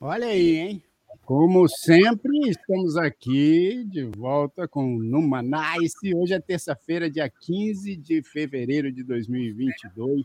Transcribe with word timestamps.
Olha 0.00 0.26
aí, 0.28 0.56
hein? 0.56 0.82
Como 1.22 1.68
sempre, 1.68 2.48
estamos 2.48 2.96
aqui 2.96 3.84
de 3.84 4.04
volta 4.04 4.66
com 4.66 4.98
Numa 4.98 5.42
Nice. 5.42 6.14
Hoje 6.14 6.34
é 6.34 6.40
terça-feira, 6.40 7.10
dia 7.10 7.28
15 7.28 7.94
de 7.96 8.22
fevereiro 8.22 8.90
de 8.90 9.04
2022. 9.04 10.24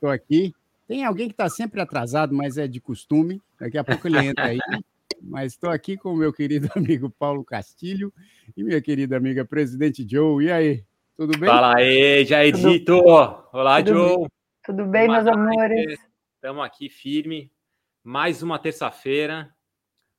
Estou 0.00 0.08
aqui. 0.08 0.54
Tem 0.88 1.04
alguém 1.04 1.26
que 1.26 1.34
está 1.34 1.46
sempre 1.50 1.78
atrasado, 1.78 2.34
mas 2.34 2.56
é 2.56 2.66
de 2.66 2.80
costume. 2.80 3.38
Daqui 3.60 3.76
a 3.76 3.84
pouco 3.84 4.08
ele 4.08 4.16
entra 4.16 4.46
aí. 4.46 4.58
Mas 5.22 5.52
estou 5.52 5.68
aqui 5.68 5.98
com 5.98 6.14
o 6.14 6.16
meu 6.16 6.32
querido 6.32 6.70
amigo 6.74 7.10
Paulo 7.10 7.44
Castilho 7.44 8.10
e 8.56 8.64
minha 8.64 8.80
querida 8.80 9.18
amiga 9.18 9.44
Presidente 9.44 10.06
Joe. 10.08 10.42
E 10.42 10.50
aí, 10.50 10.84
tudo 11.14 11.38
bem? 11.38 11.46
Fala 11.46 11.76
aí, 11.76 12.24
Jairito! 12.24 12.96
Olá, 13.52 13.82
Tudo 13.82 13.94
Joe! 13.94 14.28
Tudo 14.64 14.86
bem, 14.86 15.06
meus 15.06 15.26
amores? 15.26 16.00
Estamos 16.36 16.64
aqui 16.64 16.88
firme. 16.88 17.52
Mais 18.02 18.42
uma 18.42 18.58
terça-feira, 18.58 19.54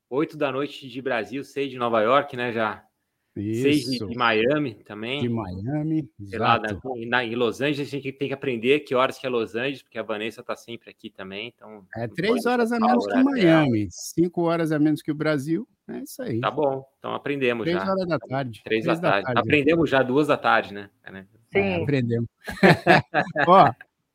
8 0.07 0.37
da 0.37 0.51
noite 0.51 0.87
de 0.87 1.01
Brasil, 1.01 1.43
6 1.43 1.71
de 1.71 1.77
Nova 1.77 2.01
York, 2.01 2.37
né? 2.37 2.51
Já. 2.51 2.85
6 3.33 3.45
de, 3.85 3.95
Isso, 3.95 4.07
de 4.07 4.15
Miami 4.17 4.75
também. 4.83 5.21
de 5.21 5.29
Miami. 5.29 6.09
Sei 6.25 6.37
lá, 6.37 6.59
né, 6.59 6.69
Exato. 6.71 6.91
na, 7.07 7.23
em 7.23 7.33
Los 7.35 7.61
Angeles 7.61 7.87
a 7.87 7.91
gente 7.91 8.11
tem 8.11 8.27
que 8.27 8.33
aprender 8.33 8.81
que 8.81 8.93
horas 8.93 9.17
que 9.17 9.25
é 9.25 9.29
Los 9.29 9.55
Angeles, 9.55 9.81
porque 9.83 9.97
a 9.97 10.03
Vanessa 10.03 10.41
está 10.41 10.55
sempre 10.55 10.89
aqui 10.89 11.09
também. 11.09 11.53
Então, 11.55 11.85
É 11.95 12.07
três 12.07 12.45
horas 12.45 12.71
a 12.73 12.79
menos 12.79 13.05
que. 13.07 13.23
Miami, 13.23 13.87
cinco 13.89 14.41
horas 14.43 14.71
a 14.73 14.79
menos 14.79 15.01
que 15.01 15.11
o 15.11 15.15
Brasil. 15.15 15.65
É 15.87 15.99
isso 15.99 16.21
aí. 16.21 16.39
Tá 16.39 16.51
bom, 16.51 16.85
então 16.99 17.13
aprendemos 17.13 17.63
Três 17.65 17.77
já. 17.81 17.89
horas 17.91 18.07
da 18.07 18.19
tarde. 18.19 18.61
Três 18.63 18.85
da 18.85 18.97
tarde. 18.97 19.25
tarde. 19.25 19.39
Aprendemos 19.41 19.89
já 19.89 20.03
duas 20.03 20.27
da 20.27 20.37
tarde, 20.37 20.73
né? 20.73 20.89
É, 21.03 21.11
né? 21.11 21.27
É, 21.53 21.75
Sim. 21.77 21.83
aprendemos. 21.83 22.29
Ó, 23.47 23.71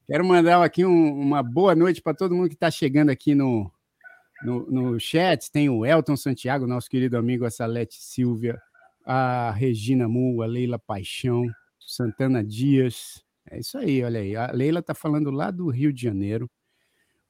quero 0.07 0.25
mandar 0.25 0.63
aqui 0.63 0.85
um- 0.85 1.19
uma 1.21 1.43
boa 1.43 1.75
noite 1.75 2.01
para 2.03 2.15
todo 2.15 2.35
mundo 2.35 2.49
que 2.49 2.55
está 2.55 2.71
chegando 2.71 3.11
aqui 3.11 3.35
no, 3.35 3.71
no, 4.43 4.71
no 4.71 5.01
chat. 5.01 5.51
Tem 5.51 5.69
o 5.69 5.85
Elton 5.85 6.17
Santiago, 6.17 6.67
nosso 6.67 6.89
querido 6.89 7.17
amigo, 7.17 7.45
a 7.45 7.51
Salete 7.51 7.97
Silvia, 8.03 8.61
a 9.07 9.53
Regina 9.53 10.09
Mu, 10.09 10.43
a 10.43 10.47
Leila 10.47 10.81
Paixão, 10.81 11.47
Santana 11.79 12.43
Dias. 12.43 13.25
É 13.49 13.61
isso 13.61 13.79
aí, 13.79 14.03
olha 14.03 14.19
aí. 14.19 14.35
A 14.35 14.51
Leila 14.51 14.81
está 14.81 14.93
falando 14.93 15.31
lá 15.31 15.53
do 15.53 15.69
Rio 15.69 15.93
de 15.93 16.03
Janeiro. 16.03 16.51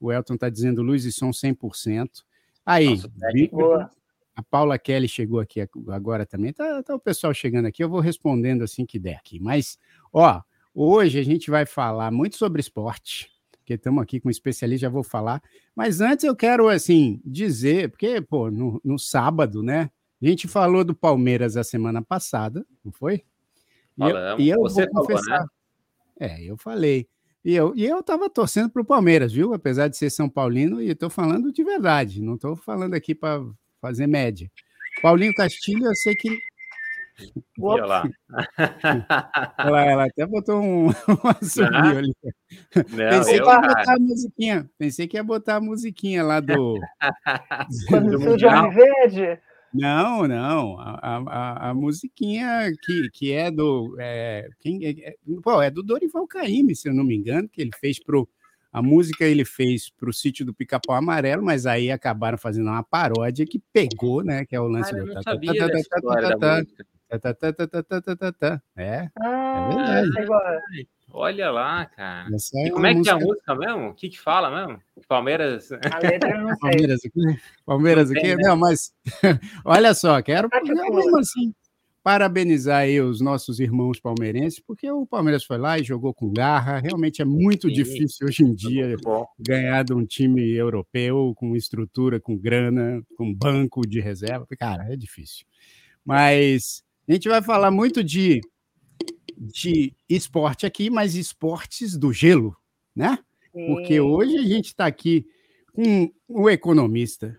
O 0.01 0.11
Elton 0.11 0.35
está 0.35 0.49
dizendo 0.49 0.83
luz 0.83 1.05
e 1.05 1.13
som 1.13 1.31
100%. 1.31 2.09
Aí, 2.65 3.01
técnico. 3.21 3.57
Boa. 3.57 3.91
a 4.35 4.43
Paula 4.43 4.79
Kelly 4.79 5.07
chegou 5.07 5.39
aqui 5.39 5.61
agora 5.89 6.25
também. 6.25 6.53
Tá, 6.53 6.83
tá 6.83 6.95
o 6.95 6.99
pessoal 6.99 7.35
chegando 7.35 7.67
aqui, 7.67 7.85
eu 7.85 7.91
vou 7.91 8.01
respondendo 8.01 8.63
assim 8.63 8.87
que 8.87 8.99
der 8.99 9.17
aqui. 9.17 9.39
Mas, 9.39 9.79
ó, 10.11 10.41
hoje 10.75 11.19
a 11.19 11.23
gente 11.23 11.51
vai 11.51 11.67
falar 11.67 12.11
muito 12.11 12.37
sobre 12.37 12.61
esporte, 12.61 13.31
porque 13.59 13.75
estamos 13.75 14.03
aqui 14.03 14.19
com 14.19 14.29
um 14.29 14.31
especialista, 14.31 14.87
já 14.87 14.89
vou 14.89 15.03
falar. 15.03 15.43
Mas 15.75 16.01
antes 16.01 16.25
eu 16.25 16.35
quero, 16.35 16.69
assim, 16.69 17.21
dizer, 17.25 17.91
porque, 17.91 18.21
pô, 18.23 18.51
no, 18.51 18.81
no 18.83 18.99
sábado, 18.99 19.63
né? 19.63 19.91
A 20.22 20.27
gente 20.27 20.48
falou 20.48 20.83
do 20.84 20.95
Palmeiras 20.95 21.56
a 21.56 21.64
semana 21.64 22.03
passada, 22.03 22.67
não 22.84 22.92
foi? 22.92 23.22
E 23.98 24.03
eu-. 24.03 24.41
E 24.41 24.48
eu, 24.48 24.61
Você 24.62 24.84
vou 24.86 24.92
falou, 24.92 25.06
confessar. 25.09 25.41
né? 25.41 25.47
É, 26.19 26.42
eu 26.42 26.56
falei. 26.56 27.06
E 27.45 27.55
eu, 27.55 27.72
e 27.77 27.84
eu 27.84 28.03
tava 28.03 28.28
torcendo 28.28 28.70
para 28.70 28.83
o 28.83 28.84
Palmeiras, 28.84 29.33
viu? 29.33 29.55
Apesar 29.55 29.89
de 29.89 29.97
ser 29.97 30.11
São 30.11 30.28
Paulino, 30.28 30.83
e 30.83 30.91
estou 30.91 31.09
falando 31.09 31.53
de 31.53 31.62
verdade, 31.62 32.20
não 32.20 32.34
estou 32.34 32.56
falando 32.56 32.94
aqui 32.94 33.14
para 33.14 33.41
fazer 33.81 34.06
média. 34.09 34.50
Paulinho 35.00 35.32
Castilho, 35.34 35.87
eu 35.87 35.94
sei 35.94 36.15
que. 36.16 36.37
Olha 37.60 37.87
lá. 37.87 38.05
Ela, 39.59 39.84
ela 39.84 40.05
até 40.06 40.26
botou 40.26 40.60
um, 40.60 40.88
um 41.09 41.28
assobio 41.41 41.99
ali. 41.99 42.15
Não, 42.75 43.10
Pensei 43.10 43.38
eu, 43.38 43.44
que 43.44 43.50
ia 43.50 43.60
cara, 43.60 43.69
botar 43.69 43.94
a 43.94 43.99
musiquinha. 43.99 44.71
Pensei 44.76 45.06
que 45.09 45.16
ia 45.16 45.25
botar 45.25 45.56
a 45.56 45.60
musiquinha 45.60 46.22
lá 46.22 46.41
do. 46.41 46.78
Quando 47.88 48.10
do 48.10 48.19
surge 48.19 48.26
o 48.26 48.31
Mundial. 48.50 48.65
Homem 48.65 48.76
Verde, 48.76 49.41
não, 49.76 50.26
não. 50.26 50.81
A, 50.81 50.98
a, 51.26 51.70
a, 51.70 51.75
musiquinha 51.75 52.72
que, 52.82 53.10
que 53.12 53.32
é 53.32 53.50
do. 53.50 53.97
É, 53.98 54.48
quem, 54.60 54.84
é, 54.84 55.14
bom, 55.44 55.60
é 55.60 55.70
do 55.70 55.82
Dorival 55.82 56.26
Caymmi, 56.26 56.75
se 56.75 56.88
eu 56.88 56.94
não 56.94 57.04
me 57.04 57.14
engano, 57.14 57.48
que 57.48 57.60
ele 57.60 57.72
fez 57.78 58.03
pro. 58.03 58.28
A 58.72 58.82
música 58.82 59.25
ele 59.25 59.44
fez 59.44 59.88
para 59.88 60.10
o 60.10 60.12
sítio 60.12 60.44
do 60.44 60.53
Pica-Pau 60.53 60.94
Amarelo, 60.94 61.42
mas 61.42 61.64
aí 61.64 61.91
acabaram 61.91 62.37
fazendo 62.37 62.69
uma 62.69 62.82
paródia 62.82 63.47
que 63.47 63.59
pegou, 63.72 64.22
né? 64.22 64.44
Que 64.44 64.54
é 64.54 64.60
o 64.60 64.66
lance 64.66 64.92
do. 64.92 65.06
É. 68.76 69.08
não 69.16 69.81
é, 69.81 69.98
é 69.98 70.03
verdade. 70.03 70.20
Agora. 70.20 70.62
Olha 71.19 71.50
lá, 71.50 71.87
cara. 71.87 72.28
essa 72.34 72.50
E 72.59 72.66
é 72.66 72.71
como 72.71 72.81
uma 72.81 72.88
é 72.91 73.03
que 73.03 73.09
é 73.09 73.12
a 73.12 73.19
música- 73.19 73.54
mesmo? 73.54 73.88
O 73.88 73.94
que 73.94 74.09
que 74.10 74.21
fala 74.21 74.50
mesmo? 74.66 74.82
Palmeiras... 75.09 75.72
A 75.72 75.99
letra 75.99 76.31
eu 76.31 76.43
não 76.43 76.49
sei. 76.56 76.59
Palmeiras 76.60 77.00
aqui? 77.04 77.41
Palmeiras 77.65 78.10
Não 78.10 78.16
aqui? 78.19 78.27
tem, 78.27 78.37
né? 78.37 78.43
Não, 78.49 78.56
mas 78.56 78.93
olha 79.65 79.94
só, 79.94 80.21
quero 80.21 80.49
mesmo 80.62 81.19
assim 81.19 81.55
parabenizar 82.03 82.82
aí 82.82 83.00
os 83.00 83.21
nossos 83.21 83.59
irmãos 83.59 83.99
palmeirenses, 83.99 84.60
porque 84.60 84.88
o 84.88 85.05
Palmeiras 85.05 85.43
foi 85.43 85.59
lá 85.59 85.76
e 85.76 85.82
jogou 85.82 86.15
com 86.15 86.32
garra. 86.32 86.78
Realmente 86.78 87.21
é 87.21 87.25
muito 87.25 87.66
Sim. 87.69 87.75
difícil 87.75 88.28
hoje 88.28 88.44
em 88.44 88.55
dia 88.55 88.94
ganhar 89.41 89.82
de 89.84 89.93
um 89.93 90.06
time 90.06 90.41
europeu 90.53 91.32
com 91.34 91.56
estrutura, 91.56 92.21
com 92.21 92.37
grana, 92.38 93.03
com 93.16 93.34
banco 93.34 93.81
de 93.84 93.99
reserva. 94.00 94.47
Cara, 94.56 94.84
é 94.93 94.97
difícil. 94.97 95.44
Mas 96.05 96.81
a 97.09 97.12
gente 97.12 97.28
vai 97.28 97.43
falar 97.43 97.72
muito 97.72 98.05
de, 98.05 98.41
de 99.37 99.93
esporte 100.09 100.67
aqui, 100.67 100.91
mas 100.91 101.15
esportes 101.15 101.97
do 101.97 102.13
gelo, 102.13 102.57
né? 102.95 103.19
Porque 103.53 103.95
Sim. 103.95 104.01
hoje 104.01 104.37
a 104.37 104.43
gente 104.43 104.67
está 104.67 104.87
aqui 104.87 105.27
com 105.73 106.11
o 106.29 106.49
economista, 106.49 107.39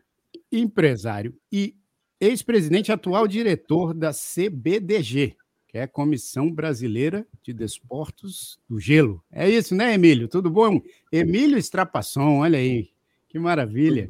empresário 0.51 1.35
e 1.51 1.75
ex-presidente 2.19 2.91
atual 2.91 3.27
diretor 3.27 3.93
da 3.93 4.11
CBDG, 4.11 5.35
que 5.67 5.77
é 5.77 5.83
a 5.83 5.87
Comissão 5.87 6.51
Brasileira 6.51 7.27
de 7.43 7.53
Desportos 7.53 8.59
do 8.69 8.79
Gelo. 8.79 9.23
É 9.31 9.49
isso, 9.49 9.75
né, 9.75 9.93
Emílio? 9.93 10.27
Tudo 10.27 10.49
bom? 10.49 10.81
Emílio 11.11 11.57
Strapasson, 11.57 12.39
olha 12.39 12.57
aí, 12.57 12.89
que 13.27 13.37
maravilha. 13.37 14.09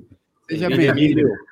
Seja 0.50 0.70
Bem-vindo, 0.70 0.94
bem-vindo. 0.94 1.20
Emílio. 1.22 1.48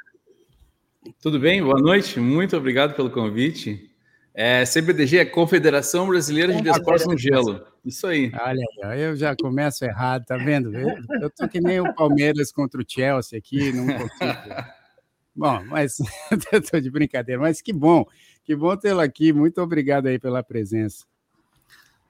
Tudo 1.21 1.39
bem? 1.39 1.61
Boa 1.61 1.79
noite. 1.79 2.19
Muito 2.19 2.55
obrigado 2.55 2.95
pelo 2.95 3.09
convite. 3.09 3.91
É, 4.37 4.65
CBDG 4.65 5.19
é 5.19 5.25
Confederação 5.25 6.07
Brasileira 6.07 6.53
de 6.53 6.61
Desportos 6.61 7.07
no 7.07 7.17
Gelo. 7.17 7.65
Isso 7.85 8.05
aí. 8.05 8.29
Olha 8.37 8.65
aí, 8.83 9.01
eu 9.01 9.15
já 9.15 9.33
começo 9.33 9.85
errado, 9.85 10.25
tá 10.25 10.35
vendo? 10.35 10.75
Eu, 10.75 10.89
eu 11.21 11.29
tô 11.29 11.47
que 11.47 11.61
nem 11.61 11.79
o 11.79 11.93
Palmeiras 11.93 12.51
contra 12.51 12.81
o 12.81 12.85
Chelsea 12.85 13.39
aqui, 13.39 13.71
não 13.71 13.85
consigo. 13.87 14.55
Bom, 15.33 15.63
mas 15.65 15.97
eu 16.51 16.61
tô 16.61 16.79
de 16.79 16.89
brincadeira, 16.89 17.41
mas 17.41 17.61
que 17.61 17.73
bom, 17.73 18.05
que 18.43 18.55
bom 18.55 18.75
tê-lo 18.77 19.01
aqui. 19.01 19.33
Muito 19.33 19.61
obrigado 19.61 20.07
aí 20.07 20.17
pela 20.17 20.41
presença. 20.41 21.05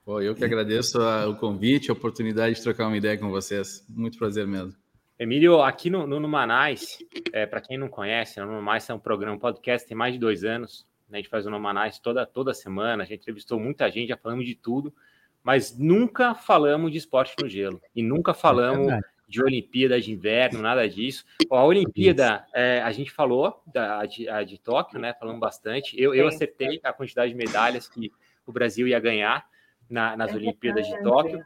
Pô, 0.03 0.22
eu 0.22 0.36
que 0.36 0.46
agradeço 0.46 1.02
a- 1.02 1.28
o 1.28 1.36
convite, 1.36 1.90
a 1.90 1.94
oportunidade 1.94 2.56
de 2.56 2.62
trocar 2.62 2.86
uma 2.88 2.97
ideia 2.97 3.18
com 3.18 3.30
vocês. 3.31 3.84
Muito 3.90 4.19
prazer 4.19 4.46
mesmo. 4.46 4.75
Emílio, 5.18 5.62
aqui 5.62 5.90
no, 5.90 6.06
no 6.06 6.19
Numanais, 6.19 7.00
é, 7.34 7.47
para 7.47 7.62
quem 7.62 7.78
não 7.80 7.88
conhece, 7.88 8.40
o 8.40 8.46
Numanais 8.46 8.88
é 8.90 8.94
um 8.94 9.00
programa, 9.00 9.36
um 9.36 9.40
podcast, 9.40 9.88
tem 9.88 9.97
mais 9.97 10.13
de 10.13 10.19
dois 10.19 10.44
anos. 10.44 10.86
Né? 11.09 11.17
A 11.17 11.21
gente 11.21 11.29
faz 11.29 11.45
o 11.45 11.49
Numanais 11.49 11.99
toda, 11.99 12.25
toda 12.25 12.53
semana, 12.53 13.03
a 13.03 13.05
gente 13.05 13.21
entrevistou 13.21 13.59
muita 13.59 13.89
gente, 13.91 14.09
já 14.09 14.17
falamos 14.17 14.45
de 14.45 14.55
tudo, 14.55 14.93
mas 15.43 15.77
nunca 15.77 16.33
falamos 16.33 16.91
de 16.91 16.97
esporte 16.97 17.35
no 17.41 17.47
gelo. 17.47 17.81
E 17.95 18.01
nunca 18.01 18.33
falamos 18.33 18.88
verdade. 18.88 19.06
de 19.27 19.44
Olimpíada 19.44 20.01
de 20.01 20.12
Inverno, 20.12 20.62
nada 20.62 20.88
disso. 20.89 21.24
A 21.51 21.63
Olimpíada, 21.63 22.45
é, 22.53 22.81
a 22.81 22.91
gente 22.91 23.12
falou 23.12 23.62
da 23.71 24.00
a 24.00 24.06
de, 24.06 24.27
a 24.27 24.44
de 24.44 24.57
Tóquio, 24.59 25.00
né? 25.00 25.13
Falamos 25.13 25.39
bastante. 25.39 26.00
Eu, 26.01 26.13
eu 26.15 26.27
acertei 26.27 26.80
a 26.83 26.91
quantidade 26.91 27.31
de 27.31 27.38
medalhas 27.38 27.88
que 27.88 28.12
o 28.45 28.51
Brasil 28.51 28.88
ia 28.88 29.00
ganhar 29.00 29.45
na- 29.89 30.15
nas 30.18 30.31
É 30.31 30.35
Olimpíadas 30.35 30.88
de. 30.88 31.01
Tóquio. 31.03 31.45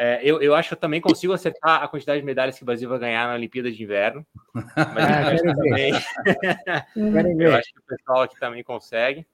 É, 0.00 0.20
eu, 0.22 0.40
eu 0.40 0.54
acho 0.54 0.68
que 0.68 0.74
eu 0.74 0.78
também 0.78 1.00
consigo 1.00 1.32
acertar 1.32 1.82
a 1.82 1.88
quantidade 1.88 2.20
de 2.20 2.24
medalhas 2.26 2.56
que 2.56 2.62
o 2.62 2.66
Brasil 2.66 2.88
vai 2.88 3.00
ganhar 3.00 3.26
na 3.26 3.34
Olimpíada 3.34 3.68
de 3.70 3.82
Inverno. 3.82 4.24
Mas 4.54 4.96
Ah, 4.96 5.32
eu, 5.34 5.38
que 5.42 5.54
também, 5.54 5.92
eu 6.96 7.36
ver. 7.36 7.54
acho 7.56 7.72
que 7.74 7.80
o 7.80 7.82
pessoal 7.82 8.22
aqui 8.22 8.38
também 8.38 8.62
consegue. 8.62 9.26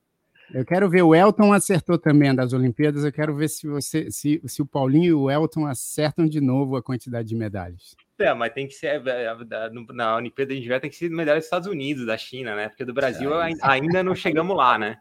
Eu 0.52 0.64
quero 0.64 0.88
ver. 0.88 1.02
O 1.02 1.14
Elton 1.14 1.52
acertou 1.52 1.98
também 1.98 2.30
a 2.30 2.34
das 2.34 2.52
Olimpíadas. 2.54 3.04
Eu 3.04 3.12
quero 3.12 3.34
ver 3.34 3.48
se 3.48 3.66
você, 3.66 4.10
se, 4.10 4.40
se 4.46 4.62
o 4.62 4.66
Paulinho 4.66 5.04
e 5.04 5.12
o 5.12 5.30
Elton 5.30 5.66
acertam 5.66 6.26
de 6.26 6.40
novo 6.40 6.76
a 6.76 6.82
quantidade 6.82 7.28
de 7.28 7.34
medalhas. 7.34 7.94
É, 8.18 8.32
mas 8.32 8.52
tem 8.52 8.66
que 8.66 8.74
ser 8.74 9.02
é, 9.06 9.34
no- 9.70 9.86
na 9.92 10.16
Olimpíada 10.16 10.54
de 10.54 10.60
Inverno 10.60 10.80
tem 10.82 10.90
que 10.90 10.96
ser 10.96 11.10
medalha 11.10 11.38
dos 11.38 11.46
Estados 11.46 11.68
Unidos, 11.68 12.06
da 12.06 12.16
China, 12.16 12.54
né? 12.54 12.68
Porque 12.68 12.84
do 12.84 12.94
Brasil 12.94 13.34
ai- 13.34 13.52
ainda 13.62 14.02
não 14.02 14.14
chegamos 14.14 14.56
lá, 14.56 14.78
né? 14.78 14.98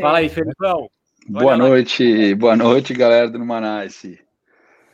Fala 0.00 0.18
aí, 0.18 0.28
Felipão. 0.28 0.88
Boa 1.28 1.52
Olha 1.52 1.62
lá. 1.62 1.68
noite, 1.68 2.34
boa 2.36 2.56
noite, 2.56 2.94
galera 2.94 3.28
do 3.28 3.38
Numanice. 3.38 4.18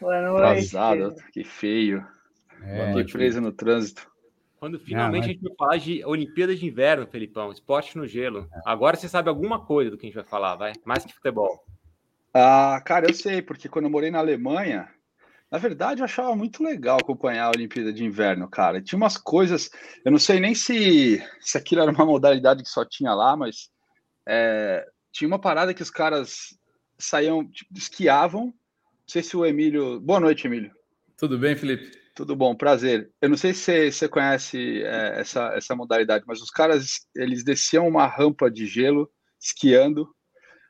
Boa 0.04 0.20
noite. 0.20 0.44
Atrasado, 0.44 1.14
que 1.32 1.42
feio. 1.42 2.06
É, 2.62 2.88
Fiquei 2.88 3.04
preso 3.10 3.40
no 3.40 3.50
trânsito. 3.50 4.06
Quando 4.60 4.78
finalmente 4.78 5.22
mas- 5.22 5.30
a 5.30 5.32
gente 5.32 5.42
vai 5.42 5.54
falar 5.56 5.76
de 5.78 6.04
Olimpíadas 6.04 6.60
de 6.60 6.66
Inverno, 6.66 7.06
Felipão, 7.06 7.50
esporte 7.50 7.96
no 7.96 8.06
gelo. 8.06 8.46
Agora 8.66 8.98
você 8.98 9.08
sabe 9.08 9.30
alguma 9.30 9.64
coisa 9.64 9.90
do 9.90 9.96
que 9.96 10.04
a 10.04 10.08
gente 10.08 10.14
vai 10.14 10.24
falar, 10.24 10.56
vai? 10.56 10.74
Mais 10.84 11.06
que 11.06 11.14
futebol. 11.14 11.64
Ah, 12.34 12.82
cara, 12.84 13.08
eu 13.08 13.14
sei, 13.14 13.40
porque 13.40 13.66
quando 13.66 13.86
eu 13.86 13.90
morei 13.90 14.10
na 14.10 14.18
Alemanha, 14.18 14.90
na 15.50 15.56
verdade 15.56 16.02
eu 16.02 16.04
achava 16.04 16.36
muito 16.36 16.62
legal 16.62 16.98
acompanhar 17.00 17.46
a 17.46 17.50
Olimpíada 17.56 17.90
de 17.90 18.04
Inverno, 18.04 18.46
cara. 18.46 18.82
Tinha 18.82 18.98
umas 18.98 19.16
coisas, 19.16 19.70
eu 20.04 20.12
não 20.12 20.18
sei 20.18 20.38
nem 20.38 20.54
se, 20.54 21.22
se 21.40 21.56
aquilo 21.56 21.80
era 21.80 21.90
uma 21.90 22.04
modalidade 22.04 22.62
que 22.62 22.68
só 22.68 22.84
tinha 22.84 23.14
lá, 23.14 23.34
mas 23.34 23.70
é, 24.28 24.86
tinha 25.10 25.28
uma 25.28 25.38
parada 25.38 25.72
que 25.72 25.82
os 25.82 25.90
caras 25.90 26.58
saíam, 26.98 27.42
tipo, 27.48 27.72
esquiavam. 27.74 28.52
Não 29.06 29.12
sei 29.12 29.22
se 29.22 29.36
o 29.36 29.44
Emílio. 29.44 30.00
Boa 30.00 30.18
noite, 30.18 30.46
Emílio. 30.46 30.72
Tudo 31.16 31.38
bem, 31.38 31.54
Felipe? 31.54 31.90
Tudo 32.14 32.34
bom, 32.34 32.54
prazer. 32.54 33.10
Eu 33.20 33.28
não 33.28 33.36
sei 33.36 33.52
se 33.52 33.60
você, 33.60 33.92
você 33.92 34.08
conhece 34.08 34.82
é, 34.82 35.20
essa, 35.20 35.52
essa 35.54 35.76
modalidade, 35.76 36.24
mas 36.26 36.40
os 36.40 36.50
caras 36.50 37.06
eles 37.14 37.44
desciam 37.44 37.86
uma 37.86 38.06
rampa 38.06 38.50
de 38.50 38.66
gelo 38.66 39.10
esquiando. 39.38 40.08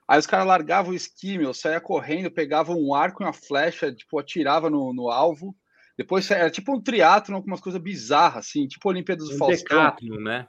Aí 0.08 0.18
os 0.18 0.26
caras 0.26 0.46
largavam 0.46 0.92
o 0.92 0.96
esqui, 0.96 1.38
meu, 1.38 1.54
saia 1.54 1.80
correndo, 1.80 2.30
pegavam 2.30 2.76
um 2.76 2.92
arco 2.92 3.22
e 3.22 3.26
uma 3.26 3.32
flecha, 3.32 3.94
tipo, 3.94 4.18
atirava 4.18 4.68
no, 4.68 4.92
no 4.92 5.10
alvo. 5.10 5.56
Depois 5.96 6.28
era 6.30 6.50
tipo 6.50 6.74
um 6.74 6.82
triatlon 6.82 7.40
com 7.40 7.46
umas 7.46 7.60
coisas 7.60 7.80
bizarras, 7.80 8.46
assim, 8.46 8.66
tipo 8.66 8.88
a 8.88 8.90
Olimpíada 8.90 9.24
do 9.24 9.32
Um 9.32 9.38
Faustão. 9.38 9.96
né? 10.20 10.48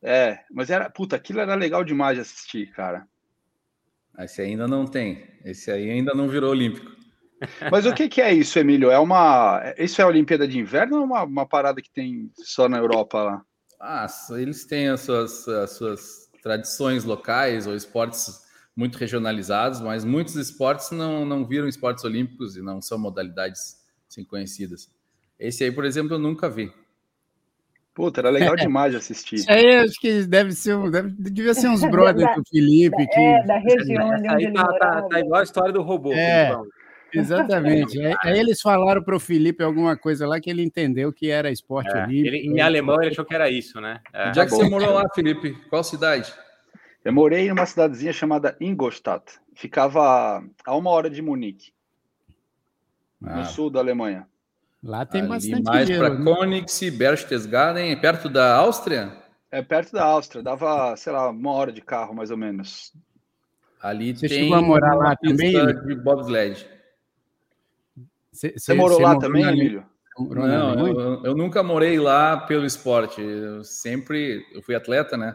É, 0.00 0.38
mas 0.50 0.70
era, 0.70 0.88
puta, 0.88 1.16
aquilo 1.16 1.40
era 1.40 1.54
legal 1.56 1.82
demais 1.82 2.14
de 2.14 2.22
assistir, 2.22 2.70
cara. 2.72 3.06
Esse 4.24 4.42
ainda 4.42 4.66
não 4.66 4.86
tem. 4.86 5.26
Esse 5.44 5.70
aí 5.70 5.90
ainda 5.90 6.12
não 6.14 6.28
virou 6.28 6.50
olímpico. 6.50 6.90
Mas 7.70 7.86
o 7.86 7.94
que, 7.94 8.08
que 8.08 8.20
é 8.20 8.32
isso, 8.32 8.58
Emílio? 8.58 8.90
É 8.90 8.98
uma. 8.98 9.74
Isso 9.78 10.00
é 10.00 10.04
a 10.04 10.08
Olimpíada 10.08 10.46
de 10.46 10.58
Inverno 10.58 10.96
ou 10.96 11.02
é 11.02 11.06
uma, 11.06 11.22
uma 11.22 11.46
parada 11.46 11.80
que 11.80 11.90
tem 11.90 12.30
só 12.36 12.68
na 12.68 12.78
Europa 12.78 13.22
lá? 13.22 13.42
Ah, 13.80 14.06
eles 14.32 14.66
têm 14.66 14.88
as 14.88 15.00
suas, 15.00 15.48
as 15.48 15.70
suas 15.70 16.30
tradições 16.42 17.04
locais 17.04 17.66
ou 17.66 17.74
esportes 17.74 18.40
muito 18.76 18.98
regionalizados, 18.98 19.80
mas 19.80 20.04
muitos 20.04 20.36
esportes 20.36 20.90
não, 20.90 21.24
não 21.24 21.46
viram 21.46 21.66
esportes 21.66 22.04
olímpicos 22.04 22.56
e 22.56 22.62
não 22.62 22.80
são 22.80 22.98
modalidades 22.98 23.78
assim, 24.08 24.24
conhecidas. 24.24 24.90
Esse 25.38 25.64
aí, 25.64 25.72
por 25.72 25.84
exemplo, 25.84 26.14
eu 26.14 26.18
nunca 26.18 26.48
vi. 26.48 26.70
Puta, 28.00 28.20
era 28.22 28.30
legal 28.30 28.56
demais 28.56 28.92
de 28.92 28.96
assistir. 28.98 29.34
Isso 29.36 29.50
aí 29.50 29.76
acho 29.76 30.00
que 30.00 30.22
deve 30.26 30.52
ser, 30.52 30.76
deve, 30.90 31.10
devia 31.18 31.52
ser 31.54 31.68
uns 31.68 31.82
brothers 31.90 32.34
do 32.34 32.42
Felipe. 32.48 33.06
Que, 33.08 33.20
É, 33.20 33.42
da 33.44 33.58
região 33.58 34.08
onde 34.08 34.28
aí 34.28 34.44
ele 34.44 34.52
tá, 34.54 34.64
tá, 34.64 34.72
morava. 34.72 35.08
tá 35.08 35.20
igual 35.20 35.40
a 35.40 35.44
história 35.44 35.72
do 35.72 35.82
robô. 35.82 36.12
É. 36.12 36.46
Felipão. 36.46 36.66
Exatamente. 37.12 38.00
Aí, 38.00 38.14
aí 38.22 38.38
eles 38.38 38.60
falaram 38.60 39.02
para 39.02 39.16
o 39.16 39.20
Felipe 39.20 39.62
alguma 39.64 39.96
coisa 39.96 40.26
lá 40.28 40.40
que 40.40 40.48
ele 40.48 40.62
entendeu 40.62 41.12
que 41.12 41.28
era 41.28 41.50
esporte 41.50 41.90
É, 41.90 42.04
olímpico. 42.04 42.28
ele- 42.36 42.46
em 42.56 42.60
alemão 42.60 43.02
ele 43.02 43.10
achou 43.10 43.24
que 43.24 43.34
era 43.34 43.50
isso, 43.50 43.80
né? 43.80 44.00
É. 44.14 44.28
Onde 44.28 44.40
é 44.40 44.44
que 44.44 44.50
você 44.52 44.68
morou 44.68 44.92
lá, 44.94 45.04
Felipe? 45.14 45.52
Qual 45.68 45.82
cidade? 45.82 46.32
Eu 47.04 47.12
morei 47.12 47.48
numa 47.48 47.66
cidadezinha 47.66 48.12
chamada 48.12 48.56
Ingolstadt. 48.60 49.24
Ficava 49.56 50.42
a 50.64 50.76
uma 50.76 50.90
hora 50.90 51.10
de 51.10 51.20
Munique, 51.20 51.72
no 53.20 53.40
Ah, 53.40 53.44
sul 53.44 53.70
da 53.70 53.80
Alemanha. 53.80 54.26
Lá 54.82 55.04
tem 55.04 55.20
ali 55.20 55.28
bastante 55.30 55.62
mais 55.62 55.90
para 55.90 56.10
né? 56.10 56.24
Königs, 56.24 56.90
Berchtesgaden, 56.96 58.00
perto 58.00 58.28
da 58.28 58.54
Áustria. 58.56 59.12
É 59.50 59.60
perto 59.62 59.92
da 59.92 60.04
Áustria, 60.04 60.42
dava, 60.42 60.96
sei 60.96 61.12
lá, 61.12 61.28
uma 61.30 61.52
hora 61.52 61.70
de 61.72 61.80
carro, 61.82 62.14
mais 62.14 62.30
ou 62.30 62.36
menos. 62.36 62.92
Ali 63.82 64.14
Você 64.16 64.28
tem 64.28 64.38
chegou 64.44 64.56
a 64.56 64.62
morar 64.62 64.94
lá 64.94 65.16
também? 65.16 65.52
de 65.52 65.94
bobsled. 65.96 66.66
Cê- 68.32 68.52
Você 68.52 68.58
cê- 68.58 68.74
morou 68.74 68.96
cê 68.98 69.02
lá 69.02 69.14
morou 69.14 69.20
também, 69.28 69.44
na- 69.44 69.52
Emílio? 69.52 69.84
morou 70.18 70.46
Não, 70.46 70.86
eu, 70.86 71.24
eu 71.24 71.34
nunca 71.34 71.62
morei 71.62 71.98
lá 71.98 72.36
pelo 72.36 72.64
esporte. 72.64 73.20
Eu 73.20 73.64
sempre, 73.64 74.44
eu 74.54 74.62
fui 74.62 74.74
atleta, 74.74 75.16
né? 75.16 75.34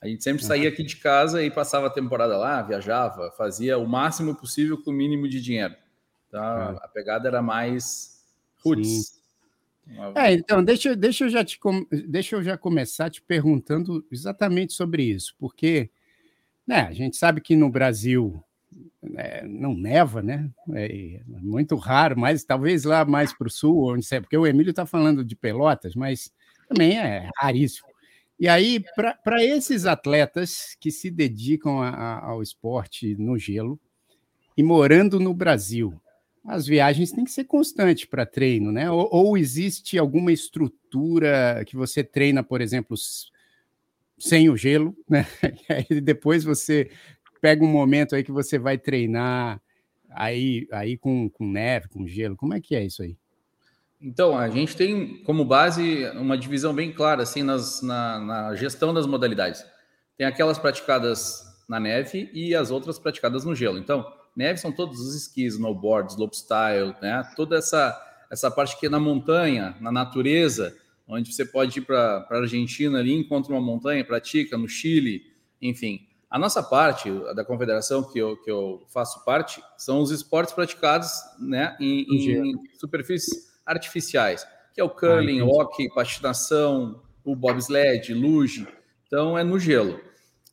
A 0.00 0.06
gente 0.08 0.22
sempre 0.22 0.44
saía 0.44 0.68
aqui 0.68 0.84
de 0.84 0.96
casa 0.96 1.42
e 1.42 1.50
passava 1.50 1.86
a 1.88 1.90
temporada 1.90 2.36
lá, 2.36 2.62
viajava, 2.62 3.32
fazia 3.36 3.78
o 3.78 3.86
máximo 3.88 4.34
possível 4.36 4.80
com 4.82 4.90
o 4.90 4.94
mínimo 4.94 5.28
de 5.28 5.40
dinheiro. 5.40 5.74
Então, 6.28 6.40
Ah. 6.42 6.76
a 6.82 6.88
pegada 6.88 7.26
era 7.28 7.42
mais 7.42 8.15
roots. 8.68 9.20
Uma- 9.86 10.12
É, 10.16 10.32
então, 10.32 10.64
deixa, 10.64 10.88
eu- 10.90 10.96
deixa, 10.96 11.24
eu 11.24 11.28
já 11.28 11.44
te, 11.44 11.58
com- 11.58 11.86
deixa 12.08 12.36
eu 12.36 12.42
já 12.42 12.56
começar 12.58 13.08
te 13.10 13.22
perguntando 13.22 14.04
exatamente 14.10 14.72
sobre 14.72 15.04
isso, 15.04 15.34
porque 15.38 15.90
né, 16.66 16.80
a 16.80 16.92
gente 16.92 17.16
sabe 17.16 17.40
que 17.40 17.54
no 17.54 17.70
Brasil 17.70 18.42
né, 19.00 19.42
não 19.44 19.74
neva, 19.74 20.20
né? 20.20 20.50
É 20.74 21.20
muito 21.26 21.76
raro, 21.76 22.18
mas 22.18 22.42
talvez 22.44 22.82
lá 22.84 23.04
mais 23.04 23.32
para 23.32 23.46
o 23.46 23.50
sul, 23.50 23.92
onde 23.94 24.04
você, 24.04 24.20
porque 24.20 24.36
o 24.36 24.46
Emílio 24.46 24.70
está 24.70 24.84
falando 24.84 25.24
de 25.24 25.36
Pelotas, 25.36 25.94
mas 25.94 26.32
também 26.68 26.98
é 26.98 27.30
raríssimo. 27.36 27.86
E 28.38 28.48
aí, 28.48 28.82
para 29.24 29.42
esses 29.44 29.86
atletas 29.86 30.76
que 30.80 30.90
se 30.90 31.10
dedicam 31.10 31.80
a- 31.80 31.88
a- 31.90 32.24
ao 32.26 32.42
esporte 32.42 33.14
no 33.16 33.38
gelo 33.38 33.78
e 34.56 34.62
morando 34.62 35.18
no 35.20 35.32
Brasil, 35.32 35.98
as 36.46 36.66
viagens 36.66 37.10
têm 37.10 37.24
que 37.24 37.30
ser 37.30 37.44
constantes 37.44 38.04
para 38.04 38.24
treino, 38.24 38.70
né? 38.70 38.90
Ou, 38.90 39.08
ou 39.10 39.38
existe 39.38 39.98
alguma 39.98 40.32
estrutura 40.32 41.64
que 41.66 41.76
você 41.76 42.04
treina, 42.04 42.42
por 42.42 42.60
exemplo, 42.60 42.96
sem 44.18 44.48
o 44.48 44.56
gelo, 44.56 44.96
né? 45.08 45.26
E 45.90 46.00
depois 46.00 46.44
você 46.44 46.90
pega 47.40 47.64
um 47.64 47.68
momento 47.68 48.14
aí 48.14 48.22
que 48.22 48.32
você 48.32 48.58
vai 48.58 48.78
treinar 48.78 49.60
aí, 50.10 50.66
aí 50.70 50.96
com, 50.96 51.28
com 51.28 51.46
neve, 51.46 51.88
com 51.88 52.06
gelo. 52.06 52.36
Como 52.36 52.54
é 52.54 52.60
que 52.60 52.74
é 52.76 52.84
isso 52.84 53.02
aí? 53.02 53.16
Então, 54.00 54.38
a 54.38 54.48
gente 54.48 54.76
tem 54.76 55.22
como 55.24 55.44
base 55.44 56.06
uma 56.10 56.36
divisão 56.36 56.74
bem 56.74 56.92
clara 56.92 57.22
assim 57.22 57.42
nas, 57.42 57.82
na, 57.82 58.20
na 58.20 58.54
gestão 58.54 58.92
das 58.94 59.06
modalidades. 59.06 59.64
Tem 60.16 60.26
aquelas 60.26 60.58
praticadas 60.58 61.42
na 61.68 61.80
neve 61.80 62.30
e 62.32 62.54
as 62.54 62.70
outras 62.70 62.98
praticadas 62.98 63.44
no 63.44 63.54
gelo. 63.54 63.78
Então, 63.78 64.06
neve 64.36 64.58
são 64.60 64.70
todos 64.70 65.00
os 65.00 65.14
esquis, 65.14 65.54
snowboard, 65.54 66.12
slopestyle, 66.12 66.94
né? 67.00 67.22
Toda 67.34 67.56
essa 67.56 68.02
essa 68.30 68.50
parte 68.50 68.78
que 68.78 68.86
é 68.86 68.88
na 68.88 68.98
montanha, 68.98 69.76
na 69.80 69.92
natureza, 69.92 70.76
onde 71.06 71.32
você 71.32 71.44
pode 71.44 71.78
ir 71.78 71.82
para 71.82 72.26
a 72.28 72.36
Argentina 72.38 72.98
ali, 72.98 73.12
encontra 73.14 73.52
uma 73.52 73.60
montanha, 73.60 74.04
pratica 74.04 74.58
no 74.58 74.68
Chile, 74.68 75.22
enfim. 75.62 76.00
A 76.28 76.38
nossa 76.38 76.60
parte, 76.60 77.08
a 77.28 77.32
da 77.32 77.44
confederação 77.44 78.02
que 78.02 78.18
eu, 78.18 78.36
que 78.38 78.50
eu 78.50 78.84
faço 78.88 79.24
parte, 79.24 79.62
são 79.78 80.00
os 80.00 80.10
esportes 80.10 80.52
praticados 80.52 81.08
né, 81.38 81.76
em, 81.78 82.18
gelo. 82.20 82.46
em 82.46 82.54
superfícies 82.80 83.46
artificiais, 83.64 84.44
que 84.74 84.80
é 84.80 84.84
o 84.84 84.90
curling, 84.90 85.40
Ah, 85.40 85.44
o 85.44 85.48
entendi. 85.48 85.60
hockey, 85.60 85.88
patinação, 85.94 87.00
o 87.24 87.36
bobsled, 87.36 88.12
luge. 88.12 88.66
Então 89.06 89.38
é 89.38 89.44
no 89.44 89.56
gelo. 89.58 90.00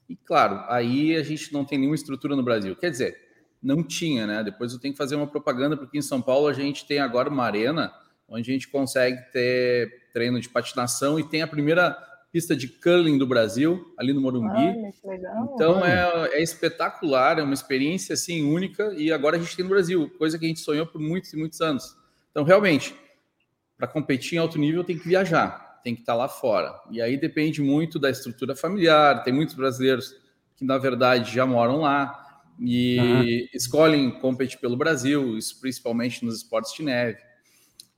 E 0.08 0.16
claro, 0.16 0.64
aí 0.68 1.16
a 1.16 1.24
gente 1.24 1.52
não 1.52 1.66
tem 1.66 1.80
nenhuma 1.80 1.96
estrutura 1.96 2.36
no 2.36 2.44
Brasil. 2.44 2.76
Quer 2.76 2.92
dizer, 2.92 3.18
não 3.64 3.82
tinha, 3.82 4.28
né? 4.28 4.44
Depois 4.44 4.74
eu 4.74 4.80
tenho 4.80 4.94
que 4.94 4.98
fazer 4.98 5.16
uma 5.16 5.26
propaganda, 5.26 5.78
porque 5.78 5.98
em 5.98 6.02
São 6.02 6.22
Paulo 6.22 6.48
a 6.48 6.54
gente 6.54 6.86
tem 6.86 7.00
agora 7.00 7.30
uma 7.30 7.46
arena 7.46 7.94
onde 8.28 8.50
a 8.50 8.54
gente 8.54 8.68
consegue 8.68 9.22
ter 9.32 10.10
treino 10.12 10.40
de 10.40 10.50
patinação 10.50 11.20
e 11.20 11.24
tem 11.24 11.42
a 11.42 11.48
primeira 11.48 11.96
pista 12.32 12.56
de 12.56 12.68
curling 12.68 13.18
do 13.18 13.28
Brasil, 13.28 13.94
ali 13.98 14.12
no 14.12 14.20
Morumbi. 14.20 14.92
Legal. 15.06 15.52
Então 15.54 15.86
é, 15.86 16.30
é 16.34 16.42
espetacular, 16.42 17.38
é 17.38 17.44
uma 17.44 17.54
experiência 17.54 18.14
assim 18.14 18.44
única 18.44 18.92
e 18.98 19.12
agora 19.12 19.38
a 19.38 19.40
gente 19.40 19.56
tem 19.56 19.64
no 19.64 19.70
Brasil, 19.70 20.10
coisa 20.18 20.38
que 20.38 20.46
a 20.46 20.48
gente 20.48 20.60
sonhou 20.60 20.86
por 20.86 21.00
muitos 21.00 21.32
e 21.32 21.38
muitos 21.38 21.62
anos. 21.62 21.96
Então 22.32 22.44
realmente, 22.44 22.96
para 23.78 23.88
competir 23.88 24.36
em 24.36 24.40
alto 24.40 24.58
nível 24.58 24.84
tem 24.84 24.98
que 24.98 25.08
viajar, 25.08 25.80
tem 25.84 25.94
que 25.94 26.02
estar 26.02 26.16
lá 26.16 26.28
fora. 26.28 26.74
E 26.90 27.02
aí 27.02 27.18
depende 27.18 27.62
muito 27.62 28.00
da 28.00 28.10
estrutura 28.10 28.56
familiar. 28.56 29.24
Tem 29.24 29.34
muitos 29.34 29.54
brasileiros 29.54 30.16
que 30.56 30.66
na 30.66 30.78
verdade 30.80 31.36
já 31.36 31.46
moram 31.46 31.82
lá 31.82 32.23
e 32.60 33.50
escolhem 33.54 34.12
competir 34.20 34.60
pelo 34.60 34.78
Brasil, 34.78 35.38
isso 35.38 35.60
principalmente 35.60 36.24
nos 36.24 36.38
esportes 36.38 36.74
de 36.74 36.84
neve. 36.84 37.20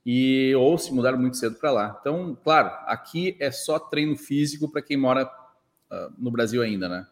E 0.06 0.54
ou 0.56 0.78
se 0.78 0.94
mudaram 0.94 1.18
muito 1.18 1.38
cedo 1.38 1.56
para 1.56 1.72
lá. 1.72 1.98
Então, 2.00 2.38
claro, 2.44 2.70
aqui 2.86 3.36
é 3.40 3.50
só 3.52 3.80
treino 3.80 4.16
físico 4.16 4.70
para 4.72 4.82
quem 4.82 4.98
mora 4.98 5.30
ah, 5.90 6.10
no 6.18 6.32
Brasil 6.32 6.62
ainda, 6.62 6.88
né? 6.88 7.08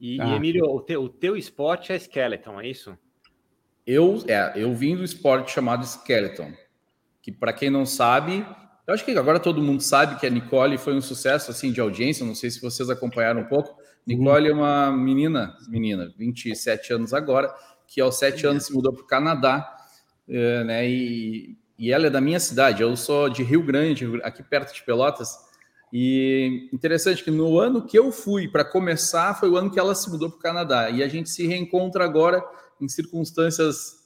E, 0.00 0.16
Tá. 0.16 0.26
e, 0.26 0.34
Emílio, 0.34 0.64
o 0.64 0.80
teu, 0.80 1.04
o 1.04 1.08
teu 1.08 1.36
esporte 1.36 1.92
é 1.92 1.96
skeleton, 1.96 2.60
é 2.60 2.68
isso? 2.68 2.96
Eu, 3.86 4.22
é, 4.28 4.52
eu 4.56 4.72
vim 4.74 4.96
do 4.96 5.02
esporte 5.02 5.50
chamado 5.50 5.84
Skeleton, 5.84 6.52
que 7.20 7.32
para 7.32 7.52
quem 7.52 7.68
não 7.68 7.84
sabe, 7.84 8.46
eu 8.86 8.94
acho 8.94 9.04
que 9.04 9.10
agora 9.16 9.40
todo 9.40 9.62
mundo 9.62 9.80
sabe 9.80 10.18
que 10.20 10.26
a 10.26 10.30
Nicole 10.30 10.78
foi 10.78 10.94
um 10.94 11.00
sucesso 11.00 11.50
assim 11.50 11.72
de 11.72 11.80
audiência, 11.80 12.24
não 12.24 12.34
sei 12.34 12.50
se 12.50 12.60
vocês 12.60 12.88
acompanharam 12.90 13.40
um 13.40 13.46
pouco. 13.46 13.76
Nicole 14.06 14.48
é 14.48 14.52
uma 14.52 14.90
menina, 14.90 15.56
menina, 15.68 16.12
27 16.18 16.92
anos 16.92 17.14
agora, 17.14 17.54
que 17.86 18.00
aos 18.00 18.18
7 18.18 18.46
anos 18.46 18.66
se 18.66 18.72
mudou 18.72 18.92
para 18.92 19.02
o 19.02 19.06
Canadá, 19.06 19.76
eh, 20.28 20.64
né? 20.64 20.88
E, 20.88 21.56
e 21.78 21.92
ela 21.92 22.06
é 22.06 22.10
da 22.10 22.20
minha 22.20 22.40
cidade, 22.40 22.82
eu 22.82 22.96
sou 22.96 23.28
de 23.28 23.42
Rio 23.42 23.62
Grande, 23.62 24.06
aqui 24.22 24.42
perto 24.42 24.74
de 24.74 24.82
Pelotas. 24.82 25.36
E 25.92 26.68
interessante 26.72 27.22
que 27.22 27.30
no 27.30 27.58
ano 27.58 27.84
que 27.86 27.98
eu 27.98 28.10
fui 28.10 28.48
para 28.48 28.64
começar 28.64 29.34
foi 29.38 29.50
o 29.50 29.56
ano 29.56 29.70
que 29.70 29.78
ela 29.78 29.94
se 29.94 30.08
mudou 30.08 30.30
para 30.30 30.38
o 30.38 30.40
Canadá. 30.42 30.90
E 30.90 31.02
a 31.02 31.08
gente 31.08 31.28
se 31.28 31.46
reencontra 31.46 32.04
agora 32.04 32.42
em 32.80 32.88
circunstâncias 32.88 34.02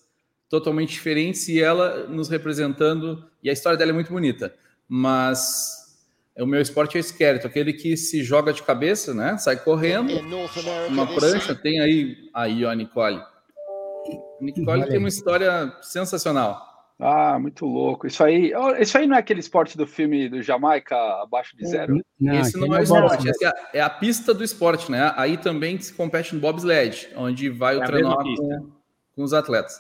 totalmente 0.49 0.91
diferentes 0.91 1.49
e 1.49 1.61
ela 1.61 2.09
nos 2.09 2.29
representando. 2.29 3.25
E 3.43 3.49
a 3.49 3.53
história 3.53 3.79
dela 3.79 3.93
é 3.93 3.95
muito 3.95 4.13
bonita, 4.13 4.53
mas 4.89 5.86
o 6.43 6.47
meu 6.47 6.61
esporte 6.61 6.97
é 6.97 6.99
o 6.99 7.01
esqueleto, 7.01 7.47
aquele 7.47 7.73
que 7.73 7.97
se 7.97 8.23
joga 8.23 8.53
de 8.53 8.63
cabeça, 8.63 9.15
né? 9.15 9.39
Sai 9.39 9.57
correndo, 9.57 10.13
uma 10.89 11.07
prancha. 11.07 11.55
Tem 11.55 11.81
aí, 11.81 12.17
aí 12.35 12.65
ó, 12.65 12.71
a 12.71 12.75
Nicole. 12.75 13.17
A 13.17 14.45
Nicole 14.45 14.87
tem 14.87 14.99
uma 14.99 15.09
história 15.09 15.73
sensacional. 15.81 16.67
Ah, 16.99 17.39
muito 17.39 17.67
louco. 17.67 18.07
Isso 18.07 18.25
aí, 18.25 18.53
isso 18.81 18.97
aí 18.97 19.07
não 19.07 19.17
é 19.17 19.19
aquele 19.19 19.41
esporte 19.41 19.77
do 19.77 19.87
filme 19.87 20.29
do 20.29 20.43
Jamaica 20.43 20.97
abaixo 21.23 21.57
de 21.57 21.67
zero? 21.67 22.01
Não, 22.19 22.35
Esse 22.35 22.57
não 22.59 22.75
é 22.75 22.81
o 22.81 22.83
esporte, 22.83 23.29
essa 23.29 23.55
é 23.73 23.81
a 23.81 23.91
pista 23.91 24.33
do 24.33 24.43
esporte, 24.43 24.91
né? 24.91 25.13
Aí 25.17 25.37
também 25.37 25.79
se 25.79 25.93
compete 25.93 26.35
no 26.35 26.41
bobsled, 26.41 27.09
onde 27.17 27.51
vai 27.51 27.77
é 27.77 27.79
o 27.79 27.85
treinador 27.85 28.25
com, 28.25 28.73
com, 29.15 29.23
os 29.23 29.35
atletas. 29.35 29.79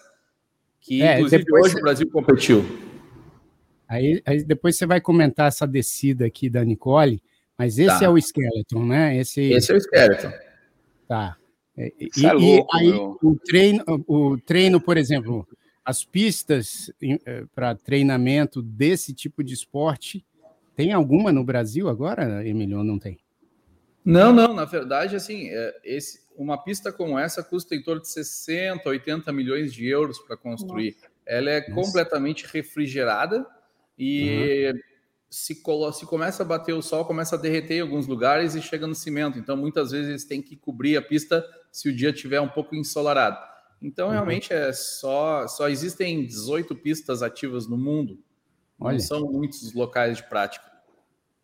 Que 0.81 1.03
é, 1.03 1.15
inclusive 1.15 1.45
hoje 1.53 1.73
você... 1.73 1.79
o 1.79 1.83
Brasil 1.83 2.11
competiu. 2.11 2.86
Aí, 3.89 4.21
aí, 4.27 4.43
depois 4.43 4.77
você 4.77 4.87
vai 4.87 5.01
comentar 5.01 5.49
essa 5.49 5.67
descida 5.67 6.27
aqui 6.27 6.51
da 6.51 6.65
Nicole, 6.65 7.23
mas 7.57 7.79
esse 7.79 7.99
tá. 7.99 8.05
é 8.05 8.09
o 8.09 8.19
skeleton, 8.19 8.85
né? 8.85 9.17
Esse, 9.17 9.41
esse 9.53 9.73
é 9.73 9.75
o 9.75 9.79
skeleton. 9.79 10.33
Tá. 11.07 11.37
E, 11.77 12.11
e, 12.17 12.27
é 12.27 12.33
louco, 12.33 12.77
aí 12.77 12.91
o 12.91 13.39
treino, 13.45 13.85
o 14.07 14.39
treino, 14.39 14.81
por 14.81 14.97
exemplo, 14.97 15.47
as 15.85 16.05
pistas 16.05 16.91
eh, 17.03 17.45
para 17.55 17.75
treinamento 17.75 18.61
desse 18.61 19.15
tipo 19.15 19.45
de 19.45 19.55
esporte, 19.55 20.25
tem 20.75 20.93
alguma 20.93 21.31
no 21.31 21.45
Brasil 21.45 21.89
agora, 21.89 22.47
Emílio, 22.47 22.79
ou 22.79 22.85
não 22.85 22.99
tem? 22.99 23.19
Não, 24.05 24.33
não, 24.33 24.55
na 24.55 24.65
verdade, 24.65 25.17
assim, 25.17 25.49
é, 25.49 25.81
esse, 25.85 26.21
uma 26.37 26.63
pista 26.63 26.93
como 26.93 27.19
essa 27.19 27.43
custa 27.43 27.75
em 27.75 27.83
torno 27.83 28.03
de 28.03 28.09
60, 28.09 28.89
80 28.89 29.33
milhões 29.33 29.73
de 29.73 29.87
euros 29.87 30.19
para 30.19 30.37
construir. 30.37 30.95
Nossa. 30.95 31.13
Ela 31.27 31.51
é 31.51 31.61
Nossa. 31.61 31.73
completamente 31.75 32.47
refrigerada 32.47 33.47
e 33.99 34.73
uhum. 34.73 34.81
se, 35.29 35.55
se 35.55 36.07
começa 36.07 36.43
a 36.43 36.47
bater 36.47 36.73
o 36.73 36.83
sol, 36.83 37.05
começa 37.05 37.37
a 37.37 37.39
derreter 37.39 37.79
em 37.79 37.81
alguns 37.81 38.07
lugares 38.07 38.55
e 38.55 38.63
chega 38.63 38.87
no 38.87 38.95
cimento. 38.95 39.39
Então, 39.39 39.57
muitas 39.57 39.91
vezes, 39.91 40.25
tem 40.25 40.43
que 40.43 40.57
cobrir 40.57 40.97
a 40.97 41.03
pista 41.03 41.45
se 41.73 41.89
o 41.89 41.95
dia 41.95 42.13
tiver 42.13 42.41
um 42.41 42.49
pouco 42.49 42.75
ensolarado. 42.75 43.39
Então, 43.81 44.07
uhum. 44.07 44.13
realmente, 44.13 44.53
é 44.53 44.73
só, 44.73 45.47
só 45.47 45.69
existem 45.69 46.25
18 46.27 46.75
pistas 46.77 47.23
ativas 47.23 47.69
no 47.69 47.77
mundo. 47.77 48.19
Olha. 48.79 48.93
Não 48.93 49.01
são 49.01 49.21
muitos 49.21 49.73
locais 49.75 50.19
de 50.19 50.29
prática. 50.29 50.65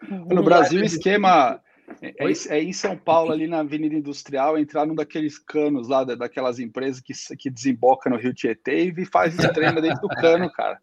No 0.09 0.43
Brasil, 0.43 0.83
o 0.83 0.85
esquema 0.85 1.63
é, 2.01 2.09
é, 2.19 2.59
é, 2.59 2.63
em 2.63 2.73
São 2.73 2.97
Paulo, 2.97 3.33
ali 3.33 3.47
na 3.47 3.61
Avenida 3.61 3.95
Industrial, 3.95 4.59
entrar 4.59 4.87
num 4.87 4.95
daqueles 4.95 5.39
canos 5.39 5.89
lá, 5.89 6.05
daquelas 6.05 6.59
empresas 6.59 7.01
que, 7.01 7.13
que 7.37 7.51
desemboca 7.51 8.09
no 8.09 8.17
Rio 8.17 8.33
Tietê 8.33 8.93
e 8.97 9.05
faz 9.05 9.37
treino 9.37 9.81
dentro 9.81 10.01
do 10.01 10.09
cano, 10.09 10.51
cara. 10.53 10.81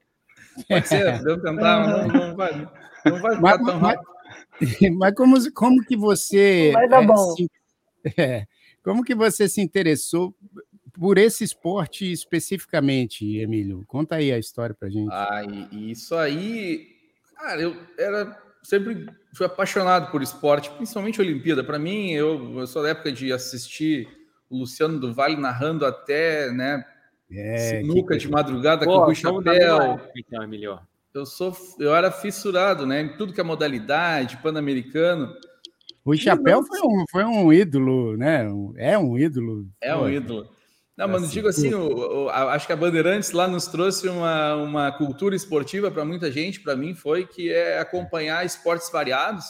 Pode 0.68 0.88
ser, 0.88 1.24
deu 1.24 1.42
tentar, 1.42 1.88
não, 1.88 2.08
não 2.08 2.36
vai, 2.36 2.70
não 3.06 3.22
vai 3.22 3.36
ficar 3.36 3.42
mas, 3.42 3.66
tão 3.66 3.80
rápido. 3.80 4.08
Mas, 4.60 4.96
mas 4.96 5.16
como, 5.16 5.54
como 5.54 5.86
que 5.86 5.96
você. 5.96 6.72
Vai 6.74 6.90
dar 6.90 7.04
é, 7.04 7.06
bom. 7.06 7.36
Se, 7.36 7.50
é, 8.18 8.46
como 8.84 9.04
que 9.04 9.16
você 9.16 9.48
se 9.48 9.62
interessou 9.62 10.36
por 10.94 11.18
esse 11.18 11.44
esporte 11.44 12.12
especificamente, 12.12 13.38
Emílio? 13.38 13.84
Conta 13.88 14.16
aí 14.16 14.32
a 14.32 14.40
história 14.40 14.76
pra 14.78 14.90
gente. 14.90 15.12
Ah, 15.12 15.44
e, 15.72 15.92
isso 15.92 16.16
aí, 16.16 16.88
cara, 17.36 17.62
eu 17.62 17.76
era 17.98 18.38
sempre 18.64 19.08
fui 19.34 19.46
apaixonado 19.46 20.12
por 20.12 20.22
esporte, 20.22 20.70
principalmente 20.72 21.22
Olimpíada. 21.22 21.64
Para 21.64 21.80
mim, 21.80 22.12
eu, 22.12 22.60
eu, 22.60 22.68
sou 22.68 22.84
da 22.84 22.90
época 22.90 23.12
de 23.12 23.32
assistir 23.32 24.08
o 24.50 24.58
Luciano 24.60 25.00
do 25.00 25.14
Vale 25.14 25.38
narrando 25.38 25.86
até, 25.86 26.52
né, 26.52 26.84
é, 27.32 27.82
sinuca 27.82 28.16
que... 28.16 28.20
de 28.22 28.30
madrugada 28.30 28.86
Pô, 28.86 29.06
com 29.06 29.12
o 29.12 29.16
chapéu. 29.16 30.00
Então, 30.16 30.44
Emílio. 30.44 30.80
Eu 31.14 31.26
sou, 31.26 31.56
eu 31.80 31.96
era 31.96 32.12
fissurado, 32.12 32.86
né, 32.86 33.02
em 33.02 33.18
tudo 33.18 33.34
que 33.34 33.42
é 33.42 33.44
modalidade, 33.44 34.38
pan-americano. 34.38 35.34
O 36.06 36.16
chapéu 36.16 36.64
foi 36.64 36.80
um, 36.82 37.04
foi 37.10 37.24
um 37.24 37.52
ídolo, 37.52 38.16
né? 38.16 38.48
É 38.78 38.98
um 38.98 39.18
ídolo. 39.18 39.68
É 39.82 39.96
um 39.96 40.08
ídolo. 40.08 40.50
Não, 41.00 41.08
mas 41.08 41.24
assim, 41.24 41.34
digo 41.34 41.48
assim, 41.48 41.74
o, 41.74 42.26
o, 42.26 42.30
acho 42.30 42.68
que 42.68 42.74
a 42.74 42.76
Bandeirantes 42.76 43.32
lá 43.32 43.48
nos 43.48 43.68
trouxe 43.68 44.10
uma, 44.10 44.56
uma 44.56 44.92
cultura 44.92 45.34
esportiva 45.34 45.90
para 45.90 46.04
muita 46.04 46.30
gente, 46.30 46.60
para 46.60 46.76
mim 46.76 46.94
foi 46.94 47.26
que 47.26 47.50
é 47.50 47.80
acompanhar 47.80 48.46
esportes 48.46 48.92
variados 48.92 49.46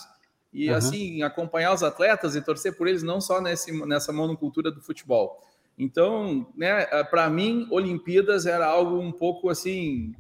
e 0.53 0.69
uhum. 0.69 0.75
assim 0.75 1.23
acompanhar 1.23 1.73
os 1.73 1.81
atletas 1.81 2.35
e 2.35 2.41
torcer 2.41 2.77
por 2.77 2.87
eles 2.87 3.01
não 3.01 3.19
só 3.19 3.41
nesse, 3.41 3.71
nessa 3.87 4.13
monocultura 4.13 4.71
do 4.71 4.79
futebol. 4.79 5.41
Então, 5.79 6.45
né, 6.57 6.85
para 7.05 7.29
mim, 7.29 7.65
Olimpíadas 7.71 8.45
era 8.45 8.67
algo 8.67 8.99
um 8.99 9.13
pouco 9.13 9.49
assim, 9.49 10.13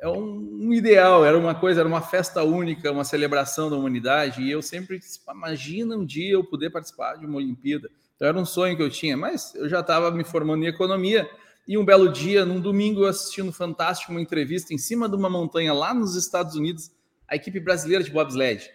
é 0.00 0.08
um, 0.08 0.72
ideal, 0.72 1.24
era 1.24 1.38
uma 1.38 1.54
coisa, 1.54 1.80
era 1.80 1.88
uma 1.88 2.02
festa 2.02 2.42
única, 2.42 2.90
uma 2.90 3.04
celebração 3.04 3.70
da 3.70 3.76
humanidade 3.76 4.42
e 4.42 4.50
eu 4.50 4.60
sempre 4.60 4.98
imagina 5.30 5.96
um 5.96 6.04
dia 6.04 6.32
eu 6.32 6.42
poder 6.42 6.70
participar 6.70 7.14
de 7.14 7.24
uma 7.24 7.36
Olimpíada. 7.36 7.88
Então 8.16 8.26
era 8.26 8.36
um 8.36 8.44
sonho 8.44 8.76
que 8.76 8.82
eu 8.82 8.90
tinha, 8.90 9.16
mas 9.16 9.54
eu 9.54 9.68
já 9.68 9.78
estava 9.78 10.10
me 10.10 10.24
formando 10.24 10.64
em 10.64 10.68
economia. 10.68 11.30
E 11.66 11.78
um 11.78 11.84
belo 11.84 12.12
dia, 12.12 12.44
num 12.44 12.60
domingo, 12.60 13.06
assistindo 13.06 13.52
Fantástico, 13.52 14.12
uma 14.12 14.20
entrevista 14.20 14.74
em 14.74 14.78
cima 14.78 15.08
de 15.08 15.16
uma 15.16 15.30
montanha 15.30 15.72
lá 15.72 15.94
nos 15.94 16.16
Estados 16.16 16.56
Unidos, 16.56 16.90
a 17.26 17.36
equipe 17.36 17.58
brasileira 17.60 18.02
de 18.02 18.10
bobsled. 18.10 18.68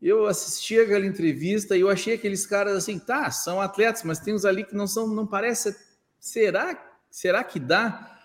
Eu 0.00 0.26
assisti 0.26 0.78
aquela 0.78 1.04
entrevista 1.04 1.76
e 1.76 1.80
eu 1.80 1.90
achei 1.90 2.14
aqueles 2.14 2.46
caras 2.46 2.76
assim, 2.76 2.98
tá, 2.98 3.30
são 3.30 3.60
atletas, 3.60 4.02
mas 4.04 4.20
tem 4.20 4.34
uns 4.34 4.44
ali 4.44 4.64
que 4.64 4.74
não 4.74 4.86
são, 4.86 5.08
não 5.08 5.26
parece. 5.26 5.76
Será, 6.20 6.76
será 7.10 7.42
que 7.42 7.58
dá? 7.58 8.18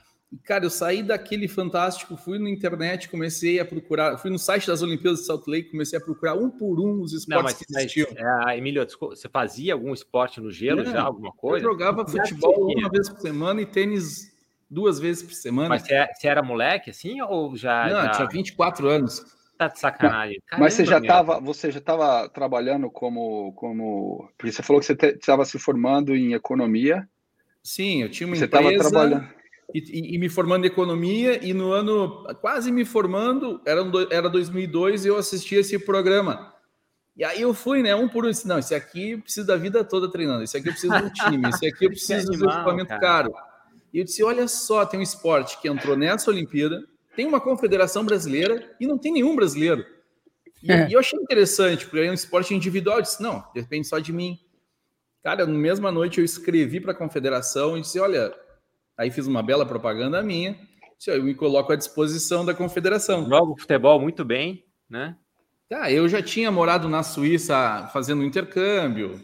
cara, 0.43 0.65
eu 0.65 0.69
saí 0.69 1.03
daquele 1.03 1.47
fantástico, 1.47 2.17
fui 2.17 2.39
na 2.39 2.49
internet, 2.49 3.09
comecei 3.09 3.59
a 3.59 3.65
procurar, 3.65 4.17
fui 4.17 4.31
no 4.31 4.39
site 4.39 4.67
das 4.67 4.81
Olimpíadas 4.81 5.19
de 5.19 5.25
Salt 5.25 5.47
Lake, 5.47 5.69
comecei 5.69 5.99
a 5.99 6.01
procurar 6.01 6.35
um 6.35 6.49
por 6.49 6.79
um 6.79 7.01
os 7.01 7.13
esportes 7.13 7.27
Não, 7.27 7.43
mas, 7.43 7.53
que 7.53 7.65
existiam. 7.69 8.07
Mas, 8.13 8.47
é, 8.47 8.57
Emílio, 8.57 8.85
você 8.99 9.29
fazia 9.29 9.73
algum 9.73 9.93
esporte 9.93 10.41
no 10.41 10.51
gelo 10.51 10.81
é, 10.81 10.85
já, 10.85 11.01
alguma 11.01 11.31
coisa? 11.31 11.65
Eu 11.65 11.71
jogava 11.71 12.07
futebol 12.07 12.71
uma 12.71 12.89
vez 12.89 13.09
por 13.09 13.19
semana 13.19 13.61
e 13.61 13.65
tênis 13.65 14.31
duas 14.69 14.99
vezes 14.99 15.21
por 15.21 15.33
semana. 15.33 15.69
Mas 15.69 15.83
você, 15.83 16.07
você 16.13 16.27
era 16.27 16.41
moleque 16.41 16.89
assim 16.89 17.21
ou 17.21 17.55
já? 17.55 17.87
Não, 17.89 18.01
já... 18.01 18.11
tinha 18.11 18.27
24 18.27 18.87
anos. 18.87 19.23
Tá 19.69 19.73
de 19.73 19.79
sacanagem. 19.79 20.41
Caramba, 20.47 20.65
mas 20.65 20.73
você 20.73 20.85
já 20.85 20.97
estava, 20.99 21.39
você 21.39 21.71
já 21.71 21.79
estava 21.79 22.29
trabalhando 22.29 22.89
como, 22.89 23.53
como, 23.53 24.29
porque 24.37 24.51
você 24.51 24.63
falou 24.63 24.79
que 24.79 24.85
você 24.85 24.93
estava 24.93 25.45
se 25.45 25.57
formando 25.59 26.15
em 26.15 26.33
economia. 26.33 27.07
Sim, 27.63 28.01
eu 28.01 28.09
tinha 28.09 28.27
uma 28.27 28.35
você 28.35 28.45
empresa. 28.45 28.63
Você 28.63 28.75
estava 28.75 28.89
trabalhando 28.89 29.43
e, 29.73 30.15
e, 30.15 30.17
me 30.19 30.29
formando 30.29 30.65
em 30.65 30.67
economia, 30.67 31.43
e 31.43 31.53
no 31.53 31.71
ano, 31.71 32.23
quase 32.41 32.71
me 32.71 32.85
formando, 32.85 33.59
era, 33.65 33.81
era 34.11 34.29
2002, 34.29 35.05
e 35.05 35.07
eu 35.07 35.17
assisti 35.17 35.55
esse 35.55 35.79
programa. 35.79 36.53
E 37.15 37.23
aí 37.23 37.41
eu 37.41 37.53
fui, 37.53 37.81
né, 37.81 37.95
um 37.95 38.07
por 38.07 38.25
um, 38.25 38.29
disse, 38.29 38.47
não, 38.47 38.59
esse 38.59 38.73
aqui 38.73 39.11
eu 39.11 39.21
preciso 39.21 39.47
da 39.47 39.55
vida 39.55 39.83
toda 39.83 40.09
treinando, 40.09 40.43
esse 40.43 40.57
aqui 40.57 40.67
eu 40.67 40.73
preciso 40.73 40.99
do 40.99 41.11
time, 41.11 41.49
esse 41.49 41.65
aqui 41.67 41.85
eu 41.85 41.89
preciso 41.91 42.31
do 42.31 42.49
equipamento 42.49 42.99
caro. 42.99 43.33
E 43.91 43.99
eu 43.99 44.03
disse, 44.03 44.23
olha 44.23 44.47
só, 44.47 44.85
tem 44.85 44.99
um 44.99 45.03
esporte 45.03 45.59
que 45.59 45.67
entrou 45.67 45.95
nessa 45.95 46.29
Olimpíada, 46.31 46.83
tem 47.15 47.25
uma 47.25 47.39
confederação 47.41 48.05
brasileira 48.05 48.75
e 48.79 48.87
não 48.87 48.97
tem 48.97 49.13
nenhum 49.13 49.35
brasileiro. 49.35 49.85
E, 50.61 50.71
é. 50.71 50.89
e 50.89 50.93
eu 50.93 50.99
achei 50.99 51.19
interessante, 51.19 51.85
porque 51.85 52.05
é 52.05 52.09
um 52.09 52.13
esporte 52.13 52.53
individual, 52.53 52.97
eu 52.97 53.01
disse, 53.01 53.21
não, 53.21 53.43
depende 53.53 53.87
só 53.87 53.99
de 53.99 54.13
mim. 54.13 54.39
Cara, 55.21 55.45
na 55.45 55.53
mesma 55.57 55.91
noite 55.91 56.19
eu 56.19 56.25
escrevi 56.25 56.79
para 56.79 56.91
a 56.91 56.95
confederação 56.95 57.77
e 57.77 57.81
disse, 57.81 57.99
olha, 57.99 58.33
Aí 58.97 59.09
fiz 59.09 59.25
uma 59.27 59.41
bela 59.41 59.65
propaganda 59.65 60.21
minha. 60.21 60.57
Eu 61.07 61.23
me 61.23 61.33
coloco 61.33 61.73
à 61.73 61.75
disposição 61.75 62.45
da 62.45 62.53
confederação. 62.53 63.27
Jogo 63.27 63.59
futebol 63.59 63.99
muito 63.99 64.23
bem, 64.23 64.63
né? 64.89 65.17
Tá, 65.67 65.91
eu 65.91 66.07
já 66.07 66.21
tinha 66.21 66.51
morado 66.51 66.87
na 66.87 67.03
Suíça 67.03 67.89
fazendo 67.91 68.23
intercâmbio, 68.23 69.19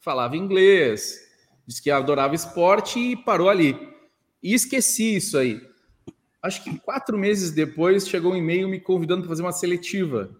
falava 0.00 0.36
inglês, 0.36 1.20
disse 1.66 1.80
que 1.80 1.90
adorava 1.90 2.34
esporte 2.34 2.98
e 2.98 3.16
parou 3.16 3.48
ali. 3.48 3.78
E 4.42 4.52
esqueci 4.52 5.16
isso 5.16 5.38
aí. 5.38 5.60
Acho 6.42 6.64
que 6.64 6.78
quatro 6.80 7.16
meses 7.16 7.50
depois 7.50 8.08
chegou 8.08 8.32
um 8.32 8.36
e-mail 8.36 8.68
me 8.68 8.80
convidando 8.80 9.22
para 9.22 9.28
fazer 9.28 9.42
uma 9.42 9.52
seletiva. 9.52 10.30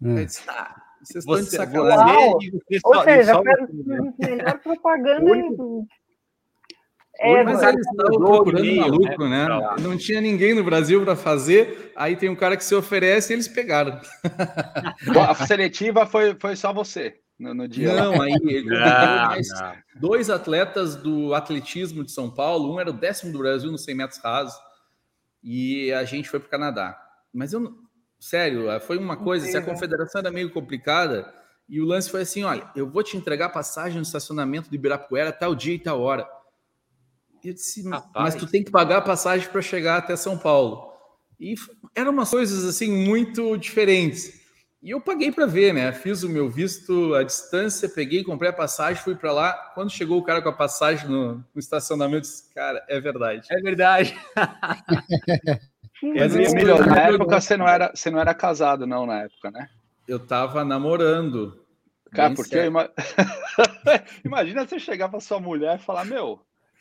Hum. 0.00 0.18
Eu 0.18 0.24
disse, 0.24 0.44
tá, 0.44 0.74
vocês 1.02 1.24
estão 1.24 1.40
de 1.40 1.50
sacanagem. 1.50 2.60
Ou 2.84 3.04
seja, 3.04 3.42
melhor 4.18 4.58
propaganda 4.60 5.30
é, 7.18 7.44
mas 7.44 7.62
eles 7.62 7.86
estavam 7.86 8.18
procurando 8.18 8.62
meio, 8.62 8.80
maluco, 8.80 9.28
né? 9.28 9.46
né? 9.46 9.76
Não 9.80 9.96
tinha 9.96 10.20
ninguém 10.20 10.54
no 10.54 10.64
Brasil 10.64 11.04
para 11.04 11.14
fazer, 11.14 11.92
aí 11.94 12.16
tem 12.16 12.28
um 12.28 12.34
cara 12.34 12.56
que 12.56 12.64
se 12.64 12.74
oferece 12.74 13.32
e 13.32 13.34
eles 13.34 13.46
pegaram. 13.46 14.00
a 15.28 15.34
seletiva 15.46 16.06
foi, 16.06 16.34
foi 16.34 16.56
só 16.56 16.72
você 16.72 17.20
no, 17.38 17.54
no 17.54 17.68
dia. 17.68 17.94
Não, 17.94 18.20
aí 18.20 18.32
ele 18.42 18.64
mais 18.74 19.46
dois 19.94 20.30
atletas 20.30 20.96
do 20.96 21.34
atletismo 21.34 22.02
de 22.02 22.10
São 22.10 22.30
Paulo, 22.30 22.74
um 22.74 22.80
era 22.80 22.90
o 22.90 22.94
décimo 22.94 23.30
do 23.30 23.38
Brasil 23.38 23.70
nos 23.70 23.84
100 23.84 23.94
metros 23.94 24.20
rasos, 24.20 24.54
e 25.42 25.92
a 25.92 26.04
gente 26.04 26.28
foi 26.28 26.38
para 26.38 26.46
o 26.46 26.50
Canadá. 26.50 26.98
Mas 27.32 27.52
eu, 27.52 27.74
sério, 28.20 28.68
foi 28.80 28.98
uma 28.98 29.16
coisa, 29.16 29.46
se 29.46 29.56
a 29.56 29.62
confederação 29.62 30.20
era 30.20 30.30
meio 30.30 30.50
complicada, 30.50 31.32
e 31.68 31.80
o 31.80 31.86
lance 31.86 32.10
foi 32.10 32.22
assim: 32.22 32.44
olha, 32.44 32.70
eu 32.76 32.88
vou 32.88 33.02
te 33.02 33.16
entregar 33.16 33.48
passagem 33.48 33.96
no 33.96 34.02
estacionamento 34.02 34.68
do 34.68 34.74
Ibirapuera 34.74 35.32
tal 35.32 35.54
dia 35.54 35.74
e 35.74 35.78
tal 35.78 36.00
hora. 36.00 36.28
eu 37.42 37.54
disse, 37.54 37.82
mas 38.14 38.34
tu 38.34 38.46
tem 38.46 38.62
que 38.62 38.70
pagar 38.70 38.98
a 38.98 39.02
passagem 39.02 39.48
para 39.48 39.62
chegar 39.62 39.96
até 39.96 40.14
São 40.16 40.36
Paulo. 40.36 40.92
E 41.40 41.54
eram 41.94 42.12
umas 42.12 42.30
coisas 42.30 42.64
assim 42.64 42.90
muito 42.90 43.56
diferentes. 43.56 44.41
E 44.82 44.90
eu 44.90 45.00
paguei 45.00 45.30
para 45.30 45.46
ver, 45.46 45.72
né? 45.72 45.92
Fiz 45.92 46.24
o 46.24 46.28
meu 46.28 46.50
visto 46.50 47.14
à 47.14 47.22
distância, 47.22 47.88
peguei, 47.88 48.24
comprei 48.24 48.50
a 48.50 48.52
passagem, 48.52 49.00
fui 49.00 49.14
para 49.14 49.32
lá. 49.32 49.52
Quando 49.74 49.92
chegou 49.92 50.18
o 50.18 50.24
cara 50.24 50.42
com 50.42 50.48
a 50.48 50.52
passagem 50.52 51.08
no, 51.08 51.34
no 51.36 51.58
estacionamento, 51.58 52.16
eu 52.16 52.20
disse, 52.22 52.52
cara, 52.52 52.84
é 52.88 53.00
verdade. 53.00 53.46
É 53.48 53.60
verdade. 53.60 54.18
Mas, 56.02 56.34
Emílio, 56.34 56.84
na 56.84 57.00
época 57.00 57.40
você 57.40 57.56
não, 57.56 57.68
era, 57.68 57.92
você 57.94 58.10
não 58.10 58.18
era 58.18 58.34
casado, 58.34 58.84
não, 58.84 59.06
na 59.06 59.22
época, 59.22 59.52
né? 59.52 59.68
Eu 60.08 60.18
tava 60.18 60.64
namorando. 60.64 61.64
Cara, 62.10 62.34
porque 62.34 62.64
ima... 62.64 62.90
imagina 64.24 64.66
você 64.66 64.80
chegar 64.80 65.08
para 65.08 65.20
sua 65.20 65.38
mulher 65.38 65.78
e 65.78 65.82
falar, 65.82 66.04
meu, 66.04 66.40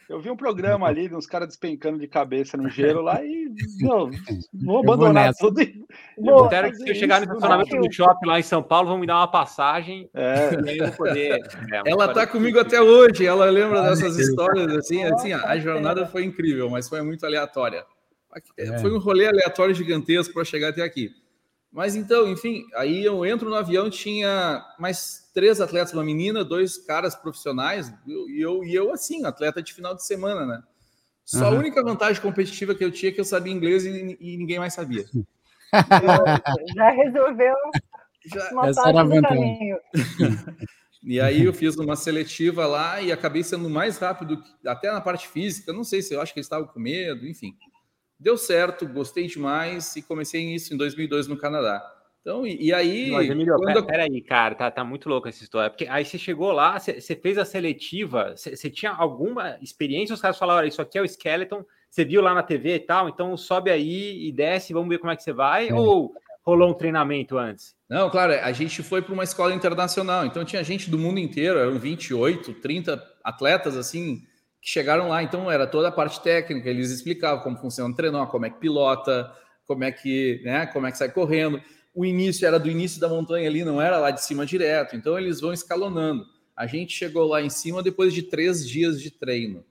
eu 0.10 0.20
vi 0.20 0.29
um 0.29 0.36
programa 0.36 0.88
ali 0.88 1.08
de 1.08 1.15
uns 1.15 1.25
caras 1.25 1.48
despencando 1.48 2.00
de 2.00 2.08
cabeça 2.08 2.58
no 2.58 2.70
gelo 2.70 3.01
lá 3.01 3.24
e 3.24 3.50
não, 3.79 4.10
vou 4.53 4.79
abandonar 4.79 5.31
vou 5.39 5.50
tudo. 5.50 5.62
E... 5.62 5.86
Vou 6.17 6.50
quero 6.50 6.72
que 6.72 6.77
você 6.77 6.96
chegar 6.96 7.20
no 7.20 7.25
estacionamento 7.25 7.77
do 7.77 7.91
shopping 7.91 8.27
lá 8.27 8.39
em 8.39 8.43
São 8.43 8.62
Paulo, 8.62 8.89
vão 8.89 8.98
me 8.98 9.08
dar 9.08 9.17
uma 9.17 9.27
passagem. 9.31 10.10
É. 10.13 10.50
Poder, 10.98 11.41
é, 11.72 11.81
ela 11.86 12.13
tá 12.13 12.27
comigo 12.27 12.60
até 12.60 12.81
hoje, 12.81 13.25
ela 13.25 13.46
lembra 13.46 13.81
dessas 13.84 14.17
histórias 14.17 14.72
assim, 14.75 15.03
assim, 15.03 15.34
a 15.34 15.58
jornada 15.58 16.05
foi 16.05 16.24
incrível, 16.24 16.70
mas 16.70 16.89
foi 16.89 17.01
muito 17.01 17.25
aleatória. 17.25 17.86
É. 18.58 18.79
Foi 18.79 18.91
um 18.91 19.00
rolê 19.00 19.27
aleatório 19.27 19.75
gigantesco 19.75 20.34
para 20.34 20.46
chegar 20.46 20.70
até 20.70 20.81
aqui. 20.81 21.12
Mas 21.72 21.96
então, 21.96 22.28
enfim, 22.28 22.66
aí 22.75 23.04
eu 23.04 23.25
entro 23.25 23.50
no 23.50 23.56
avião, 23.56 23.90
tinha 23.90 24.62
mais 24.78 25.32
três 25.34 25.62
atletas, 25.62 25.94
uma 25.94 26.04
menina, 26.04 26.44
dois 26.44 26.78
caras 26.78 27.16
profissionais, 27.16 27.94
e 28.06 28.42
eu, 28.42 28.63
e 28.63 28.75
eu 28.75 28.92
assim, 28.92 29.25
atleta 29.25 29.63
de 29.63 29.74
final 29.74 29.96
de 29.96 30.06
semana, 30.06 30.46
né? 30.46 30.62
Só 31.24 31.50
uhum. 31.50 31.56
a 31.56 31.60
única 31.60 31.82
vantagem 31.82 32.22
competitiva 32.22 32.75
que 32.75 32.84
eu 32.84 32.92
tinha 32.92 33.10
é 33.10 33.13
que 33.13 33.22
eu 33.22 33.25
sabia 33.25 33.54
inglês 33.54 33.86
e, 33.86 34.18
e 34.20 34.38
ninguém 34.38 34.60
mais 34.60 34.74
sabia. 34.74 35.06
já 36.75 36.90
resolveu 36.90 37.56
já, 38.25 38.50
uma 38.51 38.68
essa 38.68 38.90
era 38.90 39.00
a 39.00 39.04
vantagem. 39.04 39.78
e 41.04 41.22
aí 41.22 41.46
eu 41.46 41.54
fiz 41.54 41.78
uma 41.78 41.96
seletiva 41.96 42.68
lá 42.68 43.01
e 43.01 43.13
acabei 43.13 43.44
sendo 43.44 43.70
mais 43.70 43.98
rápido, 43.98 44.44
até 44.66 44.92
na 44.92 45.00
parte 45.00 45.28
física, 45.30 45.72
não 45.72 45.86
sei 45.86 46.01
se 46.01 46.13
eu 46.13 46.22
acho 46.22 46.34
que 46.34 46.40
eles 46.40 46.48
estavam 46.48 46.68
com 46.68 46.80
medo, 46.82 47.25
enfim. 47.25 47.56
Deu 48.22 48.38
certo, 48.38 48.88
gostei 48.88 49.25
demais 49.25 49.96
e 49.96 50.01
comecei 50.04 50.54
isso 50.54 50.72
em 50.72 50.78
2002 50.78 51.28
no 51.28 51.36
Canadá. 51.36 51.84
Então, 52.22 52.46
e, 52.46 52.68
e 52.68 52.72
aí. 52.72 53.10
Mas, 53.10 53.28
Emílio, 53.28 53.56
quando... 53.56 53.84
peraí, 53.84 54.22
cara, 54.22 54.54
tá, 54.54 54.70
tá 54.70 54.84
muito 54.84 55.10
louco 55.10 55.28
essa 55.28 55.44
história. 55.44 55.72
Porque 55.72 55.88
aí 55.88 56.06
você 56.06 56.20
chegou 56.20 56.51
lá, 56.51 56.80
você, 56.80 57.01
você 57.01 57.16
fez 57.16 57.40
a 57.40 57.46
seletiva, 57.46 58.36
você, 58.36 58.56
você, 58.56 58.70
tinha 58.70 58.92
alguma 58.92 59.58
experiência? 59.60 60.13
Os 60.13 60.22
caras 60.22 60.38
falaram: 60.38 60.68
isso 60.68 60.80
aqui 60.80 61.00
é 61.00 61.01
o 61.01 61.06
Skeleton, 61.06 61.66
você 61.90 62.06
viu 62.06 62.22
lá 62.22 62.36
na 62.36 62.44
TV 62.44 62.75
e 62.75 62.80
tal, 62.80 63.10
então 63.10 63.36
sobe 63.36 63.72
aí 63.72 64.28
e 64.28 64.32
desce, 64.32 64.72
vamos 64.72 64.90
ver 64.90 65.00
como 65.00 65.12
é 65.12 65.16
que 65.16 65.24
você 65.24 65.34
vai? 65.34 65.70
É. 65.70 65.74
Ou 65.74 66.13
rolou 66.46 66.70
um 66.70 66.75
treinamento 66.75 67.40
antes? 67.40 67.75
Não, 67.90 68.08
claro, 68.08 68.34
a 68.34 68.51
gente 68.51 68.84
foi 68.84 69.01
para 69.01 69.13
uma 69.13 69.24
escola 69.24 69.54
internacional, 69.56 70.28
então 70.28 70.46
tinha 70.46 70.63
gente 70.63 70.92
do 70.92 70.98
mundo 70.98 71.20
inteiro, 71.20 71.58
eram 71.58 71.80
28, 71.80 72.54
30 72.54 73.04
atletas 73.24 73.75
assim 73.75 74.22
que 74.62 74.70
chegaram 74.70 75.10
lá, 75.10 75.24
então 75.24 75.50
era 75.51 75.65
toda 75.65 75.88
a 75.88 75.91
parte 75.91 76.22
técnica, 76.22 76.70
eles 76.70 76.91
explicavam 76.91 77.44
como 77.44 77.58
funciona 77.58 77.91
o 77.91 77.96
trenó, 77.96 78.27
como 78.27 78.46
é 78.46 78.50
que 78.50 78.60
pilota, 78.60 79.34
como 79.65 79.84
é 79.84 79.91
que, 79.91 80.39
né, 80.44 80.68
como 80.68 80.86
é 80.86 80.91
que 80.91 80.98
sai 80.98 81.12
correndo. 81.12 81.60
O 81.94 82.06
início 82.06 82.48
era 82.48 82.60
do 82.60 82.70
início 82.70 83.01
da 83.01 83.10
montanha 83.10 83.50
ali, 83.50 83.63
não 83.63 83.82
era 83.82 83.98
lá 83.98 84.12
de 84.12 84.24
cima 84.24 84.46
direto, 84.46 84.96
então 84.96 85.18
eles 85.18 85.41
vão 85.41 85.51
escalonando. 85.51 86.25
A 86.56 86.68
gente 86.68 86.94
chegou 86.94 87.27
lá 87.27 87.41
em 87.41 87.50
cima 87.50 87.82
depois 87.82 88.13
de 88.13 88.22
três 88.22 88.68
dias 88.68 89.01
de 89.01 89.10
treino. 89.10 89.65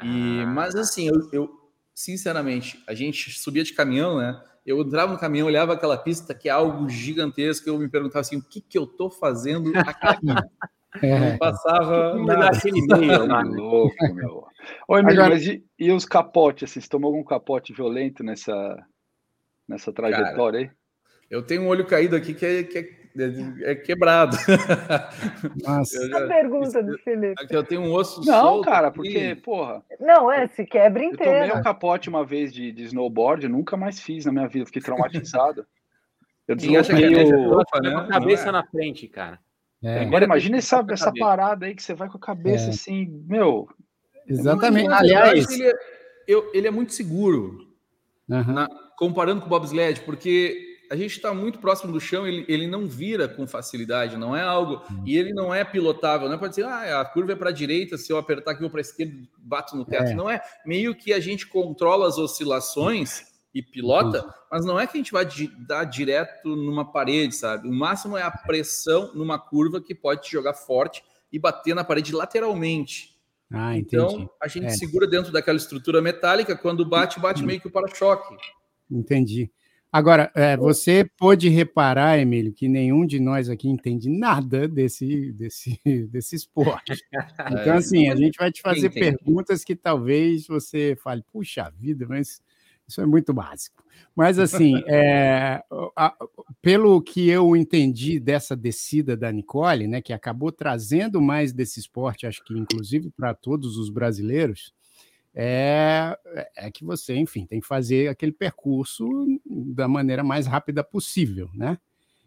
E, 0.00 0.42
ah. 0.42 0.46
Mas 0.46 0.76
assim, 0.76 1.08
eu, 1.08 1.28
eu, 1.32 1.70
sinceramente, 1.92 2.82
a 2.86 2.94
gente 2.94 3.32
subia 3.32 3.64
de 3.64 3.72
caminhão, 3.72 4.18
né? 4.18 4.40
Eu 4.64 4.80
entrava 4.82 5.12
no 5.12 5.18
caminhão, 5.18 5.46
olhava 5.46 5.72
aquela 5.72 5.96
pista 5.96 6.34
que 6.34 6.48
é 6.48 6.52
algo 6.52 6.88
gigantesco, 6.88 7.68
eu 7.68 7.78
me 7.78 7.88
perguntava 7.88 8.20
assim, 8.20 8.36
o 8.36 8.42
que, 8.42 8.60
que 8.60 8.78
eu 8.78 8.86
tô 8.86 9.10
fazendo 9.10 9.72
aqui? 9.74 10.26
É. 11.02 11.18
Não 11.18 11.38
passava 11.38 12.14
naquele 12.14 12.80
meio. 12.86 13.28
Tá 13.28 13.42
louco, 13.42 14.14
meu. 14.14 14.46
Oi, 14.88 15.00
Agora... 15.00 15.30
mas 15.30 15.46
e, 15.46 15.64
e, 15.78 15.92
os 15.92 16.04
capotes? 16.04 16.70
Assim, 16.70 16.80
você 16.80 16.88
tomou 16.88 17.12
algum 17.12 17.24
capote 17.24 17.72
violento 17.72 18.24
nessa, 18.24 18.84
nessa 19.68 19.92
trajetória 19.92 20.34
Cara, 20.34 20.58
aí? 20.58 20.78
Eu 21.30 21.42
tenho 21.42 21.62
um 21.62 21.68
olho 21.68 21.86
caído 21.86 22.16
aqui 22.16 22.32
que 22.32 22.44
é, 22.44 22.62
que 22.62 22.78
é, 22.78 23.70
é 23.70 23.74
quebrado. 23.74 24.36
Nossa. 25.62 26.08
Já, 26.08 26.24
a 26.24 26.26
pergunta 26.26 26.82
do 26.82 26.98
Felipe. 26.98 27.42
Aqui 27.42 27.54
eu 27.54 27.64
tenho 27.64 27.82
um 27.82 27.92
osso 27.92 28.24
Não, 28.24 28.62
cara, 28.62 28.90
porque, 28.90 29.34
porra. 29.36 29.82
Não, 30.00 30.32
é, 30.32 30.46
se 30.48 30.64
quebra 30.64 31.04
inteiro. 31.04 31.32
Eu 31.32 31.48
tomei 31.48 31.60
um 31.60 31.62
capote 31.62 32.08
uma 32.08 32.24
vez 32.24 32.52
de, 32.52 32.72
de 32.72 32.84
snowboard, 32.84 33.46
nunca 33.46 33.76
mais 33.76 34.00
fiz 34.00 34.24
na 34.24 34.32
minha 34.32 34.48
vida, 34.48 34.64
fiquei 34.64 34.80
traumatizado. 34.80 35.66
Eu 36.46 36.56
desloquei 36.56 37.34
o... 37.34 37.58
né? 37.82 37.94
a 37.94 38.06
cabeça 38.06 38.48
é? 38.48 38.52
na 38.52 38.64
frente, 38.64 39.06
cara. 39.06 39.38
É. 39.82 40.00
Agora 40.00 40.24
imagina 40.24 40.56
essa, 40.56 40.84
essa 40.90 41.12
parada 41.18 41.66
aí 41.66 41.74
que 41.74 41.82
você 41.82 41.94
vai 41.94 42.08
com 42.08 42.16
a 42.16 42.20
cabeça 42.20 42.66
é. 42.66 42.70
assim, 42.70 43.24
meu. 43.26 43.68
Exatamente. 44.26 44.92
Aliás, 44.92 45.50
ele 45.50 45.64
é, 45.64 45.72
eu, 46.26 46.50
ele 46.52 46.66
é 46.66 46.70
muito 46.70 46.92
seguro, 46.92 47.58
uhum. 48.28 48.52
na, 48.52 48.68
comparando 48.98 49.40
com 49.40 49.46
o 49.46 49.50
bobsled, 49.50 50.00
porque 50.00 50.68
a 50.90 50.96
gente 50.96 51.12
está 51.12 51.32
muito 51.32 51.58
próximo 51.58 51.92
do 51.92 52.00
chão, 52.00 52.26
ele, 52.26 52.44
ele 52.48 52.66
não 52.66 52.86
vira 52.86 53.28
com 53.28 53.46
facilidade, 53.46 54.16
não 54.16 54.36
é 54.36 54.42
algo. 54.42 54.82
Uhum. 54.90 55.02
E 55.06 55.16
ele 55.16 55.32
não 55.32 55.54
é 55.54 55.64
pilotável, 55.64 56.28
não 56.28 56.34
é 56.34 56.38
para 56.38 56.48
dizer, 56.48 56.64
ah, 56.64 57.00
a 57.00 57.04
curva 57.04 57.32
é 57.32 57.36
para 57.36 57.50
a 57.50 57.52
direita, 57.52 57.96
se 57.96 58.12
eu 58.12 58.18
apertar 58.18 58.52
aqui, 58.52 58.60
vou 58.60 58.70
para 58.70 58.80
a 58.80 58.82
esquerda, 58.82 59.14
bato 59.38 59.76
no 59.76 59.84
teto. 59.84 60.10
É. 60.10 60.14
Não 60.14 60.28
é. 60.28 60.40
Meio 60.66 60.94
que 60.94 61.12
a 61.12 61.20
gente 61.20 61.46
controla 61.46 62.08
as 62.08 62.18
oscilações 62.18 63.27
e 63.54 63.62
pilota, 63.62 64.24
uhum. 64.24 64.30
mas 64.50 64.64
não 64.64 64.78
é 64.78 64.86
que 64.86 64.96
a 64.96 65.00
gente 65.00 65.12
vai 65.12 65.26
dar 65.66 65.84
direto 65.84 66.54
numa 66.54 66.84
parede, 66.84 67.34
sabe? 67.34 67.68
O 67.68 67.72
máximo 67.72 68.16
é 68.16 68.22
a 68.22 68.30
pressão 68.30 69.12
numa 69.14 69.38
curva 69.38 69.80
que 69.80 69.94
pode 69.94 70.22
te 70.22 70.32
jogar 70.32 70.54
forte 70.54 71.02
e 71.32 71.38
bater 71.38 71.74
na 71.74 71.84
parede 71.84 72.12
lateralmente. 72.12 73.16
Ah, 73.50 73.76
então 73.76 74.28
a 74.40 74.46
gente 74.46 74.66
é. 74.66 74.70
segura 74.70 75.06
dentro 75.06 75.32
daquela 75.32 75.56
estrutura 75.56 76.02
metálica, 76.02 76.56
quando 76.56 76.84
bate, 76.84 77.18
bate 77.18 77.42
meio 77.42 77.60
que 77.60 77.68
o 77.68 77.70
para-choque. 77.70 78.36
Entendi. 78.90 79.50
Agora, 79.90 80.30
é, 80.34 80.54
você 80.54 81.08
pôde 81.16 81.48
reparar, 81.48 82.18
Emílio, 82.18 82.52
que 82.52 82.68
nenhum 82.68 83.06
de 83.06 83.18
nós 83.18 83.48
aqui 83.48 83.70
entende 83.70 84.10
nada 84.10 84.68
desse, 84.68 85.32
desse, 85.32 85.80
desse 86.10 86.36
esporte. 86.36 86.92
Então, 87.50 87.76
assim, 87.76 88.10
a 88.10 88.16
gente 88.16 88.36
vai 88.36 88.52
te 88.52 88.60
fazer 88.60 88.90
perguntas 88.90 89.64
que 89.64 89.74
talvez 89.74 90.46
você 90.46 90.94
fale, 91.02 91.22
puxa 91.32 91.72
vida, 91.78 92.06
mas 92.06 92.42
isso 92.88 93.00
é 93.00 93.06
muito 93.06 93.34
básico. 93.34 93.84
Mas, 94.16 94.38
assim, 94.38 94.82
é, 94.88 95.62
a, 95.94 96.14
pelo 96.62 97.00
que 97.02 97.28
eu 97.28 97.54
entendi 97.54 98.18
dessa 98.18 98.56
descida 98.56 99.16
da 99.16 99.30
Nicole, 99.30 99.86
né, 99.86 100.00
que 100.00 100.12
acabou 100.12 100.50
trazendo 100.50 101.20
mais 101.20 101.52
desse 101.52 101.78
esporte, 101.78 102.26
acho 102.26 102.42
que 102.44 102.56
inclusive 102.56 103.10
para 103.10 103.34
todos 103.34 103.76
os 103.76 103.90
brasileiros, 103.90 104.72
é, 105.34 106.18
é 106.56 106.70
que 106.70 106.84
você, 106.84 107.14
enfim, 107.14 107.46
tem 107.46 107.60
que 107.60 107.66
fazer 107.66 108.08
aquele 108.08 108.32
percurso 108.32 109.06
da 109.46 109.86
maneira 109.86 110.24
mais 110.24 110.46
rápida 110.46 110.82
possível, 110.82 111.48
né? 111.54 111.78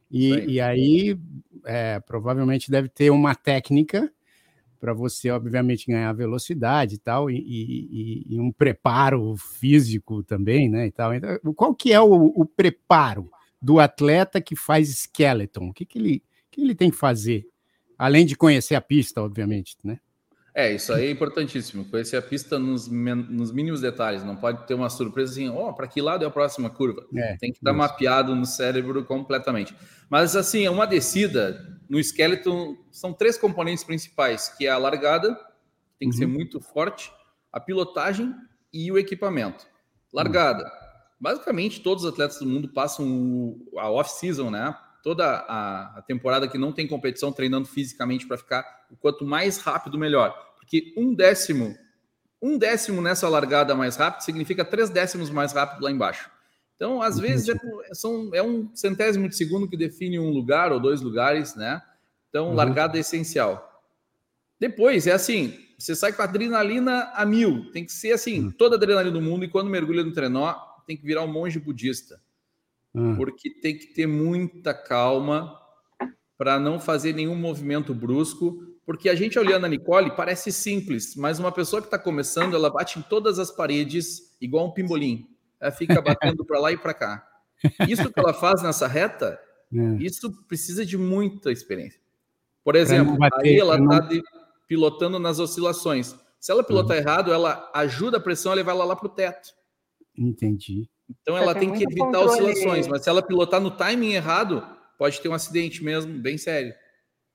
E, 0.10 0.30
e 0.54 0.62
aí, 0.62 1.17
é, 1.65 2.00
provavelmente 2.02 2.69
deve 2.69 2.89
ter 2.89 3.10
uma 3.10 3.34
técnica 3.34 4.12
para 4.81 4.93
você, 4.93 5.29
obviamente, 5.29 5.85
ganhar 5.85 6.11
velocidade 6.11 6.95
e 6.95 6.97
tal, 6.97 7.29
e, 7.29 7.37
e, 7.37 8.25
e, 8.35 8.39
um 8.39 8.51
preparo 8.51 9.35
físico 9.37 10.23
também, 10.23 10.67
né? 10.67 10.87
E 10.87 10.91
tal. 10.91 11.13
Então, 11.13 11.53
qual 11.55 11.75
que 11.75 11.93
é 11.93 12.01
o, 12.01 12.33
o, 12.35 12.43
preparo 12.43 13.29
do 13.61 13.79
atleta 13.79 14.41
que 14.41 14.55
faz 14.55 14.89
skeleton? 14.89 15.69
O 15.69 15.73
que, 15.73 15.85
que, 15.85 15.99
ele, 15.99 16.23
que 16.49 16.61
ele 16.61 16.73
tem 16.73 16.89
que 16.89 16.97
fazer? 16.97 17.45
Além 17.95 18.25
de 18.25 18.35
conhecer 18.35 18.73
a 18.73 18.81
pista, 18.81 19.21
obviamente, 19.21 19.77
né? 19.83 19.99
É, 20.53 20.73
isso 20.73 20.91
aí 20.91 21.05
é 21.05 21.11
importantíssimo. 21.11 21.85
Conhecer 21.85 22.17
a 22.17 22.21
pista 22.21 22.57
nos, 22.57 22.89
nos 22.89 23.51
mínimos 23.51 23.81
detalhes. 23.81 24.23
Não 24.23 24.35
pode 24.35 24.65
ter 24.65 24.73
uma 24.73 24.89
surpresa 24.89 25.33
assim, 25.33 25.47
ó, 25.47 25.69
oh, 25.69 25.73
para 25.73 25.87
que 25.87 26.01
lado 26.01 26.25
é 26.25 26.27
a 26.27 26.31
próxima 26.31 26.71
curva? 26.71 27.05
É, 27.15 27.37
Tem 27.37 27.51
que 27.51 27.59
estar 27.59 27.71
mapeado 27.71 28.35
no 28.35 28.47
cérebro 28.47 29.05
completamente. 29.05 29.75
Mas, 30.09 30.35
assim, 30.35 30.67
uma 30.67 30.87
descida 30.87 31.79
no 31.91 31.99
skeleton 31.99 32.77
são 32.89 33.12
três 33.12 33.38
componentes 33.38 33.84
principais, 33.84 34.47
que 34.47 34.65
é 34.65 34.69
a 34.69 34.77
largada, 34.77 35.36
tem 35.99 36.10
que 36.10 36.15
uhum. 36.15 36.19
ser 36.19 36.25
muito 36.25 36.62
forte, 36.62 37.12
a 37.51 37.60
pilotagem 37.60 38.34
e 38.71 38.89
o 38.89 38.97
equipamento. 38.97 39.67
Largada. 40.13 40.71
Basicamente, 41.19 41.82
todos 41.82 42.06
os 42.06 42.10
atletas 42.10 42.39
do 42.39 42.45
mundo 42.45 42.69
passam 42.69 43.60
a 43.77 43.91
off-season, 43.91 44.49
né? 44.49 44.73
toda 45.04 45.25
a, 45.25 45.97
a, 45.97 46.01
temporada 46.04 46.47
que 46.47 46.58
não 46.58 46.71
tem 46.71 46.88
competição 46.88 47.30
treinando 47.30 47.67
fisicamente 47.67 48.25
para 48.25 48.38
ficar 48.38 48.63
o 48.89 48.95
quanto 48.95 49.25
mais 49.25 49.58
rápido, 49.58 49.97
melhor. 49.97 50.34
Porque 50.56 50.93
um 50.95 51.13
décimo, 51.13 51.75
um 52.41 52.58
décimo 52.58 53.01
nessa 53.01 53.27
largada 53.27 53.75
mais 53.75 53.97
rápido 53.97 54.21
significa 54.21 54.63
três 54.63 54.89
décimos 54.89 55.30
mais 55.30 55.51
rápido 55.51 55.84
lá 55.84 55.91
embaixo. 55.91 56.32
Então, 56.81 56.99
às 56.99 57.19
vezes, 57.19 57.47
é, 57.47 57.93
são, 57.93 58.31
é 58.33 58.41
um 58.41 58.67
centésimo 58.75 59.29
de 59.29 59.35
segundo 59.35 59.67
que 59.67 59.77
define 59.77 60.17
um 60.17 60.31
lugar 60.31 60.71
ou 60.71 60.79
dois 60.79 60.99
lugares, 60.99 61.55
né? 61.55 61.79
Então, 62.27 62.47
uhum. 62.47 62.55
largada 62.55 62.97
é 62.97 63.01
essencial. 63.01 63.83
Depois, 64.59 65.05
é 65.05 65.11
assim, 65.11 65.59
você 65.77 65.95
sai 65.95 66.11
com 66.11 66.23
a 66.23 66.25
adrenalina 66.25 67.11
a 67.13 67.23
mil. 67.23 67.71
Tem 67.71 67.85
que 67.85 67.91
ser 67.91 68.13
assim, 68.13 68.47
hum. 68.47 68.51
toda 68.51 68.73
a 68.73 68.77
adrenalina 68.77 69.13
do 69.13 69.21
mundo. 69.21 69.45
E 69.45 69.47
quando 69.47 69.69
mergulha 69.69 70.03
no 70.03 70.11
trenó, 70.11 70.55
tem 70.87 70.97
que 70.97 71.05
virar 71.05 71.21
um 71.23 71.31
monge 71.31 71.59
budista. 71.59 72.19
Hum. 72.95 73.15
Porque 73.15 73.51
tem 73.61 73.77
que 73.77 73.93
ter 73.93 74.07
muita 74.07 74.73
calma 74.73 75.55
para 76.35 76.59
não 76.59 76.79
fazer 76.79 77.13
nenhum 77.13 77.35
movimento 77.35 77.93
brusco. 77.93 78.57
Porque 78.87 79.07
a 79.07 79.13
gente 79.13 79.37
olhando 79.37 79.67
a 79.67 79.69
Nicole 79.69 80.15
parece 80.15 80.51
simples, 80.51 81.15
mas 81.15 81.37
uma 81.37 81.51
pessoa 81.51 81.79
que 81.79 81.89
está 81.89 81.99
começando, 81.99 82.55
ela 82.55 82.71
bate 82.71 82.97
em 82.97 83.03
todas 83.03 83.37
as 83.37 83.51
paredes 83.51 84.35
igual 84.41 84.65
um 84.65 84.71
pimbolim. 84.71 85.30
Ela 85.62 85.71
fica 85.71 86.02
batendo 86.02 86.43
para 86.43 86.60
lá 86.60 86.71
e 86.71 86.78
para 86.78 86.93
cá. 86.93 87.28
Isso 87.88 88.12
que 88.12 88.19
ela 88.19 88.34
faz 88.34 88.63
nessa 88.63 88.88
reta, 88.88 89.39
é. 89.74 90.04
isso 90.04 90.32
precisa 90.47 90.86
de 90.86 90.97
muita 90.97 91.52
experiência. 91.52 92.02
Por 92.63 92.76
exemplo, 92.76 93.17
bater, 93.17 93.50
aí 93.50 93.60
ela 93.60 93.76
está 93.76 94.02
não... 94.02 94.21
pilotando 94.67 95.19
nas 95.19 95.39
oscilações. 95.39 96.15
Se 96.39 96.52
ela 96.52 96.63
pilotar 96.63 96.97
uhum. 96.97 97.04
errado, 97.04 97.32
ela 97.32 97.69
ajuda 97.74 98.17
a 98.17 98.19
pressão 98.19 98.52
a 98.52 98.56
levar 98.56 98.71
ela 98.71 98.86
lá 98.86 98.95
para 98.95 99.06
o 99.06 99.10
teto. 99.10 99.50
Entendi. 100.17 100.89
Então 101.21 101.38
ela 101.38 101.54
tem, 101.54 101.69
tem 101.69 101.78
que 101.78 101.84
evitar 101.84 102.06
controle. 102.06 102.52
oscilações, 102.52 102.88
mas 102.88 103.04
se 103.04 103.10
ela 103.10 103.21
pilotar 103.21 103.62
no 103.62 103.71
timing 103.71 104.13
errado, 104.13 104.65
pode 104.97 105.21
ter 105.21 105.30
um 105.30 105.34
acidente 105.34 105.84
mesmo, 105.84 106.12
bem 106.19 106.38
sério. 106.38 106.74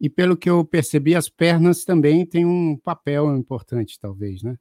E 0.01 0.11
pelo 0.11 0.37
que 0.37 0.51
eu 0.51 0.65
percebi, 0.65 1.15
as 1.15 1.29
pernas 1.29 1.85
também 1.85 2.27
têm 2.27 2.45
um 2.45 2.77
papel 2.77 3.35
importante, 3.37 3.99
talvez, 3.99 4.43
né? 4.43 4.57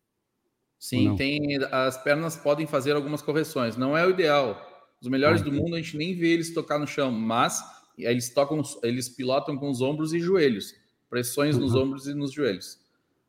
Sim, 0.79 1.15
tem, 1.15 1.57
as 1.71 2.01
pernas 2.01 2.35
podem 2.35 2.67
fazer 2.67 2.95
algumas 2.95 3.21
correções. 3.21 3.75
Não 3.75 3.97
é 3.97 4.05
o 4.05 4.09
ideal. 4.09 4.61
Os 5.01 5.07
melhores 5.07 5.41
ah, 5.41 5.45
do 5.45 5.51
mundo 5.51 5.75
a 5.75 5.77
gente 5.77 5.97
nem 5.97 6.15
vê 6.15 6.29
eles 6.29 6.53
tocar 6.53 6.77
no 6.79 6.87
chão, 6.87 7.11
mas 7.11 7.63
eles 7.97 8.33
tocam, 8.33 8.61
eles 8.83 9.09
pilotam 9.09 9.57
com 9.57 9.69
os 9.69 9.81
ombros 9.81 10.13
e 10.13 10.19
joelhos, 10.19 10.73
pressões 11.09 11.55
uhum. 11.55 11.61
nos 11.61 11.75
ombros 11.75 12.07
e 12.07 12.13
nos 12.13 12.31
joelhos. 12.31 12.79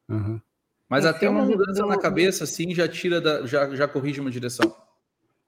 Uhum. 0.08 0.40
Mas 0.88 1.04
e 1.04 1.08
até 1.08 1.28
uma 1.28 1.44
mudança 1.44 1.84
na 1.84 1.98
cabeça, 1.98 2.44
assim, 2.44 2.74
já 2.74 2.86
tira 2.88 3.20
da, 3.20 3.44
já, 3.46 3.74
já 3.74 3.88
corrige 3.88 4.20
uma 4.20 4.30
direção. 4.30 4.74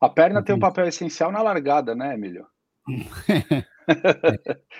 A 0.00 0.08
perna 0.08 0.42
tem 0.42 0.54
um 0.54 0.61
papel 0.61 0.87
essencial 0.87 1.32
na 1.32 1.42
largada, 1.42 1.94
né, 1.94 2.14
Emílio? 2.14 2.46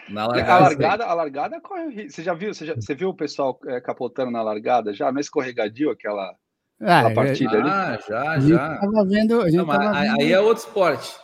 na 0.09 0.27
largada, 0.27 0.53
a 0.53 0.59
largada, 0.59 1.07
a 1.07 1.15
largada 1.15 1.61
corre. 1.61 2.09
Você 2.09 2.23
já 2.23 2.35
viu? 2.35 2.55
Você, 2.55 2.67
já, 2.67 2.75
você 2.75 2.95
viu 2.95 3.11
o 3.11 3.17
pessoal 3.17 3.59
é, 3.67 3.81
capotando 3.81 4.31
na 4.31 4.43
largada 4.43 4.93
já? 4.93 5.09
É 5.09 5.21
escorregadio 5.21 5.91
aquela, 5.91 6.35
ah, 6.81 7.01
aquela 7.01 7.15
partida 7.15 7.57
é, 7.57 7.61
ali? 7.61 7.71
Ah, 7.71 7.99
já, 8.09 8.41
já. 8.41 8.79
Tava 8.79 9.05
vendo, 9.05 9.51
Não, 9.51 9.67
tava 9.67 9.93
vendo... 9.93 10.21
Aí 10.21 10.33
é 10.33 10.41
outro 10.41 10.65
esporte. 10.65 11.15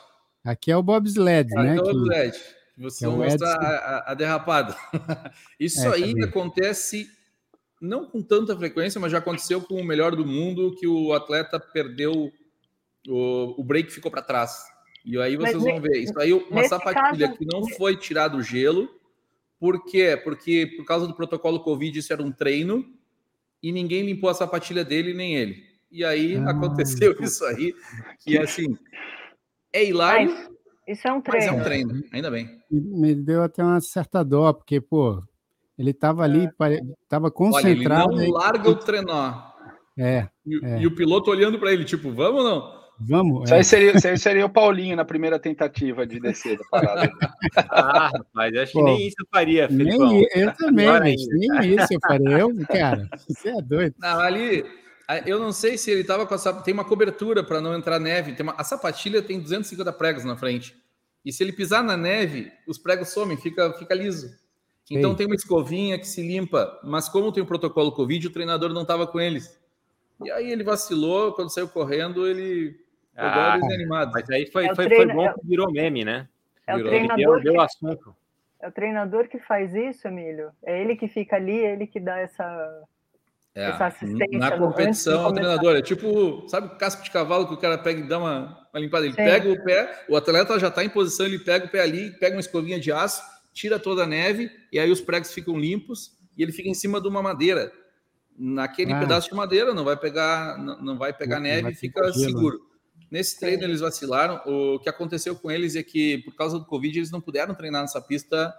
Aqui 0.45 0.71
é 0.71 0.77
o 0.77 0.83
bobsled, 0.83 1.55
né? 1.55 1.71
Aqui 1.71 1.79
é 1.79 1.83
o 1.83 1.85
bobsled. 1.85 2.39
Você 2.77 3.07
é 3.07 3.09
mostra 3.09 3.49
a, 3.49 3.69
a, 3.69 4.13
a, 4.13 4.15
derrapada. 4.15 4.77
Isso 5.61 5.87
é, 5.87 5.95
aí 5.95 6.15
acontece 6.23 7.09
não 7.81 8.07
com 8.07 8.21
tanta 8.21 8.57
frequência, 8.57 9.01
mas 9.01 9.13
já 9.13 9.19
aconteceu 9.19 9.61
com 9.61 9.81
o 9.81 9.85
melhor 9.85 10.17
do 10.17 10.27
mundo 10.27 10.75
que 10.75 10.87
o 10.87 11.13
atleta 11.13 11.61
perdeu 11.61 12.33
o, 13.09 13.61
o 13.61 13.65
break 13.65 13.93
ficou 13.93 14.11
para 14.11 14.23
trás. 14.23 14.65
E 15.05 15.19
aí 15.19 15.37
vocês 15.37 15.63
mas, 15.63 15.65
vão 15.65 15.81
ver. 15.81 15.99
Isso 15.99 16.19
aí 16.19 16.33
uma 16.33 16.65
sapatilha 16.65 17.29
caso... 17.29 17.39
que 17.39 17.47
não 17.47 17.69
foi 17.77 17.97
tirado 17.97 18.39
o 18.39 18.43
gelo. 18.43 18.89
Por 19.61 19.85
quê? 19.85 20.21
Porque 20.23 20.73
por 20.77 20.85
causa 20.85 21.07
do 21.07 21.15
protocolo 21.15 21.61
Covid 21.61 21.99
isso 21.99 22.13
era 22.13 22.23
um 22.23 22.33
treino 22.33 22.85
e 23.65 23.73
ninguém 23.73 24.05
limpou 24.05 24.29
a 24.29 24.35
sapatilha 24.35 24.85
dele 24.85 25.15
nem 25.15 25.37
ele. 25.37 25.65
E 25.91 26.05
aí 26.05 26.37
ah, 26.37 26.51
aconteceu 26.51 27.17
isso 27.19 27.43
aí, 27.47 27.75
que 28.21 28.37
assim, 28.37 28.77
é 29.73 29.87
hilário. 29.87 30.31
Mas 30.31 30.99
isso 30.99 31.09
é 31.09 31.13
um 31.15 31.23
treino. 31.23 31.47
Mas 31.47 31.57
é 31.57 31.61
um 31.61 31.65
treino, 31.65 32.05
ainda 32.13 32.31
bem. 32.31 32.61
Me 32.71 33.15
deu 33.15 33.43
até 33.43 33.65
uma 33.65 33.81
certa 33.81 34.23
dó, 34.23 34.53
porque, 34.53 34.83
pô, 34.83 35.23
ele 35.79 35.93
estava 35.93 36.25
ali, 36.25 36.47
estava 37.03 37.29
é. 37.29 37.31
concentrado. 37.31 38.13
Olha, 38.13 38.23
ele 38.23 38.33
não 38.33 38.39
larga 38.39 38.69
o 38.69 38.75
trenó. 38.75 39.55
É 39.97 40.29
e, 40.45 40.63
é. 40.63 40.83
e, 40.83 40.87
o 40.87 40.95
piloto 40.95 41.31
olhando 41.31 41.59
para 41.59 41.73
ele, 41.73 41.87
tipo, 41.87 42.13
vamos 42.13 42.45
ou 42.45 42.51
não? 42.51 42.84
Vamos. 42.99 43.45
Isso, 43.45 43.55
é. 43.55 43.57
aí 43.57 43.65
seria, 43.65 43.97
isso 43.97 44.09
aí 44.09 44.19
seria 44.19 44.47
o 44.47 44.51
Paulinho 44.51 44.97
na 44.97 45.05
primeira 45.05 45.39
tentativa 45.39 46.07
de 46.07 46.21
descer 46.21 46.59
da 46.59 46.65
parada. 46.71 47.11
ah, 47.57 48.09
rapaz, 48.09 48.57
acho 48.57 48.73
Pô, 48.73 48.79
que 48.79 48.85
nem 48.85 49.07
isso 49.07 49.17
eu 49.21 49.27
faria, 49.31 49.69
Felipão. 49.69 50.13
Nem, 50.13 50.29
eu 50.35 50.55
também, 50.55 50.87
nem 51.03 51.75
isso 51.75 51.93
eu 51.93 52.01
faria. 52.01 52.39
Eu, 52.39 52.51
cara, 52.67 53.09
você 53.29 53.49
é 53.49 53.61
doido. 53.61 53.95
Não, 53.99 54.21
ali, 54.21 54.65
eu 55.27 55.41
não 55.41 55.53
sei 55.53 55.77
se 55.77 55.91
ele 55.91 56.03
estava 56.03 56.27
com 56.27 56.35
a 56.35 56.53
tem 56.63 56.73
uma 56.73 56.85
cobertura 56.85 57.43
para 57.43 57.61
não 57.61 57.75
entrar 57.75 57.99
neve. 57.99 58.35
Tem 58.35 58.45
uma, 58.45 58.55
a 58.57 58.65
sapatilha 58.65 59.21
tem 59.21 59.41
250 59.41 59.93
pregos 59.93 60.25
na 60.25 60.37
frente. 60.37 60.77
E 61.25 61.33
se 61.33 61.43
ele 61.43 61.53
pisar 61.53 61.83
na 61.83 61.97
neve, 61.97 62.53
os 62.67 62.79
pregos 62.79 63.09
somem, 63.09 63.37
fica, 63.37 63.73
fica 63.73 63.95
liso. 63.95 64.31
Então 64.91 65.13
Sim. 65.13 65.17
tem 65.17 65.27
uma 65.27 65.35
escovinha 65.35 65.99
que 65.99 66.07
se 66.07 66.23
limpa, 66.23 66.79
mas 66.85 67.09
como 67.09 67.33
tem 67.33 67.43
o 67.43 67.47
protocolo 67.47 67.91
Covid, 67.91 68.27
o 68.27 68.33
treinador 68.33 68.73
não 68.73 68.83
estava 68.83 69.07
com 69.07 69.19
eles. 69.19 69.59
E 70.23 70.31
aí 70.31 70.51
ele 70.53 70.63
vacilou, 70.63 71.33
quando 71.33 71.53
saiu 71.53 71.69
correndo, 71.69 72.27
ele 72.27 72.84
ah. 73.17 73.59
Mas 74.13 74.31
aí 74.31 74.47
foi, 74.47 74.67
é 74.67 74.75
foi, 74.75 74.87
treino... 74.87 75.13
foi, 75.13 75.27
bom 75.27 75.35
que 75.35 75.47
virou 75.47 75.73
meme, 75.73 76.05
né? 76.05 76.29
É 76.67 76.75
virou. 76.77 76.89
o 76.89 76.91
treinador. 76.91 77.43
Deu, 77.43 77.53
deu 77.53 77.61
assunto. 77.61 78.17
É 78.61 78.69
o 78.69 78.73
treinador 78.73 79.29
que 79.29 79.39
faz 79.39 79.75
isso, 79.75 80.09
Emílio. 80.09 80.51
É 80.65 80.81
ele 80.81 80.97
que 80.97 81.07
fica 81.07 81.37
ali, 81.37 81.59
é 81.59 81.73
ele 81.73 81.87
que 81.87 82.01
dá 82.01 82.19
essa 82.19 82.85
é, 83.57 83.71
na 84.37 84.59
competição, 84.59 85.29
o 85.29 85.33
treinador 85.33 85.77
é 85.77 85.83
tipo, 85.83 86.45
sabe 86.49 86.67
o 86.67 86.77
casco 86.77 87.05
de 87.05 87.11
cavalo 87.13 87.47
que 87.47 87.55
o 87.55 87.57
cara 87.57 87.79
pega 87.79 88.01
e 88.01 88.09
dá 88.09 88.19
uma, 88.19 88.67
uma 88.73 88.81
limpada? 88.81 89.07
Ele 89.07 89.15
Sim. 89.15 89.23
pega 89.23 89.49
o 89.49 89.63
pé, 89.63 90.05
o 90.09 90.17
atleta 90.17 90.59
já 90.59 90.67
está 90.67 90.85
em 90.85 90.89
posição, 90.89 91.25
ele 91.25 91.39
pega 91.39 91.67
o 91.67 91.69
pé 91.69 91.81
ali, 91.81 92.11
pega 92.19 92.35
uma 92.35 92.41
escovinha 92.41 92.81
de 92.81 92.91
aço, 92.91 93.23
tira 93.53 93.79
toda 93.79 94.03
a 94.03 94.07
neve 94.09 94.51
e 94.73 94.79
aí 94.81 94.91
os 94.91 95.01
pregos 95.01 95.33
ficam 95.33 95.57
limpos 95.57 96.17
e 96.37 96.43
ele 96.43 96.51
fica 96.51 96.69
em 96.69 96.75
cima 96.75 97.01
de 97.01 97.07
uma 97.07 97.23
madeira. 97.23 97.71
Naquele 98.37 98.93
ah. 98.93 98.99
pedaço 98.99 99.29
de 99.29 99.37
madeira 99.37 99.73
não 99.73 99.85
vai 99.85 99.97
pegar, 99.97 100.59
não, 100.59 100.83
não 100.83 100.99
vai 100.99 101.13
pegar 101.13 101.37
não, 101.37 101.45
neve 101.45 101.71
e 101.71 101.75
fica 101.77 102.13
seguro. 102.13 102.59
Nesse 103.11 103.39
treino 103.39 103.63
eles 103.65 103.81
vacilaram. 103.81 104.41
O 104.47 104.79
que 104.79 104.89
aconteceu 104.89 105.37
com 105.37 105.51
eles 105.51 105.77
é 105.77 105.83
que 105.83 106.19
por 106.19 106.35
causa 106.35 106.59
do 106.59 106.65
Covid 106.65 106.99
eles 106.99 107.11
não 107.11 107.21
puderam 107.21 107.55
treinar 107.55 107.83
nessa 107.83 108.01
pista 108.01 108.55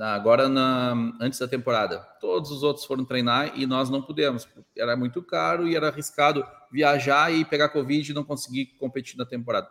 agora 0.00 0.48
na, 0.48 0.94
antes 1.20 1.38
da 1.38 1.46
temporada. 1.46 2.00
Todos 2.20 2.50
os 2.50 2.62
outros 2.62 2.84
foram 2.84 3.04
treinar 3.04 3.58
e 3.58 3.66
nós 3.66 3.90
não 3.90 4.02
pudemos. 4.02 4.48
Era 4.76 4.96
muito 4.96 5.22
caro 5.22 5.68
e 5.68 5.76
era 5.76 5.88
arriscado 5.88 6.44
viajar 6.72 7.32
e 7.32 7.44
pegar 7.44 7.68
Covid 7.68 8.10
e 8.10 8.14
não 8.14 8.24
conseguir 8.24 8.66
competir 8.78 9.16
na 9.16 9.24
temporada. 9.24 9.68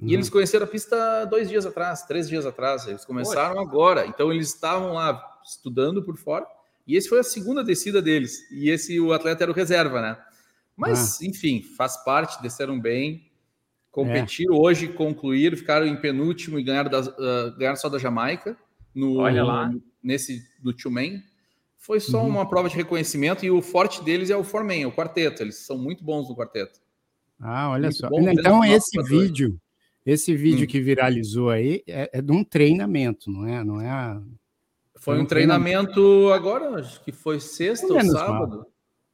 Uhum. 0.00 0.08
E 0.08 0.14
eles 0.14 0.30
conheceram 0.30 0.64
a 0.64 0.68
pista 0.68 1.24
dois 1.24 1.48
dias 1.48 1.66
atrás, 1.66 2.02
três 2.02 2.28
dias 2.28 2.46
atrás. 2.46 2.86
Eles 2.86 3.04
começaram 3.04 3.56
Poxa. 3.56 3.68
agora. 3.68 4.06
Então 4.06 4.32
eles 4.32 4.48
estavam 4.48 4.94
lá 4.94 5.22
estudando 5.44 6.02
por 6.02 6.16
fora. 6.16 6.46
E 6.86 6.96
esse 6.96 7.08
foi 7.08 7.20
a 7.20 7.24
segunda 7.24 7.62
descida 7.62 8.02
deles. 8.02 8.50
E 8.50 8.68
esse 8.68 8.98
o 9.00 9.12
atleta 9.12 9.44
era 9.44 9.52
o 9.52 9.54
reserva, 9.54 10.00
né? 10.00 10.18
Mas, 10.82 11.20
ah. 11.20 11.26
enfim, 11.26 11.62
faz 11.62 11.96
parte, 12.04 12.42
desceram 12.42 12.80
bem. 12.80 13.30
Competiram 13.92 14.56
é. 14.56 14.58
hoje, 14.58 14.88
concluíram, 14.88 15.56
ficaram 15.56 15.86
em 15.86 15.94
penúltimo 15.94 16.58
e 16.58 16.62
ganharam, 16.64 16.90
das, 16.90 17.06
uh, 17.06 17.56
ganharam 17.56 17.76
só 17.76 17.88
da 17.88 17.98
Jamaica 17.98 18.56
no, 18.92 19.18
Olha 19.18 19.44
lá. 19.44 19.70
nesse 20.02 20.42
do 20.60 20.72
Two 20.72 20.90
Man. 20.90 21.22
Foi 21.78 22.00
só 22.00 22.22
uhum. 22.22 22.28
uma 22.28 22.48
prova 22.48 22.68
de 22.68 22.76
reconhecimento 22.76 23.44
e 23.44 23.50
o 23.50 23.60
forte 23.60 24.02
deles 24.02 24.30
é 24.30 24.36
o 24.36 24.42
Foreman, 24.42 24.86
o 24.86 24.92
quarteto. 24.92 25.42
Eles 25.42 25.56
são 25.66 25.76
muito 25.76 26.02
bons 26.02 26.28
no 26.28 26.34
quarteto. 26.36 26.80
Ah, 27.38 27.70
olha 27.70 27.90
muito 27.90 27.96
só. 27.96 28.08
Então, 28.12 28.64
esse 28.64 29.02
vídeo, 29.02 29.60
esse 30.04 30.34
vídeo 30.34 30.64
hum. 30.64 30.68
que 30.68 30.80
viralizou 30.80 31.50
aí 31.50 31.82
é, 31.86 32.10
é, 32.12 32.22
de 32.22 32.32
um 32.32 32.42
treinamento, 32.42 33.30
não 33.30 33.46
é? 33.46 33.62
Não 33.62 33.80
é 33.80 33.90
a... 33.90 34.20
Foi 34.96 35.20
um 35.20 35.26
treinamento, 35.26 35.92
treinamento 35.92 36.32
agora, 36.32 36.78
acho 36.78 37.04
que 37.04 37.12
foi 37.12 37.40
sexta 37.40 37.92
ou 37.92 38.00
sábado. 38.00 38.58
Mal. 38.58 38.71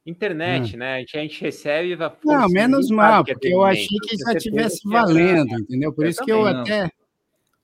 Internet, 0.09 0.75
hum. 0.75 0.79
né? 0.79 0.94
A 0.94 0.99
gente, 1.01 1.18
a 1.18 1.21
gente 1.21 1.40
recebe. 1.40 1.97
Não, 2.25 2.49
menos 2.49 2.90
mal, 2.90 3.25
porque 3.25 3.49
eu 3.49 3.62
achei 3.62 3.87
que 3.87 4.16
já 4.16 4.35
tivesse 4.35 4.81
valendo, 4.85 5.55
entendeu? 5.59 5.92
Por 5.92 6.05
eu 6.05 6.11
isso 6.11 6.25
que 6.25 6.33
eu 6.33 6.44
não. 6.44 6.61
até 6.61 6.90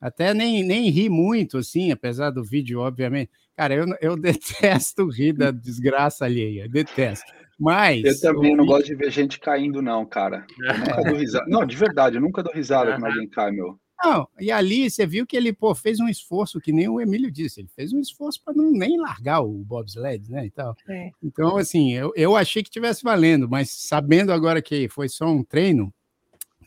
até 0.05 0.35
nem, 0.35 0.63
nem 0.63 0.91
ri 0.91 1.09
muito, 1.09 1.57
assim, 1.57 1.91
apesar 1.91 2.29
do 2.29 2.45
vídeo, 2.45 2.81
obviamente. 2.81 3.31
Cara, 3.57 3.73
eu, 3.75 3.87
eu 4.03 4.17
detesto 4.21 5.09
rir 5.09 5.33
da 5.33 5.51
desgraça 5.51 6.27
alheia, 6.27 6.69
detesto. 6.69 7.33
Mas. 7.59 8.05
Eu 8.05 8.21
também 8.21 8.51
eu 8.51 8.57
não 8.59 8.67
gosto 8.67 8.87
de 8.87 8.97
ver 8.97 9.11
gente 9.11 9.41
caindo, 9.41 9.81
não, 9.81 10.05
cara. 10.05 10.47
Eu 10.59 10.79
nunca 10.79 11.03
dou 11.05 11.17
risada. 11.17 11.47
Não, 11.49 11.65
de 11.65 11.77
verdade, 11.77 12.17
eu 12.17 12.21
nunca 12.21 12.43
dou 12.43 12.53
risada 12.53 12.93
quando 12.93 13.07
alguém 13.07 13.27
cai, 13.29 13.51
meu. 13.51 13.79
Não, 14.05 14.29
e 14.39 14.51
ali 14.51 14.91
você 14.91 15.07
viu 15.07 15.27
que 15.27 15.37
ele 15.37 15.53
pô, 15.53 15.75
fez 15.75 15.99
um 15.99 16.09
esforço, 16.09 16.61
que 16.61 16.73
nem 16.73 16.89
o 16.89 17.01
Emílio 17.01 17.31
disse, 17.31 17.61
ele 17.61 17.69
fez 17.75 17.93
um 17.93 17.99
esforço 17.99 18.43
para 18.45 18.53
não 18.55 18.71
nem 18.71 18.99
largar 19.01 19.41
o 19.41 19.65
bobsled, 19.65 20.31
né? 20.31 20.47
E 20.47 20.51
tal. 20.51 20.77
É. 20.89 21.11
Então, 21.23 21.57
assim, 21.57 21.93
eu, 21.93 22.13
eu 22.15 22.37
achei 22.37 22.63
que 22.63 22.71
tivesse 22.71 23.03
valendo, 23.03 23.49
mas 23.49 23.71
sabendo 23.71 24.33
agora 24.33 24.61
que 24.61 24.89
foi 24.89 25.09
só 25.09 25.27
um 25.27 25.43
treino, 25.43 25.93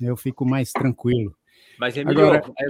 eu 0.01 0.17
fico 0.17 0.45
mais 0.45 0.71
tranquilo. 0.71 1.35
Mas, 1.79 1.95
Emílio, 1.95 2.25
Agora... 2.25 2.43
É, 2.59 2.69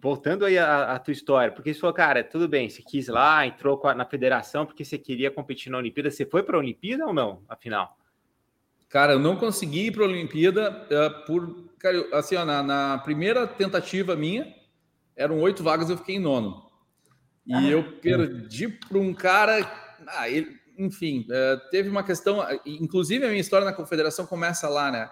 voltando 0.00 0.44
aí 0.44 0.58
à, 0.58 0.92
à, 0.92 0.98
tua 0.98 1.12
história, 1.12 1.52
porque 1.52 1.72
você 1.72 1.78
falou, 1.78 1.94
cara, 1.94 2.24
tudo 2.24 2.48
bem, 2.48 2.68
você 2.68 2.82
quis 2.82 3.06
lá, 3.06 3.46
entrou 3.46 3.80
na 3.94 4.04
federação 4.04 4.66
porque 4.66 4.84
você 4.84 4.98
queria 4.98 5.30
competir 5.30 5.70
na 5.70 5.78
Olimpíada. 5.78 6.10
Você 6.10 6.26
foi 6.26 6.42
para 6.42 6.56
a 6.56 6.60
Olimpíada 6.60 7.06
ou 7.06 7.14
não, 7.14 7.42
afinal? 7.48 7.96
Cara, 8.88 9.14
eu 9.14 9.18
não 9.18 9.36
consegui 9.36 9.86
ir 9.86 9.92
para 9.92 10.04
a 10.04 10.08
Olimpíada 10.08 10.86
uh, 10.86 11.26
por. 11.26 11.66
Cara, 11.78 12.06
assim, 12.16 12.36
ó, 12.36 12.44
na, 12.44 12.62
na, 12.62 12.98
primeira 12.98 13.46
tentativa 13.46 14.16
minha, 14.16 14.54
eram 15.14 15.40
oito 15.40 15.62
vagas, 15.62 15.90
eu 15.90 15.98
fiquei 15.98 16.16
em 16.16 16.20
nono. 16.20 16.64
E 17.46 17.54
ah, 17.54 17.62
eu 17.62 18.00
perdi 18.00 18.68
para 18.68 18.98
um 18.98 19.12
cara. 19.12 19.60
Ah, 20.08 20.28
ele, 20.28 20.56
enfim, 20.78 21.26
é, 21.30 21.56
teve 21.70 21.88
uma 21.88 22.02
questão, 22.02 22.44
inclusive 22.64 23.24
a 23.24 23.28
minha 23.28 23.40
história 23.40 23.64
na 23.64 23.72
confederação 23.72 24.26
começa 24.26 24.68
lá, 24.68 24.90
né? 24.90 25.08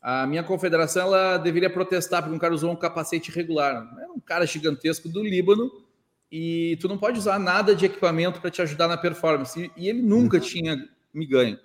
A 0.00 0.26
minha 0.26 0.42
confederação 0.42 1.02
ela 1.02 1.36
deveria 1.36 1.68
protestar 1.68 2.22
porque 2.22 2.34
um 2.34 2.38
cara 2.38 2.54
usou 2.54 2.70
um 2.72 2.76
capacete 2.76 3.30
irregular. 3.30 3.86
Era 3.98 4.12
um 4.12 4.20
cara 4.20 4.46
gigantesco 4.46 5.08
do 5.08 5.22
Líbano 5.22 5.70
e 6.32 6.78
tu 6.80 6.88
não 6.88 6.96
pode 6.96 7.18
usar 7.18 7.38
nada 7.38 7.74
de 7.74 7.84
equipamento 7.84 8.40
para 8.40 8.50
te 8.50 8.62
ajudar 8.62 8.88
na 8.88 8.96
performance. 8.96 9.70
E 9.76 9.88
ele 9.88 10.00
nunca 10.00 10.38
uhum. 10.38 10.42
tinha 10.42 10.88
me 11.12 11.26
ganho. 11.26 11.58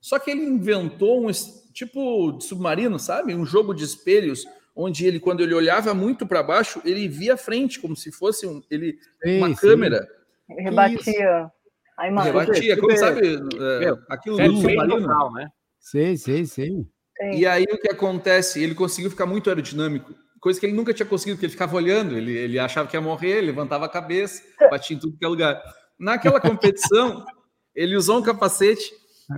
Só 0.00 0.18
que 0.18 0.30
ele 0.30 0.42
inventou 0.42 1.28
um 1.28 1.30
tipo 1.72 2.32
de 2.32 2.44
submarino, 2.44 2.98
sabe? 2.98 3.34
Um 3.34 3.44
jogo 3.44 3.74
de 3.74 3.84
espelhos 3.84 4.44
onde 4.74 5.06
ele, 5.06 5.20
quando 5.20 5.42
ele 5.42 5.54
olhava 5.54 5.92
muito 5.92 6.26
para 6.26 6.42
baixo, 6.42 6.80
ele 6.84 7.06
via 7.08 7.34
a 7.34 7.36
frente 7.36 7.78
como 7.78 7.94
se 7.94 8.10
fosse 8.10 8.46
um, 8.46 8.62
ele 8.70 8.98
sim, 9.22 9.38
uma 9.38 9.48
sim. 9.48 9.54
câmera. 9.56 10.08
Rebatia. 10.48 11.50
A 11.98 12.08
imagem. 12.08 12.32
Rebatia, 12.32 12.76
como 12.78 12.96
sabe? 12.96 13.34
É, 13.34 13.92
aquilo 14.08 14.40
é, 14.40 14.48
do 14.48 14.56
submarino. 14.56 15.30
né? 15.32 15.48
Sei, 15.78 16.16
sei, 16.16 16.46
sei. 16.46 16.86
E 17.32 17.44
aí 17.46 17.64
o 17.64 17.78
que 17.78 17.90
acontece? 17.90 18.62
Ele 18.62 18.74
conseguiu 18.74 19.10
ficar 19.10 19.26
muito 19.26 19.50
aerodinâmico, 19.50 20.14
coisa 20.40 20.58
que 20.58 20.64
ele 20.64 20.72
nunca 20.74 20.94
tinha 20.94 21.06
conseguido, 21.06 21.36
porque 21.36 21.46
ele 21.46 21.52
ficava 21.52 21.76
olhando, 21.76 22.16
ele, 22.16 22.32
ele 22.32 22.58
achava 22.58 22.88
que 22.88 22.96
ia 22.96 23.00
morrer, 23.00 23.42
levantava 23.42 23.84
a 23.84 23.88
cabeça, 23.88 24.42
batia 24.70 24.96
em 24.96 24.98
tudo 24.98 25.18
que 25.18 25.24
é 25.24 25.28
lugar. 25.28 25.62
Naquela 25.98 26.40
competição, 26.40 27.24
ele 27.76 27.94
usou 27.94 28.18
um 28.18 28.22
capacete, 28.22 28.90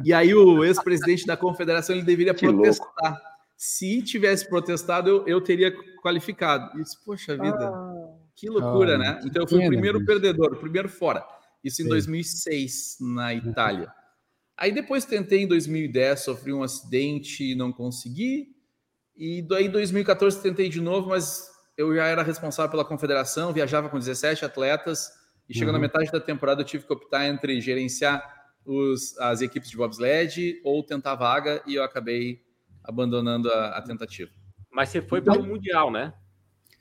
e 0.04 0.12
aí 0.12 0.34
o 0.34 0.64
ex-presidente 0.64 1.26
da 1.26 1.36
confederação 1.36 1.94
ele 1.94 2.04
deveria 2.04 2.34
que 2.34 2.46
protestar. 2.46 2.88
Louco. 3.12 3.32
Se 3.56 4.02
tivesse 4.02 4.48
protestado, 4.48 5.08
eu, 5.08 5.26
eu 5.26 5.40
teria 5.40 5.72
qualificado. 6.02 6.76
Disse, 6.76 6.96
poxa 7.04 7.36
vida, 7.36 7.68
ah. 7.68 8.14
que 8.34 8.48
loucura, 8.48 8.96
ah, 8.96 8.98
né? 8.98 9.20
Então 9.24 9.42
eu 9.42 9.48
fui 9.48 9.64
o 9.64 9.68
primeiro 9.68 10.04
perdedor, 10.04 10.52
o 10.54 10.56
primeiro 10.56 10.88
fora. 10.88 11.24
Isso 11.62 11.80
em 11.82 11.84
Sim. 11.84 11.90
2006, 11.90 12.96
na 13.00 13.34
Itália. 13.34 13.92
Aí 14.56 14.72
depois 14.72 15.04
tentei 15.04 15.42
em 15.42 15.46
2010, 15.46 16.20
sofri 16.20 16.52
um 16.52 16.62
acidente 16.62 17.52
e 17.52 17.54
não 17.54 17.72
consegui. 17.72 18.48
E 19.16 19.42
daí 19.42 19.66
em 19.66 19.70
2014 19.70 20.42
tentei 20.42 20.68
de 20.68 20.80
novo, 20.80 21.10
mas 21.10 21.48
eu 21.76 21.94
já 21.94 22.06
era 22.06 22.22
responsável 22.22 22.70
pela 22.70 22.84
confederação, 22.84 23.52
viajava 23.52 23.88
com 23.88 23.98
17 23.98 24.44
atletas 24.44 25.10
e 25.48 25.54
chegando 25.54 25.74
uhum. 25.74 25.80
na 25.80 25.86
metade 25.86 26.10
da 26.10 26.20
temporada 26.20 26.62
eu 26.62 26.66
tive 26.66 26.84
que 26.84 26.92
optar 26.92 27.26
entre 27.26 27.60
gerenciar 27.60 28.41
os, 28.64 29.18
as 29.18 29.40
equipes 29.40 29.70
de 29.70 29.76
bobsled 29.76 30.60
ou 30.64 30.82
tentar 30.82 31.14
vaga 31.14 31.62
e 31.66 31.74
eu 31.74 31.82
acabei 31.82 32.42
abandonando 32.84 33.48
a, 33.50 33.78
a 33.78 33.82
tentativa. 33.82 34.30
Mas 34.70 34.88
você 34.88 35.02
foi 35.02 35.20
para 35.20 35.38
o 35.38 35.46
Mundial, 35.46 35.90
né? 35.90 36.12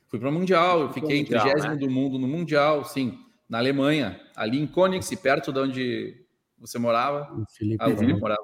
Fui 0.08 0.20
para 0.20 0.30
o 0.30 0.32
Mundial, 0.32 0.82
eu 0.82 0.94
fiquei 0.94 1.20
em 1.20 1.26
30 1.26 1.70
né? 1.70 1.76
do 1.76 1.90
mundo 1.90 2.18
no 2.18 2.28
Mundial, 2.28 2.84
sim, 2.84 3.18
na 3.48 3.58
Alemanha, 3.58 4.20
ali 4.36 4.60
em 4.60 4.68
Königs, 4.68 5.14
perto 5.16 5.52
de 5.52 5.60
onde 5.60 6.26
você 6.58 6.78
morava? 6.78 7.34
O 7.34 7.46
Felipe, 7.50 7.84
ah, 7.84 7.90
o 7.90 7.98
Felipe 7.98 8.20
morava. 8.20 8.42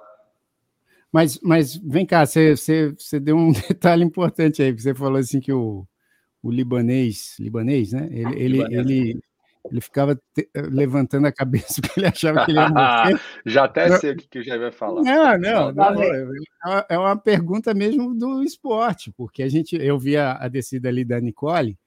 Mas, 1.12 1.40
mas 1.42 1.76
vem 1.76 2.06
cá, 2.06 2.26
você, 2.26 2.56
você, 2.56 2.92
você 2.92 3.20
deu 3.20 3.38
um 3.38 3.52
detalhe 3.70 4.04
importante 4.04 4.62
aí, 4.62 4.72
você 4.72 4.94
falou 4.94 5.18
assim 5.18 5.40
que 5.40 5.52
o, 5.52 5.88
o 6.42 6.52
libanês, 6.52 7.38
libanês, 7.40 7.92
né? 7.92 8.08
Ele, 8.12 8.36
ele, 8.36 8.58
libanês. 8.58 8.80
ele, 8.80 9.20
ele 9.72 9.82
ficava 9.82 10.16
te, 10.34 10.50
levantando 10.56 11.28
a 11.28 11.32
cabeça 11.32 11.82
porque 11.82 12.00
ele 12.00 12.08
achava 12.08 12.46
que 12.46 12.52
ele 12.52 12.60
ia 12.60 12.70
morrer. 12.70 13.20
já 13.46 13.66
até 13.66 13.98
sei 13.98 14.12
o 14.12 14.18
que, 14.18 14.28
que 14.28 14.40
o 14.40 14.44
Jair 14.44 14.62
vai 14.62 14.72
falar. 14.72 15.02
Não, 15.02 15.38
não, 15.38 15.72
não, 15.72 16.04
é, 16.04 16.86
é 16.90 16.98
uma 16.98 17.18
pergunta 17.18 17.74
mesmo 17.74 18.14
do 18.14 18.44
esporte, 18.44 19.12
porque 19.12 19.44
a 19.44 19.50
gente, 19.50 19.76
eu 19.76 19.98
vi 19.98 20.18
a, 20.18 20.34
a 20.34 20.48
descida 20.48 20.90
ali 20.90 21.04
da 21.04 21.20
Nicole, 21.20 21.78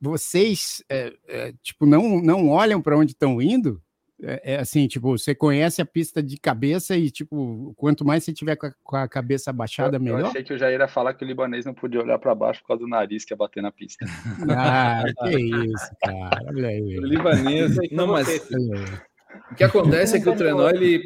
vocês 0.00 0.82
é, 0.88 1.12
é, 1.28 1.52
tipo 1.62 1.84
não 1.84 2.20
não 2.22 2.48
olham 2.48 2.80
para 2.80 2.96
onde 2.96 3.12
estão 3.12 3.42
indo 3.42 3.82
é, 4.22 4.54
é, 4.54 4.58
assim, 4.58 4.88
tipo, 4.88 5.16
você 5.16 5.34
conhece 5.34 5.82
a 5.82 5.86
pista 5.86 6.22
de 6.22 6.38
cabeça 6.38 6.96
e, 6.96 7.10
tipo, 7.10 7.74
quanto 7.76 8.04
mais 8.04 8.24
você 8.24 8.32
tiver 8.32 8.56
com 8.56 8.66
a, 8.66 8.72
com 8.82 8.96
a 8.96 9.06
cabeça 9.06 9.52
baixada, 9.52 9.96
eu, 9.96 10.00
melhor. 10.00 10.20
Eu 10.20 10.26
achei 10.28 10.42
que 10.42 10.52
eu 10.54 10.58
já 10.58 10.70
ia 10.70 10.88
falar 10.88 11.12
que 11.12 11.24
o 11.24 11.26
libanês 11.26 11.66
não 11.66 11.74
podia 11.74 12.00
olhar 12.00 12.18
para 12.18 12.34
baixo 12.34 12.62
por 12.62 12.68
causa 12.68 12.82
do 12.82 12.88
nariz 12.88 13.24
que 13.24 13.34
ia 13.34 13.36
bater 13.36 13.62
na 13.62 13.70
pista. 13.70 14.04
Ah, 14.58 15.04
que 15.24 15.38
isso, 15.38 15.90
cara. 16.02 16.42
Olha 16.46 16.68
aí. 16.68 16.98
O 16.98 17.04
libanês. 17.04 17.76
Não, 17.92 18.06
mas. 18.06 18.26
O 19.50 19.54
que 19.54 19.64
acontece 19.64 20.16
é 20.16 20.20
que 20.20 20.28
o 20.28 20.36
trenó, 20.36 20.68
ele. 20.70 21.02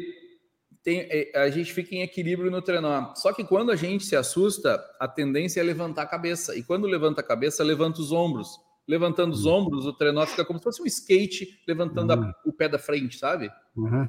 Tem, 0.83 1.07
é, 1.09 1.31
a 1.35 1.49
gente 1.49 1.73
fica 1.73 1.93
em 1.93 2.01
equilíbrio 2.01 2.49
no 2.49 2.61
trenó. 2.61 3.13
Só 3.15 3.33
que 3.33 3.43
quando 3.43 3.71
a 3.71 3.75
gente 3.75 4.05
se 4.05 4.15
assusta, 4.15 4.81
a 4.99 5.07
tendência 5.07 5.59
é 5.59 5.63
levantar 5.63 6.03
a 6.03 6.07
cabeça. 6.07 6.55
E 6.55 6.63
quando 6.63 6.87
levanta 6.87 7.21
a 7.21 7.23
cabeça, 7.23 7.63
levanta 7.63 7.99
os 7.99 8.11
ombros 8.11 8.57
levantando 8.87 9.33
os 9.33 9.45
ombros, 9.45 9.85
o 9.85 9.93
trenó 9.93 10.25
fica 10.25 10.43
como 10.43 10.59
se 10.59 10.63
fosse 10.63 10.81
um 10.81 10.85
skate 10.85 11.61
levantando 11.67 12.13
uhum. 12.13 12.23
a, 12.23 12.35
o 12.45 12.53
pé 12.53 12.67
da 12.67 12.79
frente, 12.79 13.17
sabe? 13.17 13.49
Uhum. 13.75 14.07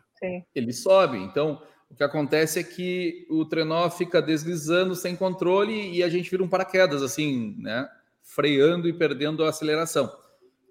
Ele 0.55 0.73
sobe. 0.73 1.19
Então, 1.19 1.63
o 1.91 1.95
que 1.95 2.03
acontece 2.03 2.59
é 2.59 2.63
que 2.63 3.27
o 3.29 3.45
trenó 3.45 3.91
fica 3.91 4.23
deslizando 4.23 4.95
sem 4.95 5.15
controle 5.15 5.93
e 5.93 6.03
a 6.03 6.09
gente 6.09 6.31
vira 6.31 6.43
um 6.43 6.49
paraquedas, 6.49 7.03
assim, 7.03 7.55
né? 7.59 7.89
Freando 8.23 8.89
e 8.89 8.93
perdendo 8.93 9.45
a 9.45 9.51
aceleração. 9.51 10.11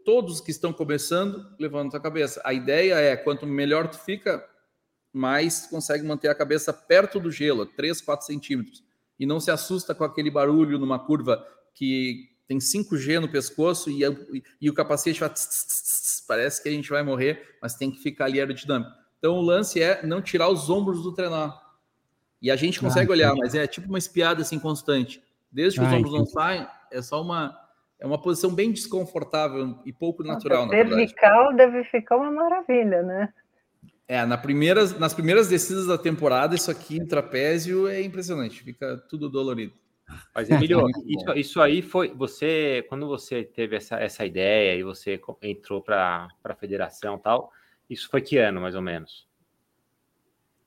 Todos 0.03 0.41
que 0.41 0.49
estão 0.49 0.73
começando, 0.73 1.45
levantam 1.59 1.99
a 1.99 2.03
cabeça. 2.03 2.41
A 2.43 2.53
ideia 2.53 2.95
é, 2.95 3.15
quanto 3.15 3.45
melhor 3.45 3.87
tu 3.87 3.99
fica, 3.99 4.43
mais 5.13 5.67
consegue 5.67 6.03
manter 6.03 6.29
a 6.29 6.35
cabeça 6.35 6.73
perto 6.73 7.19
do 7.19 7.29
gelo, 7.29 7.67
3, 7.67 8.01
4 8.01 8.25
centímetros. 8.25 8.83
E 9.19 9.25
não 9.25 9.39
se 9.39 9.51
assusta 9.51 9.93
com 9.93 10.03
aquele 10.03 10.31
barulho 10.31 10.79
numa 10.79 10.97
curva 10.97 11.45
que 11.75 12.30
tem 12.51 12.57
5G 12.57 13.19
no 13.19 13.29
pescoço 13.29 13.89
e, 13.89 14.01
e 14.59 14.69
o 14.69 14.73
capacete 14.73 15.21
vai, 15.21 15.29
tss, 15.29 15.47
tss, 15.47 16.25
parece 16.27 16.61
que 16.61 16.67
a 16.67 16.71
gente 16.71 16.89
vai 16.89 17.01
morrer, 17.01 17.55
mas 17.61 17.75
tem 17.75 17.89
que 17.89 17.99
ficar 17.99 18.25
ali 18.25 18.39
aerodinâmico. 18.39 18.91
Então 19.17 19.35
o 19.35 19.41
lance 19.41 19.81
é 19.81 20.05
não 20.05 20.21
tirar 20.21 20.49
os 20.49 20.69
ombros 20.69 21.01
do 21.01 21.13
trenó. 21.13 21.53
E 22.41 22.51
a 22.51 22.57
gente 22.57 22.79
ah, 22.79 22.81
consegue 22.81 23.09
ah, 23.09 23.13
olhar, 23.13 23.35
mas 23.35 23.55
é 23.55 23.65
tipo 23.67 23.87
uma 23.87 23.97
espiada 23.97 24.41
assim 24.41 24.59
constante. 24.59 25.23
Desde 25.49 25.79
que 25.79 25.85
ah, 25.85 25.87
os 25.87 25.93
ombros 25.93 26.13
não 26.13 26.25
saem, 26.25 26.67
é 26.91 27.01
só 27.01 27.21
uma 27.21 27.57
é 27.97 28.05
uma 28.05 28.19
posição 28.19 28.53
bem 28.53 28.71
desconfortável 28.71 29.77
e 29.85 29.93
pouco 29.93 30.23
natural, 30.23 30.65
na 30.65 30.83
vertical 30.83 31.55
deve 31.55 31.83
ficar 31.85 32.17
uma 32.17 32.31
maravilha, 32.31 33.03
né? 33.03 33.33
É, 34.07 34.25
na 34.25 34.37
primeiras, 34.37 34.97
nas 34.99 35.13
primeiras 35.13 35.47
descidas 35.47 35.85
da 35.85 35.97
temporada, 35.97 36.55
isso 36.55 36.69
aqui 36.69 36.97
em 36.97 37.05
trapézio 37.05 37.87
é 37.87 38.01
impressionante, 38.01 38.63
fica 38.63 38.97
tudo 39.07 39.29
dolorido. 39.29 39.73
Mas, 40.33 40.49
Emílio, 40.49 40.85
isso, 41.07 41.31
isso, 41.35 41.61
aí 41.61 41.81
foi 41.81 42.13
você, 42.13 42.85
quando 42.89 43.07
você 43.07 43.43
teve 43.43 43.75
essa, 43.75 43.95
essa 43.97 44.25
ideia 44.25 44.77
e 44.77 44.83
você 44.83 45.19
entrou 45.41 45.81
para 45.81 46.27
a 46.43 46.55
federação 46.55 47.17
tal, 47.17 47.51
isso 47.89 48.09
foi 48.09 48.21
que 48.21 48.37
ano, 48.37 48.61
mais 48.61 48.75
ou 48.75 48.81
menos? 48.81 49.27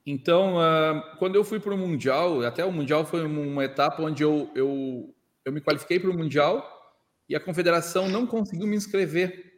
Então, 0.05 0.57
uh, 0.57 1.17
quando 1.17 1.35
eu 1.35 1.43
fui 1.43 1.59
para 1.59 1.73
o 1.73 1.77
Mundial, 1.77 2.43
até 2.43 2.63
o 2.63 2.71
Mundial 2.71 3.05
foi 3.05 3.25
uma 3.25 3.65
etapa 3.65 4.03
onde 4.03 4.21
eu, 4.21 4.51
eu, 4.53 5.15
eu 5.43 5.51
me 5.51 5.59
qualifiquei 5.59 5.99
para 5.99 6.11
o 6.11 6.17
Mundial 6.17 6.63
e 7.27 7.35
a 7.35 7.39
confederação 7.39 8.07
não 8.07 8.27
conseguiu 8.27 8.67
me 8.67 8.75
inscrever. 8.75 9.53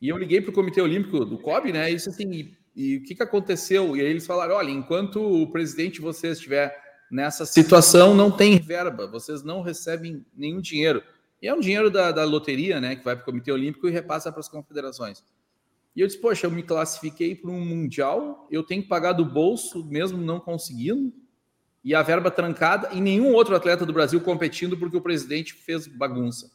E 0.00 0.08
eu 0.08 0.16
liguei 0.16 0.40
para 0.40 0.50
o 0.50 0.54
Comitê 0.54 0.80
Olímpico 0.80 1.24
do 1.24 1.38
COB, 1.38 1.72
né? 1.72 1.92
E 1.92 1.94
isso 1.94 2.08
assim, 2.08 2.28
e, 2.32 2.58
e 2.74 2.96
o 2.96 3.02
que, 3.04 3.14
que 3.14 3.22
aconteceu? 3.22 3.96
E 3.96 4.00
aí 4.00 4.06
eles 4.06 4.26
falaram: 4.26 4.56
olha, 4.56 4.70
enquanto 4.70 5.22
o 5.22 5.52
presidente 5.52 5.94
de 5.94 6.00
vocês 6.00 6.38
estiver 6.38 6.74
nessa 7.10 7.44
situação 7.44 8.14
não 8.14 8.30
tem 8.30 8.58
verba, 8.58 9.06
vocês 9.06 9.42
não 9.42 9.62
recebem 9.62 10.24
nenhum 10.36 10.60
dinheiro. 10.60 11.02
E 11.42 11.48
é 11.48 11.54
um 11.54 11.60
dinheiro 11.60 11.90
da, 11.90 12.12
da 12.12 12.24
loteria, 12.24 12.80
né, 12.80 12.96
que 12.96 13.04
vai 13.04 13.16
para 13.16 13.22
o 13.22 13.24
Comitê 13.24 13.50
Olímpico 13.50 13.88
e 13.88 13.90
repassa 13.90 14.30
para 14.30 14.40
as 14.40 14.48
confederações. 14.48 15.24
E 15.96 16.00
eu 16.00 16.06
disse, 16.06 16.20
poxa, 16.20 16.46
eu 16.46 16.50
me 16.50 16.62
classifiquei 16.62 17.34
para 17.34 17.50
um 17.50 17.64
mundial, 17.64 18.46
eu 18.50 18.62
tenho 18.62 18.82
que 18.82 18.88
pagar 18.88 19.12
do 19.12 19.24
bolso, 19.24 19.84
mesmo 19.84 20.18
não 20.18 20.38
conseguindo, 20.38 21.12
e 21.82 21.94
a 21.94 22.02
verba 22.02 22.30
trancada, 22.30 22.90
e 22.92 23.00
nenhum 23.00 23.32
outro 23.34 23.56
atleta 23.56 23.86
do 23.86 23.92
Brasil 23.92 24.20
competindo 24.20 24.76
porque 24.76 24.96
o 24.96 25.00
presidente 25.00 25.54
fez 25.54 25.86
bagunça. 25.86 26.52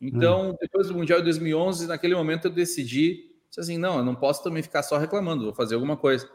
Então, 0.00 0.50
hum. 0.50 0.56
depois 0.60 0.88
do 0.88 0.94
Mundial 0.94 1.18
de 1.20 1.24
2011, 1.26 1.86
naquele 1.86 2.14
momento 2.14 2.46
eu 2.46 2.50
decidi, 2.50 3.30
assim, 3.56 3.78
não, 3.78 3.98
eu 3.98 4.04
não 4.04 4.14
posso 4.14 4.42
também 4.42 4.62
ficar 4.62 4.82
só 4.82 4.98
reclamando, 4.98 5.44
vou 5.44 5.54
fazer 5.54 5.74
alguma 5.74 5.96
coisa. 5.96 6.28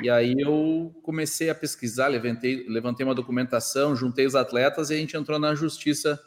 E 0.00 0.08
aí 0.08 0.34
eu 0.38 0.94
comecei 1.02 1.50
a 1.50 1.54
pesquisar, 1.54 2.08
levantei, 2.08 2.66
levantei 2.68 3.04
uma 3.04 3.14
documentação, 3.14 3.94
juntei 3.94 4.26
os 4.26 4.34
atletas 4.34 4.90
e 4.90 4.94
a 4.94 4.96
gente 4.96 5.16
entrou 5.16 5.38
na 5.38 5.54
justiça 5.54 6.20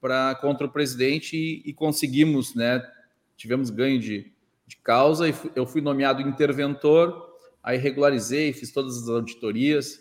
para 0.00 0.34
contra 0.36 0.66
o 0.66 0.70
presidente 0.70 1.36
e, 1.36 1.62
e, 1.64 1.72
conseguimos, 1.72 2.54
né? 2.54 2.82
Tivemos 3.36 3.70
ganho 3.70 3.98
de, 3.98 4.32
de 4.66 4.76
causa 4.76 5.28
e 5.28 5.34
eu 5.54 5.66
fui 5.66 5.80
nomeado 5.80 6.22
interventor, 6.22 7.36
aí 7.62 7.78
regularizei, 7.78 8.52
fiz 8.52 8.72
todas 8.72 9.02
as 9.02 9.08
auditorias 9.08 10.00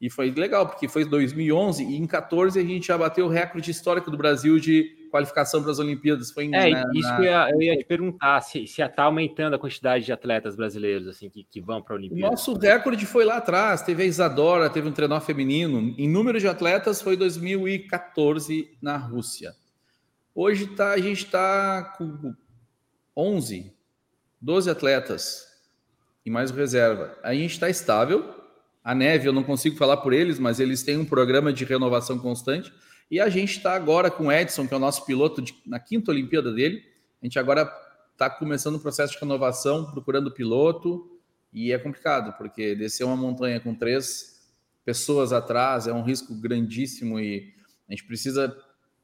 e 0.00 0.10
foi 0.10 0.30
legal 0.30 0.66
porque 0.66 0.88
foi 0.88 1.04
2011 1.04 1.84
e 1.84 1.96
em 1.96 2.06
14 2.06 2.58
a 2.58 2.62
gente 2.62 2.88
já 2.88 2.98
bateu 2.98 3.26
o 3.26 3.28
recorde 3.28 3.70
histórico 3.70 4.10
do 4.10 4.16
Brasil 4.16 4.58
de 4.58 5.01
qualificação 5.12 5.62
para 5.62 5.70
as 5.70 5.78
Olimpíadas. 5.78 6.30
Foi 6.30 6.46
é, 6.46 6.70
na, 6.70 6.90
isso 6.94 7.08
na... 7.08 7.18
eu, 7.18 7.24
ia, 7.24 7.50
eu 7.50 7.62
ia 7.62 7.76
te 7.76 7.84
perguntar, 7.84 8.40
se 8.40 8.64
está 8.64 9.02
aumentando 9.04 9.54
a 9.54 9.58
quantidade 9.58 10.06
de 10.06 10.12
atletas 10.12 10.56
brasileiros 10.56 11.06
assim 11.06 11.28
que, 11.28 11.44
que 11.44 11.60
vão 11.60 11.82
para 11.82 11.94
a 11.94 11.98
Olimpíada. 11.98 12.30
Nosso 12.30 12.54
recorde 12.54 13.04
foi 13.04 13.24
lá 13.26 13.36
atrás, 13.36 13.82
teve 13.82 14.02
a 14.02 14.06
Isadora, 14.06 14.70
teve 14.70 14.88
um 14.88 14.92
trenó 14.92 15.20
feminino. 15.20 15.94
Em 15.98 16.08
número 16.08 16.40
de 16.40 16.48
atletas 16.48 17.02
foi 17.02 17.14
2014 17.16 18.70
na 18.80 18.96
Rússia. 18.96 19.54
Hoje 20.34 20.66
tá, 20.68 20.92
a 20.92 20.98
gente 20.98 21.26
está 21.26 21.94
com 21.98 22.34
11, 23.14 23.70
12 24.40 24.70
atletas. 24.70 25.46
e 26.24 26.30
mais 26.30 26.50
o 26.50 26.54
reserva. 26.54 27.18
A 27.22 27.34
gente 27.34 27.52
está 27.52 27.68
estável. 27.68 28.34
A 28.82 28.94
neve, 28.94 29.28
eu 29.28 29.32
não 29.32 29.44
consigo 29.44 29.76
falar 29.76 29.98
por 29.98 30.12
eles, 30.12 30.38
mas 30.38 30.58
eles 30.58 30.82
têm 30.82 30.96
um 30.96 31.04
programa 31.04 31.52
de 31.52 31.64
renovação 31.64 32.18
constante. 32.18 32.72
E 33.10 33.20
a 33.20 33.28
gente 33.28 33.56
está 33.56 33.74
agora 33.74 34.10
com 34.10 34.26
o 34.26 34.32
Edson, 34.32 34.66
que 34.66 34.74
é 34.74 34.76
o 34.76 34.80
nosso 34.80 35.04
piloto 35.04 35.42
de, 35.42 35.54
na 35.66 35.78
quinta 35.78 36.10
Olimpíada 36.10 36.52
dele. 36.52 36.84
A 37.20 37.26
gente 37.26 37.38
agora 37.38 37.70
está 38.12 38.30
começando 38.30 38.76
o 38.76 38.80
processo 38.80 39.12
de 39.14 39.20
renovação, 39.20 39.90
procurando 39.90 40.30
piloto. 40.30 41.08
E 41.52 41.70
é 41.72 41.78
complicado, 41.78 42.36
porque 42.38 42.74
descer 42.74 43.04
uma 43.04 43.16
montanha 43.16 43.60
com 43.60 43.74
três 43.74 44.50
pessoas 44.84 45.32
atrás 45.32 45.86
é 45.86 45.92
um 45.92 46.02
risco 46.02 46.34
grandíssimo 46.34 47.20
e 47.20 47.52
a 47.88 47.92
gente 47.92 48.04
precisa 48.04 48.56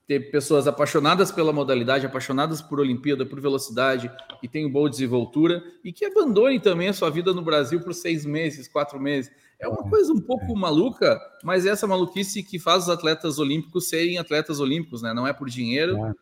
ter 0.07 0.31
pessoas 0.31 0.67
apaixonadas 0.67 1.31
pela 1.31 1.53
modalidade, 1.53 2.07
apaixonadas 2.07 2.63
por 2.63 2.81
Olimpíada, 2.81 3.27
por 3.27 3.39
velocidade, 3.39 4.11
que 4.41 4.49
tenham 4.49 4.71
boa 4.71 4.89
desenvoltura 4.89 5.63
e 5.85 5.93
que 5.93 6.07
abandonem 6.07 6.59
também 6.59 6.89
a 6.89 6.95
sua 6.95 7.11
vida 7.11 7.35
no 7.35 7.43
Brasil 7.43 7.81
por 7.81 7.93
seis 7.93 8.25
meses, 8.25 8.67
quatro 8.67 8.99
meses. 8.99 9.31
É 9.61 9.67
uma 9.67 9.89
coisa 9.89 10.13
um 10.13 10.21
pouco 10.21 10.55
maluca, 10.57 11.21
mas 11.43 11.67
é 11.67 11.71
essa 11.71 11.87
maluquice 11.87 12.43
que 12.43 12.59
faz 12.59 12.85
os 12.85 12.89
atletas 12.89 13.39
olímpicos 13.39 13.89
serem 13.89 14.19
atletas 14.19 14.61
olímpicos, 14.61 15.03
né? 15.03 15.13
Não 15.13 15.27
é 15.27 15.33
por 15.33 15.49
dinheiro 15.49 16.15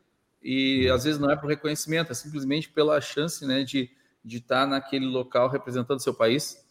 e 0.42 0.88
às 0.88 1.04
vezes 1.04 1.20
não 1.20 1.30
é 1.30 1.36
por 1.36 1.48
reconhecimento, 1.48 2.12
é 2.12 2.14
simplesmente 2.14 2.70
pela 2.70 3.00
chance, 3.00 3.44
né, 3.44 3.64
de, 3.64 3.90
de 4.24 4.38
estar 4.38 4.66
naquele 4.66 5.04
local 5.04 5.48
representando 5.48 6.00
seu 6.00 6.14
país. 6.14 6.64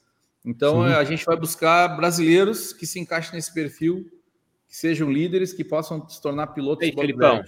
Então 0.46 0.88
Sim. 0.88 0.94
a 0.94 1.04
gente 1.04 1.26
vai 1.26 1.36
buscar 1.36 1.90
brasileiros 1.90 2.72
que 2.72 2.88
se 2.88 3.00
encaixem 3.00 3.34
nesse 3.34 3.54
perfil 3.54 4.06
que 4.68 4.76
sejam 4.76 5.12
líderes, 5.12 5.54
que 5.54 5.64
possam 5.64 6.08
se 6.08 6.22
tornar 6.22 6.48
pilotos. 6.48 6.88
Ei, 6.88 6.94
Felipão. 6.94 7.44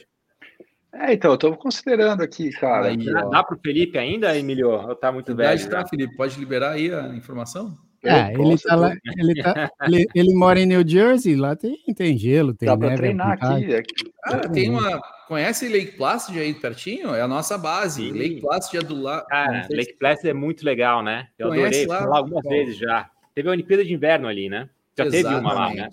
É, 0.94 1.14
então, 1.14 1.32
eu 1.32 1.36
estou 1.36 1.56
considerando 1.56 2.22
aqui, 2.22 2.50
cara. 2.52 2.88
Aí, 2.88 3.06
dá 3.06 3.44
para 3.44 3.56
o 3.56 3.60
Felipe 3.60 3.98
ainda, 3.98 4.36
Emílio? 4.38 4.70
Ou 4.70 4.96
tá 4.96 5.12
muito 5.12 5.36
velho? 5.36 5.70
Tá, 5.70 5.86
Felipe? 5.86 6.16
Pode 6.16 6.40
liberar 6.40 6.72
aí 6.72 6.92
a 6.92 7.08
informação? 7.16 7.78
É, 8.08 8.34
ele, 8.34 8.58
tá 8.58 8.76
lá, 8.76 8.96
ele, 9.18 9.44
tá, 9.44 9.72
ele, 9.84 10.08
ele, 10.16 10.34
mora 10.34 10.60
em 10.60 10.66
New 10.66 10.88
Jersey, 10.88 11.36
lá 11.36 11.56
tem, 11.56 11.78
tem 11.96 12.18
gelo, 12.18 12.54
tem 12.54 12.68
Dá 12.68 12.78
para 12.78 12.96
treinar 12.96 13.32
aqui, 13.32 13.76
aqui. 13.76 13.94
Ah, 14.26 14.40
tem 14.50 14.70
uma... 14.70 15.02
Conhece 15.28 15.68
Lake 15.68 15.98
Placid 15.98 16.40
aí 16.40 16.54
pertinho? 16.54 17.14
É 17.14 17.22
a 17.22 17.28
nossa 17.28 17.58
base. 17.58 18.02
Sim. 18.02 18.18
Lake 18.18 18.40
Placid 18.40 18.78
é 18.78 18.82
do 18.82 19.02
lado. 19.02 19.26
Cara, 19.28 19.68
Lake 19.70 19.94
Placid 20.00 20.30
é 20.30 20.34
muito 20.34 20.64
legal, 20.64 21.04
né? 21.04 21.28
Eu 21.38 21.50
Conhece 21.50 21.84
adorei, 21.84 22.08
lá? 22.08 22.18
algumas 22.18 22.44
Bom. 22.44 22.50
vezes 22.50 22.78
já. 22.78 23.10
Teve 23.36 23.50
a 23.50 23.52
Olimpíada 23.52 23.84
de 23.84 23.94
Inverno 23.94 24.28
ali, 24.28 24.48
né? 24.48 24.70
Já 24.98 25.06
Exatamente. 25.06 25.28
teve 25.28 25.40
uma 25.42 25.54
lá, 25.54 25.74
né? 25.74 25.90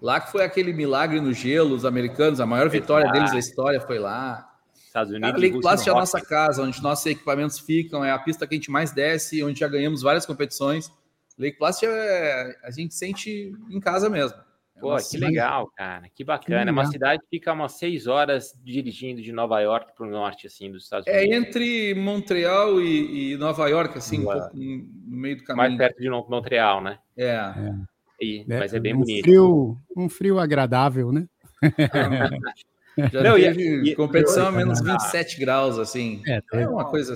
Lá 0.00 0.20
que 0.20 0.30
foi 0.30 0.44
aquele 0.44 0.74
milagre 0.74 1.20
no 1.20 1.32
gelo, 1.32 1.74
os 1.74 1.86
americanos, 1.86 2.38
a 2.38 2.46
maior 2.46 2.68
vitória 2.68 3.10
deles 3.10 3.32
da 3.32 3.38
história 3.38 3.80
foi 3.80 3.98
lá. 3.98 4.46
Estados 4.74 5.12
Unidos. 5.12 5.30
A 5.30 5.38
Lake 5.38 5.60
Placid 5.60 5.88
é 5.88 5.92
a 5.92 5.94
nossa 5.94 6.20
casa, 6.20 6.62
onde 6.62 6.82
nossos 6.82 7.06
equipamentos 7.06 7.58
ficam, 7.58 8.04
é 8.04 8.10
a 8.10 8.18
pista 8.18 8.46
que 8.46 8.54
a 8.54 8.58
gente 8.58 8.70
mais 8.70 8.92
desce, 8.92 9.42
onde 9.42 9.60
já 9.60 9.68
ganhamos 9.68 10.02
várias 10.02 10.26
competições. 10.26 10.90
Lake 11.40 11.58
Placid 11.58 11.90
é, 11.90 12.56
a 12.62 12.70
gente 12.70 12.94
sente 12.94 13.52
em 13.70 13.80
casa 13.80 14.10
mesmo. 14.10 14.38
É 14.76 14.80
Pô, 14.80 14.96
que 14.96 15.18
legal, 15.18 15.70
cara, 15.76 16.08
que 16.14 16.24
bacana. 16.24 16.62
Que 16.62 16.68
é 16.68 16.72
uma 16.72 16.86
cidade 16.86 17.22
que 17.22 17.28
fica 17.38 17.52
umas 17.52 17.72
seis 17.72 18.06
horas 18.06 18.58
dirigindo 18.62 19.20
de 19.20 19.32
Nova 19.32 19.60
York 19.60 19.92
para 19.94 20.06
o 20.06 20.10
norte, 20.10 20.46
assim, 20.46 20.70
dos 20.70 20.84
Estados 20.84 21.06
é 21.06 21.18
Unidos. 21.18 21.32
É 21.32 21.36
entre 21.38 21.94
Montreal 21.94 22.80
e, 22.80 23.32
e 23.32 23.36
Nova 23.36 23.68
York, 23.68 23.98
assim, 23.98 24.20
um 24.20 24.24
pouco 24.24 24.50
no 24.54 25.16
meio 25.16 25.36
do 25.36 25.44
caminho. 25.44 25.68
Mais 25.68 25.76
perto 25.76 26.00
de 26.00 26.08
Montreal, 26.08 26.82
né? 26.82 26.98
É. 27.16 27.26
é. 27.26 27.74
E, 28.20 28.44
né? 28.46 28.58
Mas 28.58 28.74
é 28.74 28.80
bem 28.80 28.94
um 28.94 28.98
bonito. 28.98 29.24
Frio, 29.24 29.78
um 29.96 30.08
frio 30.08 30.38
agradável, 30.38 31.10
né? 31.10 31.26
Já 33.12 33.22
Não, 33.22 33.36
teve 33.36 33.90
e, 33.90 33.94
competição 33.94 34.48
a 34.48 34.52
menos 34.52 34.80
27 34.80 35.38
graus, 35.38 35.78
assim. 35.78 36.22
É, 36.26 36.42
é 36.52 36.68
uma 36.68 36.84
coisa. 36.84 37.14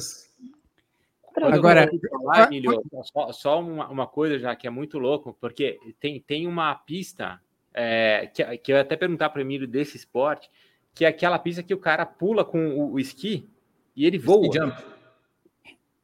Agora, 1.37 1.91
falar, 2.11 2.47
Emílio, 2.47 2.83
só, 3.03 3.33
só 3.33 3.61
uma, 3.61 3.89
uma, 3.89 4.07
coisa 4.07 4.39
já 4.39 4.55
que 4.55 4.67
é 4.67 4.71
muito 4.71 4.99
louco, 4.99 5.37
porque 5.41 5.79
tem, 5.99 6.21
tem 6.21 6.47
uma 6.47 6.75
pista 6.75 7.41
é, 7.73 8.31
que, 8.33 8.59
que 8.59 8.73
eu 8.73 8.77
ia 8.77 8.83
até 8.83 8.97
perguntar 8.97 9.31
para 9.31 9.41
o 9.41 9.43
Emílio 9.43 9.67
desse 9.67 9.97
esporte, 9.97 10.49
que 10.95 11.05
é 11.05 11.09
aquela 11.09 11.39
pista 11.39 11.63
que 11.63 11.75
o 11.75 11.79
cara 11.79 12.07
pula 12.07 12.45
com 12.45 12.69
o, 12.69 12.93
o 12.93 13.01
esqui 13.01 13.49
e 13.97 14.07
ele 14.07 14.19
voa. 14.19 14.49
jump. 14.53 14.81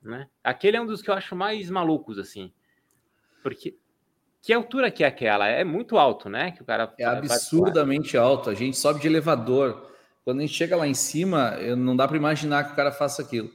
Né? 0.02 0.28
Aquele 0.42 0.76
é 0.76 0.80
um 0.80 0.86
dos 0.86 1.02
que 1.02 1.10
eu 1.10 1.14
acho 1.14 1.36
mais 1.36 1.70
malucos, 1.70 2.18
assim. 2.18 2.52
Porque 3.42 3.76
que 4.42 4.52
altura 4.52 4.90
que 4.90 5.04
é 5.04 5.06
aquela? 5.06 5.46
É 5.46 5.62
muito 5.64 5.98
alto, 5.98 6.28
né? 6.28 6.50
Que 6.50 6.62
o 6.62 6.64
cara 6.64 6.92
é 6.98 7.04
absurdamente 7.04 8.16
alto. 8.16 8.48
A 8.48 8.54
gente 8.54 8.76
sobe 8.76 9.00
de 9.00 9.06
elevador. 9.06 9.90
Quando 10.24 10.38
a 10.38 10.40
gente 10.42 10.54
chega 10.54 10.76
lá 10.76 10.86
em 10.86 10.94
cima, 10.94 11.56
não 11.76 11.94
dá 11.94 12.08
para 12.08 12.16
imaginar 12.16 12.64
que 12.64 12.72
o 12.72 12.76
cara 12.76 12.90
faça 12.90 13.22
aquilo. 13.22 13.50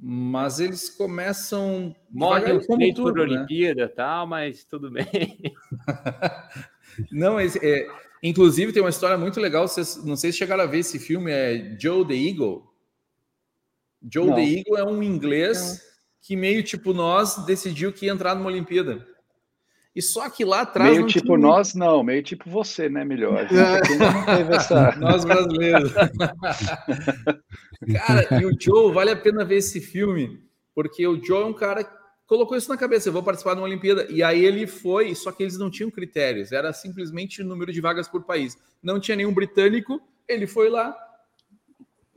Mas 0.00 0.60
eles 0.60 0.88
começam 0.88 1.94
morre 2.08 2.52
o 2.52 2.64
como 2.64 2.94
tudo, 2.94 3.14
por 3.14 3.26
né? 3.26 3.34
Olimpíada, 3.34 3.88
tal, 3.88 4.28
mas 4.28 4.62
tudo 4.62 4.90
bem. 4.92 5.06
não, 7.10 7.38
é, 7.40 7.46
é, 7.60 7.88
inclusive 8.22 8.72
tem 8.72 8.80
uma 8.80 8.90
história 8.90 9.18
muito 9.18 9.40
legal. 9.40 9.66
Vocês, 9.66 10.04
não 10.04 10.14
sei 10.14 10.30
se 10.30 10.38
chegaram 10.38 10.62
a 10.62 10.66
ver 10.66 10.78
esse 10.78 11.00
filme. 11.00 11.32
É 11.32 11.76
Joe 11.80 12.06
the 12.06 12.14
Eagle. 12.14 12.62
Joe 14.08 14.28
não. 14.28 14.36
the 14.36 14.44
Eagle 14.44 14.78
é 14.78 14.84
um 14.84 15.02
inglês 15.02 15.58
não. 15.58 15.76
que 16.22 16.36
meio 16.36 16.62
tipo 16.62 16.92
nós 16.92 17.44
decidiu 17.44 17.92
que 17.92 18.06
ia 18.06 18.12
entrar 18.12 18.36
numa 18.36 18.50
Olimpíada. 18.50 19.04
E 19.98 20.02
só 20.02 20.30
que 20.30 20.44
lá 20.44 20.60
atrás. 20.60 20.92
Meio 20.92 21.08
tipo 21.08 21.26
tinha... 21.26 21.38
nós, 21.38 21.74
não, 21.74 22.04
meio 22.04 22.22
tipo 22.22 22.48
você, 22.48 22.88
né, 22.88 23.04
melhor? 23.04 23.48
Essa... 24.48 24.94
nós 24.96 25.24
brasileiros. 25.24 25.90
cara, 28.06 28.40
e 28.40 28.46
o 28.46 28.52
Joe, 28.56 28.94
vale 28.94 29.10
a 29.10 29.16
pena 29.16 29.44
ver 29.44 29.56
esse 29.56 29.80
filme, 29.80 30.40
porque 30.72 31.04
o 31.04 31.20
Joe 31.20 31.42
é 31.42 31.46
um 31.46 31.52
cara 31.52 31.82
que 31.82 31.90
colocou 32.28 32.56
isso 32.56 32.68
na 32.68 32.76
cabeça, 32.76 33.08
eu 33.08 33.12
vou 33.12 33.24
participar 33.24 33.54
de 33.54 33.60
uma 33.60 33.66
Olimpíada. 33.66 34.06
E 34.08 34.22
aí 34.22 34.44
ele 34.44 34.68
foi, 34.68 35.16
só 35.16 35.32
que 35.32 35.42
eles 35.42 35.58
não 35.58 35.68
tinham 35.68 35.90
critérios, 35.90 36.52
era 36.52 36.72
simplesmente 36.72 37.42
o 37.42 37.44
número 37.44 37.72
de 37.72 37.80
vagas 37.80 38.06
por 38.06 38.22
país. 38.22 38.56
Não 38.80 39.00
tinha 39.00 39.16
nenhum 39.16 39.34
britânico, 39.34 40.00
ele 40.28 40.46
foi 40.46 40.70
lá. 40.70 40.96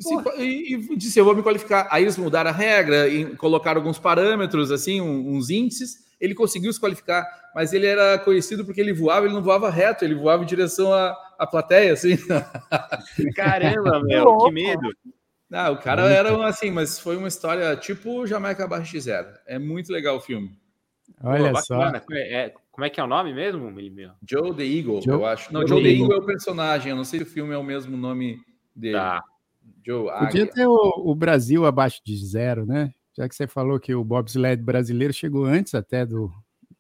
Se, 0.02 0.42
e, 0.42 0.76
e, 0.76 0.96
disse, 0.98 1.20
eu 1.20 1.26
vou 1.26 1.36
me 1.36 1.44
qualificar. 1.44 1.88
Aí 1.92 2.04
eles 2.04 2.18
mudaram 2.18 2.50
a 2.50 2.54
regra, 2.54 3.08
e 3.08 3.36
colocaram 3.36 3.80
alguns 3.80 4.00
parâmetros, 4.00 4.72
assim, 4.72 5.00
uns 5.00 5.50
índices, 5.50 6.06
ele 6.20 6.36
conseguiu 6.36 6.72
se 6.72 6.80
qualificar, 6.80 7.26
mas 7.56 7.74
ele 7.74 7.88
era 7.88 8.18
conhecido 8.20 8.64
porque 8.64 8.80
ele 8.80 8.94
voava, 8.94 9.26
ele 9.26 9.34
não 9.34 9.42
voava 9.42 9.70
reto, 9.70 10.06
ele 10.06 10.16
voava 10.16 10.44
em 10.44 10.46
direção 10.48 10.94
à, 10.94 11.18
à 11.40 11.48
plateia, 11.48 11.94
assim. 11.94 12.16
Caramba, 13.36 14.02
meu, 14.06 14.38
que 14.38 14.52
medo. 14.52 14.90
Ah, 15.52 15.70
o 15.70 15.78
cara 15.78 16.10
era 16.10 16.48
assim, 16.48 16.72
mas 16.72 17.00
foi 17.00 17.18
uma 17.18 17.28
história 17.28 17.76
tipo 17.76 18.26
Jamaica 18.26 18.64
abaixo 18.64 18.92
de 18.92 19.02
zero. 19.02 19.28
É 19.46 19.60
muito 19.60 19.92
legal 19.92 20.16
o 20.16 20.22
filme. 20.22 20.52
Olha 21.22 21.52
Pô, 21.52 21.62
só. 21.62 21.92
É, 22.14 22.54
como 22.72 22.86
é 22.86 22.90
que 22.90 23.00
é 23.00 23.04
o 23.04 23.08
nome 23.08 23.34
mesmo, 23.34 23.70
meu? 23.70 24.12
Joe 24.28 24.56
the 24.56 24.64
Eagle, 24.64 25.02
Joe? 25.02 25.14
eu 25.14 25.26
acho. 25.26 25.54
Não, 25.54 25.62
Joe, 25.62 25.70
Joe 25.70 25.84
the 25.84 25.90
Eagle. 25.90 26.04
Eagle 26.06 26.18
é 26.18 26.20
o 26.20 26.26
personagem. 26.26 26.90
Eu 26.92 26.96
não 26.96 27.04
sei 27.04 27.20
se 27.20 27.26
o 27.26 27.30
filme 27.30 27.54
é 27.54 27.58
o 27.58 27.64
mesmo 27.64 27.98
nome 27.98 28.40
dele. 28.74 28.96
Tá. 28.98 29.22
Joe 29.86 30.10
Podia 30.20 30.48
ter 30.48 30.68
o, 30.68 30.94
o 31.06 31.16
Brasil 31.16 31.66
abaixo 31.66 32.02
de 32.06 32.16
zero, 32.18 32.66
né? 32.66 32.94
já 33.18 33.28
que 33.28 33.36
você 33.36 33.48
falou 33.48 33.80
que 33.80 33.94
o 33.94 34.04
bobsled 34.04 34.62
brasileiro 34.62 35.14
chegou 35.14 35.46
antes 35.46 35.76
até 35.76 36.06
do, 36.06 36.32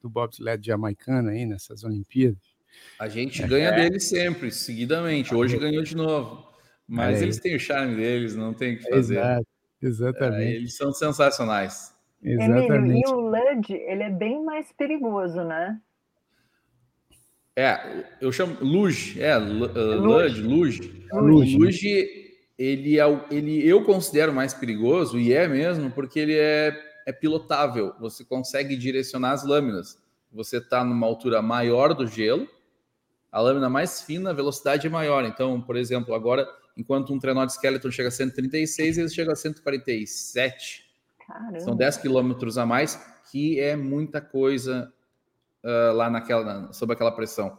do 0.01 0.09
bobsled 0.09 0.65
jamaicano 0.65 1.29
aí 1.29 1.45
nessas 1.45 1.83
Olimpíadas. 1.83 2.39
A 2.97 3.07
gente 3.07 3.43
é. 3.43 3.47
ganha 3.47 3.71
dele 3.71 3.99
sempre, 3.99 4.51
seguidamente. 4.51 5.35
Hoje 5.35 5.57
ganhou 5.57 5.83
de 5.83 5.95
novo. 5.95 6.49
Mas 6.87 7.21
é 7.21 7.23
eles 7.23 7.39
têm 7.39 7.55
o 7.55 7.59
charme 7.59 7.95
deles, 7.95 8.35
não 8.35 8.53
tem 8.53 8.75
o 8.75 8.77
que 8.79 8.89
fazer. 8.89 9.17
Exato, 9.17 9.47
exatamente. 9.81 10.53
É, 10.53 10.55
eles 10.55 10.75
são 10.75 10.91
sensacionais. 10.93 11.93
Exatamente. 12.23 13.01
E 13.01 13.09
o 13.09 13.19
Lud, 13.19 13.73
ele 13.73 14.03
é 14.03 14.09
bem 14.09 14.43
mais 14.43 14.71
perigoso, 14.71 15.43
né? 15.43 15.79
É, 17.55 18.05
eu 18.21 18.31
chamo 18.31 18.57
Luge, 18.61 19.21
é, 19.21 19.35
Lud, 19.37 20.41
Luge. 20.41 21.05
Luge. 21.11 21.57
Luge 21.57 22.20
ele 22.61 22.99
é 22.99 23.05
o, 23.07 23.25
ele 23.31 23.67
eu 23.67 23.83
considero 23.83 24.31
mais 24.31 24.53
perigoso 24.53 25.19
e 25.19 25.33
é 25.33 25.47
mesmo 25.47 25.89
porque 25.89 26.19
ele 26.19 26.37
é, 26.37 26.71
é 27.07 27.11
pilotável. 27.11 27.95
Você 27.99 28.23
consegue 28.23 28.75
direcionar 28.75 29.31
as 29.31 29.43
lâminas. 29.43 29.97
Você 30.31 30.57
está 30.57 30.83
numa 30.83 31.07
altura 31.07 31.41
maior 31.41 31.93
do 31.93 32.05
gelo, 32.07 32.47
a 33.31 33.41
lâmina 33.41 33.67
mais 33.67 34.01
fina, 34.01 34.29
a 34.29 34.33
velocidade 34.33 34.85
é 34.85 34.89
maior. 34.89 35.25
Então, 35.25 35.59
por 35.59 35.75
exemplo, 35.75 36.13
agora, 36.13 36.47
enquanto 36.77 37.11
um 37.11 37.19
trenó 37.19 37.45
de 37.45 37.53
skeleton 37.53 37.89
chega 37.89 38.09
a 38.09 38.11
136, 38.11 38.97
ele 38.97 39.09
chega 39.09 39.33
a 39.33 39.35
147. 39.35 40.85
Caramba. 41.27 41.59
São 41.59 41.75
10 41.75 41.97
quilômetros 41.97 42.57
a 42.57 42.65
mais, 42.65 42.95
que 43.31 43.59
é 43.59 43.75
muita 43.75 44.21
coisa 44.21 44.93
uh, 45.63 45.93
lá 45.95 46.09
naquela, 46.09 46.71
sob 46.71 46.93
aquela 46.93 47.11
pressão. 47.11 47.57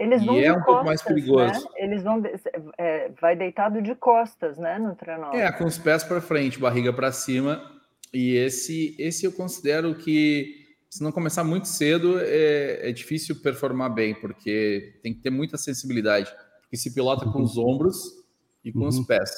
Eles 0.00 0.24
vão 0.24 0.40
e 0.40 0.44
é 0.44 0.50
um 0.50 0.54
costas, 0.54 0.66
pouco 0.72 0.84
mais 0.86 1.02
perigoso. 1.02 1.64
Né? 1.64 1.70
Eles 1.76 2.02
vão 2.02 2.22
é, 2.78 3.10
vai 3.20 3.36
deitado 3.36 3.82
de 3.82 3.94
costas, 3.94 4.56
né, 4.56 4.78
no 4.78 4.96
trenó. 4.96 5.30
É, 5.34 5.52
com 5.52 5.66
os 5.66 5.76
pés 5.76 6.02
para 6.02 6.22
frente, 6.22 6.58
barriga 6.58 6.90
para 6.90 7.12
cima. 7.12 7.70
E 8.10 8.34
esse 8.34 8.96
esse 8.98 9.26
eu 9.26 9.32
considero 9.32 9.94
que 9.94 10.74
se 10.88 11.02
não 11.02 11.12
começar 11.12 11.44
muito 11.44 11.68
cedo 11.68 12.18
é, 12.18 12.88
é 12.88 12.92
difícil 12.92 13.42
performar 13.42 13.92
bem, 13.92 14.14
porque 14.14 14.98
tem 15.02 15.12
que 15.12 15.20
ter 15.20 15.28
muita 15.28 15.58
sensibilidade, 15.58 16.34
porque 16.62 16.78
se 16.78 16.94
pilota 16.94 17.26
com 17.26 17.42
os 17.42 17.58
ombros 17.58 18.24
e 18.64 18.72
com 18.72 18.80
uhum. 18.80 18.88
os 18.88 19.00
pés. 19.00 19.30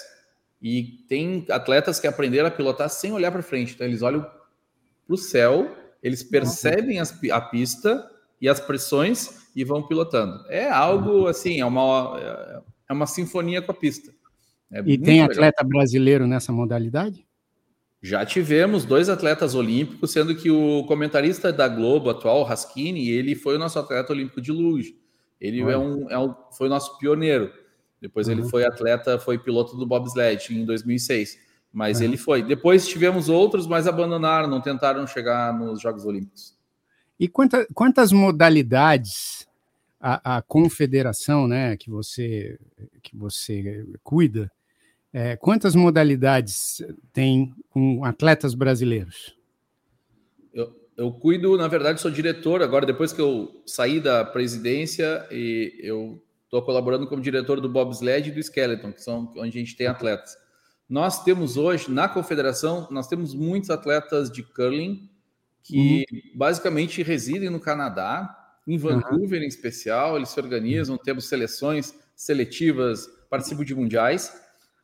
E 0.62 1.04
tem 1.08 1.44
atletas 1.50 1.98
que 1.98 2.06
aprenderam 2.06 2.46
a 2.46 2.52
pilotar 2.52 2.88
sem 2.88 3.12
olhar 3.12 3.32
para 3.32 3.42
frente, 3.42 3.74
então 3.74 3.84
eles 3.84 4.00
olham 4.00 4.22
para 4.22 5.14
o 5.14 5.16
céu, 5.16 5.76
eles 6.00 6.22
percebem 6.22 7.00
as, 7.00 7.12
a 7.32 7.40
pista 7.40 8.08
e 8.40 8.48
as 8.48 8.60
pressões 8.60 9.41
e 9.54 9.64
vão 9.64 9.82
pilotando. 9.82 10.44
É 10.48 10.68
algo 10.70 11.26
assim, 11.26 11.60
é 11.60 11.64
uma, 11.64 12.62
é 12.88 12.92
uma 12.92 13.06
sinfonia 13.06 13.60
com 13.62 13.72
a 13.72 13.74
pista. 13.74 14.12
É 14.70 14.80
e 14.80 14.96
tem 14.96 15.20
legal. 15.20 15.30
atleta 15.30 15.64
brasileiro 15.64 16.26
nessa 16.26 16.52
modalidade? 16.52 17.26
Já 18.02 18.26
tivemos 18.26 18.84
dois 18.84 19.08
atletas 19.08 19.54
olímpicos, 19.54 20.10
sendo 20.10 20.34
que 20.34 20.50
o 20.50 20.84
comentarista 20.84 21.52
da 21.52 21.68
Globo 21.68 22.10
atual, 22.10 22.42
Raskini, 22.42 23.08
ele 23.08 23.36
foi 23.36 23.54
o 23.54 23.58
nosso 23.58 23.78
atleta 23.78 24.12
olímpico 24.12 24.40
de 24.40 24.50
luge. 24.50 24.96
Ele 25.40 25.60
é 25.60 25.78
um, 25.78 26.10
é 26.10 26.18
um, 26.18 26.34
foi 26.52 26.66
o 26.66 26.70
nosso 26.70 26.98
pioneiro. 26.98 27.52
Depois 28.00 28.26
uhum. 28.26 28.32
ele 28.32 28.42
foi 28.44 28.64
atleta, 28.64 29.18
foi 29.18 29.38
piloto 29.38 29.76
do 29.76 29.86
bobsled 29.86 30.52
em 30.52 30.64
2006. 30.64 31.38
Mas 31.72 31.98
uhum. 31.98 32.04
ele 32.04 32.16
foi. 32.16 32.42
Depois 32.42 32.88
tivemos 32.88 33.28
outros, 33.28 33.68
mas 33.68 33.86
abandonaram, 33.86 34.48
não 34.48 34.60
tentaram 34.60 35.06
chegar 35.06 35.56
nos 35.56 35.80
Jogos 35.80 36.04
Olímpicos. 36.04 36.56
E 37.22 37.28
quanta, 37.28 37.64
quantas 37.72 38.10
modalidades 38.10 39.46
a, 40.00 40.38
a, 40.38 40.42
confederação, 40.42 41.46
né, 41.46 41.76
que 41.76 41.88
você 41.88 42.58
que 43.00 43.16
você 43.16 43.86
cuida, 44.02 44.50
é, 45.12 45.36
quantas 45.36 45.76
modalidades 45.76 46.82
tem 47.12 47.54
com 47.70 48.04
atletas 48.04 48.54
brasileiros? 48.54 49.36
Eu, 50.52 50.74
eu 50.96 51.12
cuido, 51.12 51.56
na 51.56 51.68
verdade, 51.68 52.00
sou 52.00 52.10
diretor. 52.10 52.60
Agora, 52.60 52.84
depois 52.84 53.12
que 53.12 53.20
eu 53.20 53.62
saí 53.64 54.00
da 54.00 54.24
presidência, 54.24 55.24
e 55.30 55.78
eu 55.80 56.20
estou 56.46 56.60
colaborando 56.62 57.06
como 57.06 57.22
diretor 57.22 57.60
do 57.60 57.68
bobsled 57.68 58.30
e 58.30 58.32
do 58.32 58.40
skeleton, 58.40 58.92
que 58.92 59.00
são 59.00 59.32
onde 59.36 59.56
a 59.56 59.60
gente 59.60 59.76
tem 59.76 59.86
atletas. 59.86 60.36
Nós 60.88 61.22
temos 61.22 61.56
hoje, 61.56 61.88
na 61.88 62.08
confederação, 62.08 62.88
nós 62.90 63.06
temos 63.06 63.32
muitos 63.32 63.70
atletas 63.70 64.28
de 64.28 64.42
curling 64.42 65.08
que 65.62 66.04
uhum. 66.10 66.20
basicamente 66.34 67.02
residem 67.02 67.50
no 67.50 67.60
Canadá, 67.60 68.38
em 68.66 68.76
Vancouver 68.76 69.40
uhum. 69.40 69.44
em 69.44 69.48
especial, 69.48 70.16
eles 70.16 70.28
se 70.28 70.40
organizam, 70.40 70.96
temos 70.96 71.28
seleções 71.28 71.94
seletivas, 72.14 73.08
participam 73.28 73.64
de 73.64 73.74
mundiais. 73.74 74.32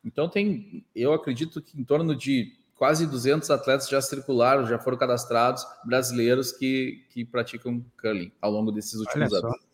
Então 0.03 0.29
tem, 0.29 0.85
eu 0.95 1.13
acredito 1.13 1.61
que 1.61 1.79
em 1.79 1.83
torno 1.83 2.15
de 2.15 2.57
quase 2.75 3.05
200 3.05 3.49
atletas 3.49 3.89
já 3.89 4.01
circularam, 4.01 4.65
já 4.65 4.79
foram 4.79 4.97
cadastrados, 4.97 5.65
brasileiros 5.85 6.53
que, 6.53 7.05
que 7.09 7.25
praticam 7.25 7.85
curling 8.01 8.31
ao 8.41 8.49
longo 8.49 8.71
desses 8.71 8.95
últimos 8.95 9.33
anos. 9.33 9.69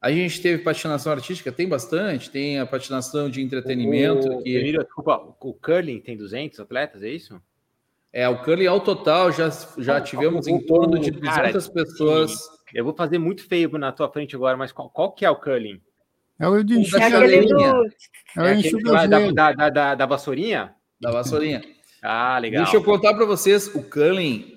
A 0.00 0.12
gente 0.12 0.40
teve 0.40 0.62
patinação 0.62 1.10
artística, 1.10 1.50
tem 1.50 1.68
bastante, 1.68 2.30
tem 2.30 2.60
a 2.60 2.66
patinação 2.66 3.28
de 3.28 3.42
entretenimento. 3.42 4.28
O, 4.28 4.42
que... 4.42 4.54
Emílio, 4.56 4.84
desculpa, 4.84 5.16
o 5.40 5.52
curling 5.52 5.98
tem 5.98 6.16
200 6.16 6.60
atletas, 6.60 7.02
é 7.02 7.08
isso? 7.08 7.42
É, 8.18 8.28
o 8.28 8.36
curling 8.42 8.66
ao 8.66 8.80
total 8.80 9.30
já, 9.30 9.48
já 9.78 10.00
tivemos 10.00 10.48
o, 10.48 10.50
em 10.50 10.58
torno 10.66 10.98
de 10.98 11.12
200 11.12 11.32
cara, 11.36 11.52
pessoas. 11.52 12.32
Sim. 12.32 12.48
Eu 12.74 12.84
vou 12.84 12.92
fazer 12.92 13.16
muito 13.16 13.46
feio 13.46 13.70
na 13.78 13.92
tua 13.92 14.10
frente 14.10 14.34
agora, 14.34 14.56
mas 14.56 14.72
qual, 14.72 14.90
qual 14.90 15.12
que 15.12 15.24
é 15.24 15.30
o 15.30 15.36
curling? 15.36 15.80
É 16.36 16.48
o 16.48 16.60
de 16.64 16.80
enxugar 16.80 17.12
é 17.12 17.20
do... 17.20 17.62
É 18.36 19.06
da, 19.06 19.06
da, 19.06 19.52
da, 19.52 19.70
da, 19.70 19.94
da 19.94 20.06
vassourinha? 20.06 20.74
Da 21.00 21.12
vassourinha. 21.12 21.62
ah, 22.02 22.36
legal. 22.40 22.64
Deixa 22.64 22.76
eu 22.76 22.82
contar 22.82 23.14
para 23.14 23.24
vocês, 23.24 23.72
o 23.72 23.84
curling, 23.84 24.52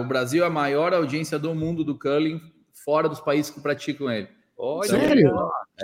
o 0.00 0.04
Brasil 0.04 0.42
é 0.42 0.48
a 0.48 0.50
maior 0.50 0.92
audiência 0.92 1.38
do 1.38 1.54
mundo 1.54 1.84
do 1.84 1.96
curling, 1.96 2.40
fora 2.84 3.08
dos 3.08 3.20
países 3.20 3.48
que 3.48 3.60
praticam 3.60 4.10
ele. 4.10 4.26
Olha, 4.58 4.88
Sério? 4.88 5.32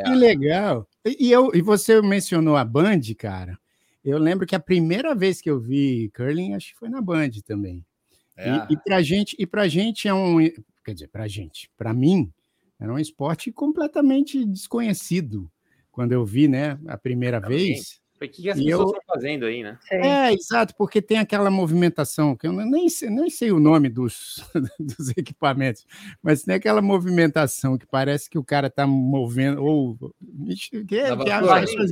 É. 0.00 0.02
Que 0.02 0.14
legal. 0.16 0.88
E, 1.06 1.30
eu, 1.30 1.52
e 1.54 1.62
você 1.62 2.02
mencionou 2.02 2.56
a 2.56 2.64
Band, 2.64 3.02
cara. 3.16 3.56
Eu 4.04 4.18
lembro 4.18 4.46
que 4.46 4.56
a 4.56 4.60
primeira 4.60 5.14
vez 5.14 5.40
que 5.40 5.50
eu 5.50 5.60
vi 5.60 6.10
curling, 6.14 6.54
acho 6.54 6.72
que 6.72 6.78
foi 6.78 6.88
na 6.88 7.00
Band 7.00 7.30
também. 7.44 7.84
É. 8.36 8.50
E, 8.50 8.74
e 8.74 8.76
para 8.76 9.02
gente, 9.02 9.36
e 9.38 9.46
para 9.46 9.68
gente 9.68 10.08
é 10.08 10.14
um, 10.14 10.38
quer 10.84 10.94
dizer, 10.94 11.08
para 11.08 11.28
gente, 11.28 11.70
para 11.76 11.92
mim 11.92 12.32
era 12.80 12.92
um 12.92 12.98
esporte 12.98 13.52
completamente 13.52 14.44
desconhecido 14.44 15.50
quando 15.90 16.12
eu 16.12 16.24
vi, 16.24 16.48
né, 16.48 16.78
a 16.88 16.96
primeira 16.96 17.38
vez. 17.38 18.00
O 18.20 18.28
que 18.28 18.48
as 18.48 18.56
pessoas 18.56 18.80
eu... 18.80 18.86
estão 18.86 19.02
fazendo 19.06 19.46
aí, 19.46 19.64
né? 19.64 19.78
É, 19.90 20.32
exato, 20.32 20.74
porque 20.76 21.02
tem 21.02 21.18
aquela 21.18 21.50
movimentação, 21.50 22.36
que 22.36 22.46
eu 22.46 22.52
nem 22.52 22.88
sei, 22.88 23.10
nem 23.10 23.28
sei 23.28 23.50
o 23.50 23.58
nome 23.58 23.88
dos, 23.88 24.44
dos 24.78 25.10
equipamentos, 25.16 25.84
mas 26.22 26.42
tem 26.42 26.54
aquela 26.54 26.80
movimentação 26.80 27.76
que 27.76 27.86
parece 27.86 28.30
que 28.30 28.38
o 28.38 28.44
cara 28.44 28.68
está 28.68 28.86
movendo, 28.86 29.62
ou. 29.62 29.96
Que, 30.88 30.98
é, 30.98 31.16
que 31.16 31.30
as 31.30 31.60
pessoas, 31.70 31.90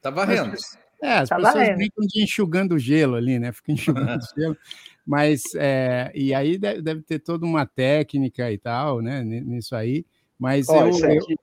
tá 0.00 0.10
varrendo. 0.10 0.56
É, 1.02 1.18
as 1.18 1.28
tá 1.28 1.36
pessoas 1.36 1.76
brincam 1.76 2.06
de 2.06 2.22
enxugando 2.22 2.78
gelo 2.78 3.16
ali, 3.16 3.38
né? 3.38 3.52
Fica 3.52 3.72
enxugando 3.72 4.20
gelo. 4.36 4.56
Mas, 5.06 5.42
é, 5.54 6.10
e 6.14 6.34
aí 6.34 6.58
deve, 6.58 6.82
deve, 6.82 7.02
ter 7.02 7.20
toda 7.20 7.46
uma 7.46 7.64
técnica 7.64 8.50
e 8.50 8.58
tal, 8.58 9.00
né? 9.00 9.22
Nisso 9.22 9.76
aí. 9.76 10.04
Mas 10.38 10.68
ó, 10.68 10.86
eu, 10.86 10.96
aqui, 10.96 11.36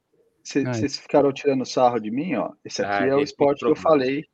vocês 0.44 0.98
ficaram 0.98 1.32
tirando 1.32 1.66
sarro 1.66 2.00
de 2.00 2.12
mim, 2.12 2.36
ó. 2.36 2.52
Esse 2.66 2.84
aqui 2.84 3.06
ah, 3.06 3.08
é 3.08 3.16
o 3.16 3.22
esporte 3.22 3.60
que 3.60 3.72
eu 3.72 3.76
falei 3.76 4.26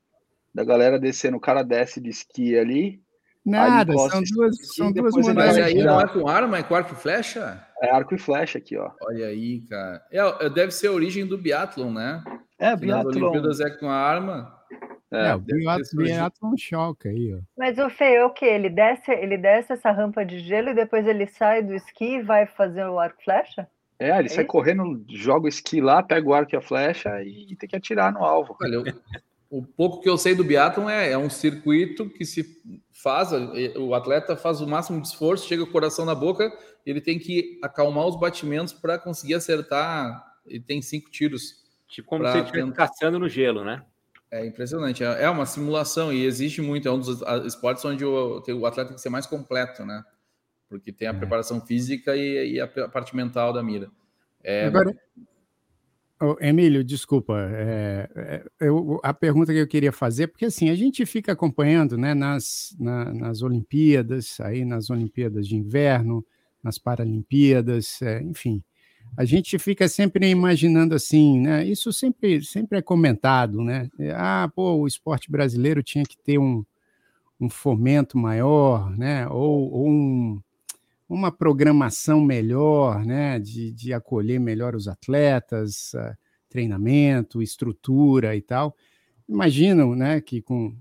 da 0.53 0.63
galera 0.63 0.99
descendo. 0.99 1.37
O 1.37 1.41
cara 1.41 1.61
desce 1.61 2.01
de 2.01 2.09
esqui 2.09 2.57
ali. 2.57 3.01
Nada, 3.45 3.93
são 3.93 4.21
duas, 4.21 4.59
esqui, 4.59 4.75
são 4.75 4.91
duas 4.91 5.15
Mas 5.33 5.57
aí 5.57 5.81
não 5.83 6.01
é 6.01 6.07
com 6.07 6.27
arma, 6.27 6.57
é 6.57 6.63
com 6.63 6.75
arco 6.75 6.93
e 6.93 6.97
flecha? 6.97 7.63
É 7.81 7.91
arco 7.91 8.13
e 8.15 8.17
flecha 8.17 8.57
aqui, 8.57 8.75
ó. 8.75 8.91
Olha 9.03 9.27
aí, 9.27 9.61
cara. 9.61 10.03
É, 10.11 10.45
é 10.45 10.49
deve 10.49 10.71
ser 10.71 10.87
a 10.87 10.91
origem 10.91 11.25
do 11.25 11.37
biathlon, 11.37 11.91
né? 11.91 12.23
É, 12.57 12.75
biathlon. 12.75 13.05
Nas 13.05 13.15
Olimpíadas 13.15 13.59
é 13.59 13.69
com 13.69 13.89
arma. 13.89 14.58
É, 15.11 15.29
é 15.29 15.35
o 15.35 15.39
biathlon 15.39 16.55
choca 16.57 17.09
aí, 17.09 17.33
ó. 17.33 17.39
Mas 17.57 17.77
o 17.79 17.89
Fê, 17.89 18.15
é 18.15 18.25
o 18.25 18.29
que? 18.29 18.45
Ele 18.45 18.69
desce, 18.69 19.11
ele 19.11 19.37
desce 19.37 19.73
essa 19.73 19.91
rampa 19.91 20.23
de 20.23 20.39
gelo 20.39 20.69
e 20.69 20.75
depois 20.75 21.07
ele 21.07 21.25
sai 21.25 21.63
do 21.63 21.73
esqui 21.73 22.17
e 22.17 22.21
vai 22.21 22.45
fazer 22.45 22.85
o 22.85 22.99
arco 22.99 23.23
flecha? 23.23 23.67
É, 23.97 24.17
ele 24.17 24.27
é 24.27 24.29
sai 24.29 24.43
isso? 24.43 24.51
correndo, 24.51 25.03
joga 25.09 25.45
o 25.45 25.49
esqui 25.49 25.81
lá, 25.81 26.03
pega 26.03 26.27
o 26.27 26.33
arco 26.33 26.53
e 26.53 26.57
a 26.57 26.61
flecha 26.61 27.09
e 27.23 27.55
tem 27.55 27.67
que 27.67 27.75
atirar 27.75 28.13
no 28.13 28.23
alvo. 28.23 28.55
Olha, 28.61 28.75
eu, 28.75 28.83
o 29.49 29.63
pouco 29.63 29.99
que 29.99 30.07
eu 30.07 30.17
sei 30.17 30.35
do 30.35 30.43
biatlon 30.43 30.87
é, 30.89 31.11
é 31.11 31.17
um 31.17 31.29
circuito 31.29 32.07
que 32.07 32.23
se 32.23 32.45
faz, 32.93 33.31
o 33.77 33.95
atleta 33.95 34.35
faz 34.35 34.61
o 34.61 34.67
máximo 34.67 35.01
de 35.01 35.07
esforço, 35.07 35.47
chega 35.47 35.63
o 35.63 35.71
coração 35.71 36.05
na 36.05 36.13
boca, 36.13 36.51
ele 36.85 37.01
tem 37.01 37.17
que 37.17 37.59
acalmar 37.63 38.05
os 38.05 38.19
batimentos 38.19 38.73
para 38.73 38.99
conseguir 38.99 39.33
acertar. 39.33 40.23
Ele 40.45 40.63
tem 40.63 40.81
cinco 40.81 41.09
tiros. 41.09 41.67
Tipo 41.87 42.07
como 42.07 42.25
se 42.27 42.37
ele 42.37 42.45
estivesse 42.45 42.71
caçando 42.73 43.17
no 43.17 43.27
gelo, 43.27 43.63
né? 43.63 43.83
É 44.31 44.45
impressionante. 44.45 45.03
É, 45.03 45.23
é 45.23 45.29
uma 45.29 45.45
simulação 45.45 46.13
e 46.13 46.25
existe 46.25 46.61
muito. 46.61 46.87
É 46.87 46.91
um 46.91 46.99
dos 46.99 47.21
esportes 47.45 47.83
onde 47.85 48.05
o, 48.05 48.43
o 48.47 48.65
atleta 48.65 48.89
tem 48.89 48.95
que 48.95 49.01
ser 49.01 49.09
mais 49.09 49.25
completo, 49.25 49.85
né? 49.85 50.03
porque 50.69 50.93
tem 50.93 51.07
a 51.07 51.11
é. 51.11 51.13
preparação 51.13 51.59
física 51.59 52.15
e, 52.15 52.53
e, 52.53 52.61
a 52.61 52.67
parte 52.67 53.15
mental 53.15 53.51
da 53.51 53.63
mira. 53.63 53.89
É... 54.43 54.67
Agora, 54.67 54.95
oh, 56.21 56.37
Emílio, 56.39 56.83
desculpa, 56.83 57.35
é, 57.51 58.09
é, 58.15 58.43
eu, 58.61 58.99
a 59.03 59.13
pergunta 59.13 59.51
que 59.51 59.59
eu 59.59 59.67
queria 59.67 59.91
fazer, 59.91 60.27
porque 60.27 60.45
assim, 60.45 60.69
a 60.69 60.75
gente 60.75 61.05
fica 61.05 61.31
acompanhando 61.31 61.97
né, 61.97 62.13
nas, 62.13 62.75
na, 62.79 63.11
nas 63.11 63.41
Olimpíadas, 63.41 64.39
aí 64.39 64.63
nas 64.63 64.89
Olimpíadas 64.91 65.47
de 65.47 65.55
Inverno, 65.57 66.23
nas 66.63 66.77
Paralimpíadas, 66.77 68.01
é, 68.03 68.21
enfim, 68.21 68.63
a 69.17 69.25
gente 69.25 69.57
fica 69.59 69.87
sempre 69.87 70.29
imaginando 70.29 70.95
assim, 70.95 71.39
né? 71.39 71.65
Isso 71.65 71.91
sempre, 71.91 72.43
sempre 72.43 72.77
é 72.79 72.81
comentado, 72.81 73.61
né? 73.61 73.89
Ah, 74.15 74.49
pô, 74.53 74.73
o 74.75 74.87
esporte 74.87 75.31
brasileiro 75.31 75.83
tinha 75.83 76.03
que 76.03 76.17
ter 76.17 76.37
um, 76.37 76.63
um 77.39 77.49
fomento 77.49 78.17
maior, 78.17 78.89
né? 78.97 79.27
Ou, 79.27 79.71
ou 79.71 79.89
um, 79.89 80.41
uma 81.09 81.31
programação 81.31 82.21
melhor, 82.21 83.03
né, 83.03 83.39
de, 83.39 83.71
de 83.71 83.91
acolher 83.93 84.39
melhor 84.39 84.75
os 84.75 84.87
atletas, 84.87 85.91
uh, 85.95 86.15
treinamento, 86.47 87.41
estrutura 87.41 88.35
e 88.35 88.41
tal. 88.41 88.75
Imaginam, 89.27 89.95
né, 89.95 90.21
que 90.21 90.41
com 90.41 90.75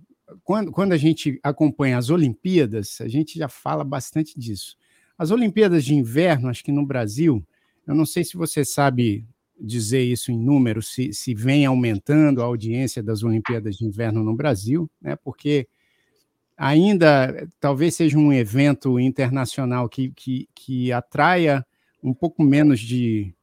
quando, 0.45 0.71
quando 0.71 0.93
a 0.93 0.97
gente 0.99 1.41
acompanha 1.43 1.97
as 1.97 2.11
Olimpíadas, 2.11 3.01
a 3.01 3.09
gente 3.09 3.39
já 3.39 3.49
fala 3.49 3.83
bastante 3.83 4.39
disso. 4.39 4.77
As 5.17 5.31
Olimpíadas 5.31 5.83
de 5.83 5.95
Inverno, 5.95 6.49
acho 6.49 6.63
que 6.63 6.71
no 6.71 6.85
Brasil, 6.85 7.43
eu 7.89 7.95
não 7.95 8.07
sei 8.07 8.23
se 8.23 8.37
você 8.37 8.65
sabe 8.65 9.27
dizer 9.59 10.03
isso 10.03 10.31
em 10.31 10.39
números, 10.39 10.93
se, 10.93 11.13
se 11.13 11.35
vem 11.35 11.67
aumentando 11.67 12.41
a 12.41 12.45
audiência 12.45 13.03
das 13.03 13.25
Olimpíadas 13.25 13.77
de 13.77 13.85
Inverno 13.85 14.23
no 14.23 14.37
Brasil, 14.37 14.89
né, 15.01 15.17
porque 15.17 15.67
ainda 16.57 17.49
talvez 17.59 17.97
seja 17.97 18.17
um 18.19 18.33
evento 18.33 19.01
internacional 19.01 19.89
que, 19.89 20.11
que, 20.11 20.49
que 20.55 20.93
atraia 20.93 21.67
um 22.03 22.13
pouco 22.13 22.43
menos 22.43 22.79
de, 22.79 23.35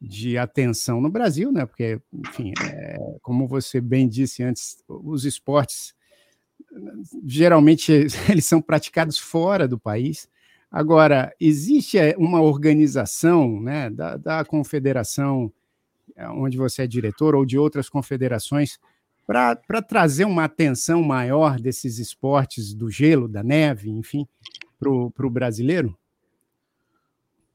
de 0.00 0.36
atenção 0.36 1.00
no 1.00 1.10
Brasil, 1.10 1.50
né? 1.52 1.64
Porque, 1.64 2.00
enfim, 2.12 2.52
é, 2.62 2.98
como 3.22 3.46
você 3.46 3.80
bem 3.80 4.08
disse 4.08 4.42
antes, 4.42 4.78
os 4.88 5.24
esportes 5.24 5.94
geralmente 7.24 7.92
eles 8.28 8.44
são 8.46 8.60
praticados 8.60 9.18
fora 9.18 9.66
do 9.68 9.78
país. 9.78 10.28
Agora, 10.70 11.32
existe 11.40 11.98
é, 11.98 12.14
uma 12.18 12.40
organização 12.40 13.60
né, 13.60 13.88
da, 13.90 14.16
da 14.16 14.44
confederação 14.44 15.52
é, 16.14 16.28
onde 16.28 16.56
você 16.56 16.82
é 16.82 16.86
diretor 16.86 17.34
ou 17.34 17.44
de 17.44 17.58
outras 17.58 17.88
confederações 17.88 18.78
para 19.26 19.82
trazer 19.82 20.24
uma 20.24 20.44
atenção 20.44 21.02
maior 21.02 21.58
desses 21.58 21.98
esportes 21.98 22.72
do 22.72 22.88
gelo, 22.88 23.26
da 23.26 23.42
neve, 23.42 23.90
enfim, 23.90 24.26
para 24.78 24.88
o 24.88 25.30
brasileiro? 25.30 25.98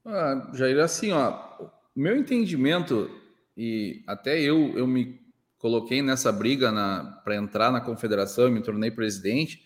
Ah, 0.05 0.51
Jair, 0.53 0.79
assim, 0.79 1.11
ó, 1.11 1.69
meu 1.95 2.17
entendimento, 2.17 3.09
e 3.55 4.03
até 4.05 4.41
eu, 4.41 4.77
eu 4.77 4.85
me 4.85 5.21
coloquei 5.57 6.01
nessa 6.01 6.31
briga 6.31 6.71
para 7.23 7.35
entrar 7.35 7.71
na 7.71 7.79
confederação 7.79 8.47
e 8.47 8.51
me 8.51 8.61
tornei 8.61 8.91
presidente, 8.91 9.63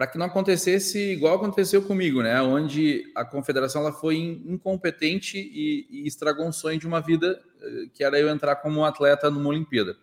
para 0.00 0.06
que 0.06 0.16
não 0.16 0.24
acontecesse 0.24 0.98
igual 1.12 1.34
aconteceu 1.34 1.82
comigo, 1.82 2.22
né? 2.22 2.40
Onde 2.40 3.12
a 3.14 3.22
confederação 3.22 3.82
ela 3.82 3.92
foi 3.92 4.16
incompetente 4.16 5.36
e, 5.36 5.86
e 5.90 6.06
estragou 6.06 6.46
um 6.46 6.52
sonho 6.52 6.78
de 6.78 6.86
uma 6.86 7.02
vida, 7.02 7.38
eh, 7.60 7.84
que 7.92 8.02
era 8.02 8.18
eu 8.18 8.30
entrar 8.30 8.56
como 8.56 8.82
atleta 8.82 9.30
numa 9.30 9.50
Olimpíada. 9.50 9.92
O 9.92 9.96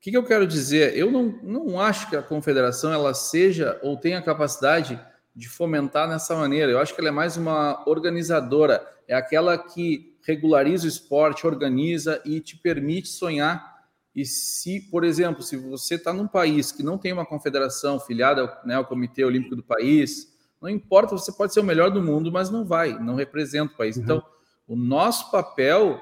que, 0.00 0.10
que 0.10 0.16
eu 0.16 0.24
quero 0.24 0.48
dizer? 0.48 0.98
Eu 0.98 1.12
não, 1.12 1.26
não 1.44 1.80
acho 1.80 2.10
que 2.10 2.16
a 2.16 2.22
confederação 2.22 2.92
ela 2.92 3.14
seja 3.14 3.78
ou 3.84 3.96
tenha 3.96 4.20
capacidade 4.20 5.00
de 5.32 5.48
fomentar 5.48 6.08
nessa 6.08 6.34
maneira. 6.34 6.72
Eu 6.72 6.80
acho 6.80 6.92
que 6.92 7.00
ela 7.00 7.10
é 7.10 7.12
mais 7.12 7.36
uma 7.36 7.88
organizadora, 7.88 8.84
é 9.06 9.14
aquela 9.14 9.56
que 9.56 10.12
regulariza 10.26 10.86
o 10.86 10.88
esporte, 10.88 11.46
organiza 11.46 12.20
e 12.24 12.40
te 12.40 12.56
permite 12.56 13.06
sonhar. 13.06 13.73
E 14.14 14.24
se, 14.24 14.80
por 14.90 15.02
exemplo, 15.04 15.42
se 15.42 15.56
você 15.56 15.96
está 15.96 16.12
num 16.12 16.28
país 16.28 16.70
que 16.70 16.82
não 16.82 16.96
tem 16.96 17.12
uma 17.12 17.26
confederação 17.26 17.98
filiada 17.98 18.60
né, 18.64 18.74
ao 18.76 18.84
Comitê 18.84 19.24
Olímpico 19.24 19.56
do 19.56 19.62
país, 19.62 20.32
não 20.62 20.68
importa, 20.68 21.16
você 21.16 21.32
pode 21.32 21.52
ser 21.52 21.60
o 21.60 21.64
melhor 21.64 21.90
do 21.90 22.02
mundo, 22.02 22.30
mas 22.30 22.48
não 22.48 22.64
vai, 22.64 22.98
não 22.98 23.14
representa 23.16 23.72
o 23.72 23.76
país. 23.76 23.96
Uhum. 23.96 24.02
Então, 24.02 24.22
o 24.68 24.76
nosso 24.76 25.30
papel 25.30 26.00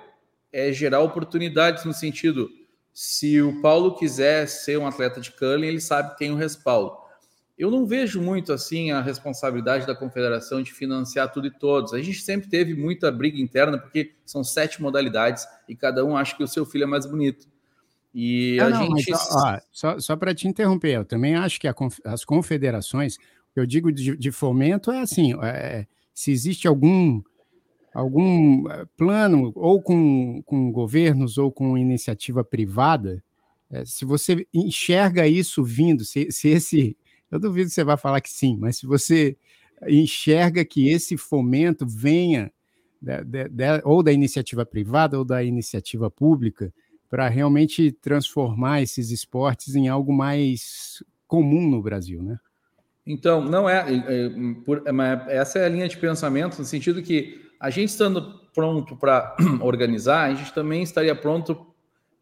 é 0.52 0.70
gerar 0.70 1.00
oportunidades 1.00 1.84
no 1.84 1.94
sentido, 1.94 2.50
se 2.92 3.40
o 3.40 3.60
Paulo 3.62 3.94
quiser 3.94 4.46
ser 4.46 4.78
um 4.78 4.86
atleta 4.86 5.20
de 5.20 5.32
curling, 5.32 5.66
ele 5.66 5.80
sabe 5.80 6.10
que 6.10 6.18
tem 6.18 6.30
um 6.30 6.36
respaldo. 6.36 7.00
Eu 7.56 7.70
não 7.70 7.86
vejo 7.86 8.20
muito 8.20 8.52
assim 8.52 8.90
a 8.90 9.00
responsabilidade 9.00 9.86
da 9.86 9.94
confederação 9.94 10.62
de 10.62 10.72
financiar 10.72 11.30
tudo 11.32 11.46
e 11.46 11.50
todos. 11.50 11.94
A 11.94 12.02
gente 12.02 12.20
sempre 12.20 12.48
teve 12.48 12.74
muita 12.74 13.10
briga 13.10 13.40
interna, 13.40 13.78
porque 13.78 14.14
são 14.26 14.42
sete 14.44 14.82
modalidades 14.82 15.46
e 15.68 15.74
cada 15.74 16.04
um 16.04 16.16
acha 16.16 16.36
que 16.36 16.42
o 16.42 16.48
seu 16.48 16.66
filho 16.66 16.84
é 16.84 16.86
mais 16.86 17.06
bonito. 17.06 17.46
E 18.14 18.58
ah, 18.60 18.66
a 18.66 18.70
não, 18.70 18.96
gente. 18.96 19.10
Mas, 19.10 19.28
ó, 19.30 19.60
só 19.70 19.98
só 19.98 20.16
para 20.16 20.34
te 20.34 20.46
interromper, 20.46 20.96
eu 20.96 21.04
também 21.04 21.34
acho 21.34 21.58
que 21.60 21.72
conf... 21.72 21.98
as 22.04 22.24
confederações, 22.24 23.16
eu 23.56 23.64
digo 23.66 23.90
de, 23.90 24.16
de 24.16 24.30
fomento, 24.30 24.90
é 24.90 25.00
assim: 25.00 25.34
é, 25.42 25.86
se 26.14 26.30
existe 26.30 26.68
algum 26.68 27.22
algum 27.94 28.68
eh, 28.70 28.86
plano, 28.96 29.52
ou 29.54 29.82
com, 29.82 30.42
com 30.46 30.72
governos, 30.72 31.36
ou 31.36 31.52
com 31.52 31.76
iniciativa 31.76 32.42
privada, 32.42 33.22
é, 33.70 33.84
se 33.84 34.04
você 34.04 34.46
enxerga 34.52 35.26
isso 35.26 35.62
vindo, 35.62 36.04
se, 36.04 36.30
se 36.30 36.48
esse 36.48 36.96
eu 37.30 37.38
duvido 37.38 37.68
que 37.68 37.74
você 37.74 37.84
vai 37.84 37.96
falar 37.96 38.20
que 38.20 38.30
sim, 38.30 38.56
mas 38.58 38.76
se 38.76 38.86
você 38.86 39.36
enxerga 39.88 40.64
que 40.64 40.90
esse 40.90 41.16
fomento 41.16 41.86
venha 41.86 42.52
ou 43.84 44.02
da 44.02 44.12
iniciativa 44.12 44.64
privada 44.64 45.18
ou 45.18 45.24
da 45.24 45.42
iniciativa 45.42 46.10
pública 46.10 46.72
para 47.12 47.28
realmente 47.28 47.92
transformar 47.92 48.80
esses 48.80 49.10
esportes 49.10 49.74
em 49.74 49.86
algo 49.86 50.10
mais 50.10 51.04
comum 51.26 51.68
no 51.68 51.82
Brasil, 51.82 52.22
né? 52.22 52.38
Então, 53.06 53.44
não 53.44 53.68
é, 53.68 53.84
é, 53.86 54.30
por, 54.64 54.82
é, 54.86 55.36
essa 55.36 55.58
é 55.58 55.66
a 55.66 55.68
linha 55.68 55.86
de 55.86 55.98
pensamento 55.98 56.58
no 56.58 56.64
sentido 56.64 57.02
que 57.02 57.50
a 57.60 57.68
gente 57.68 57.90
estando 57.90 58.40
pronto 58.54 58.96
para 58.96 59.36
organizar, 59.60 60.22
a 60.22 60.34
gente 60.34 60.54
também 60.54 60.82
estaria 60.82 61.14
pronto 61.14 61.66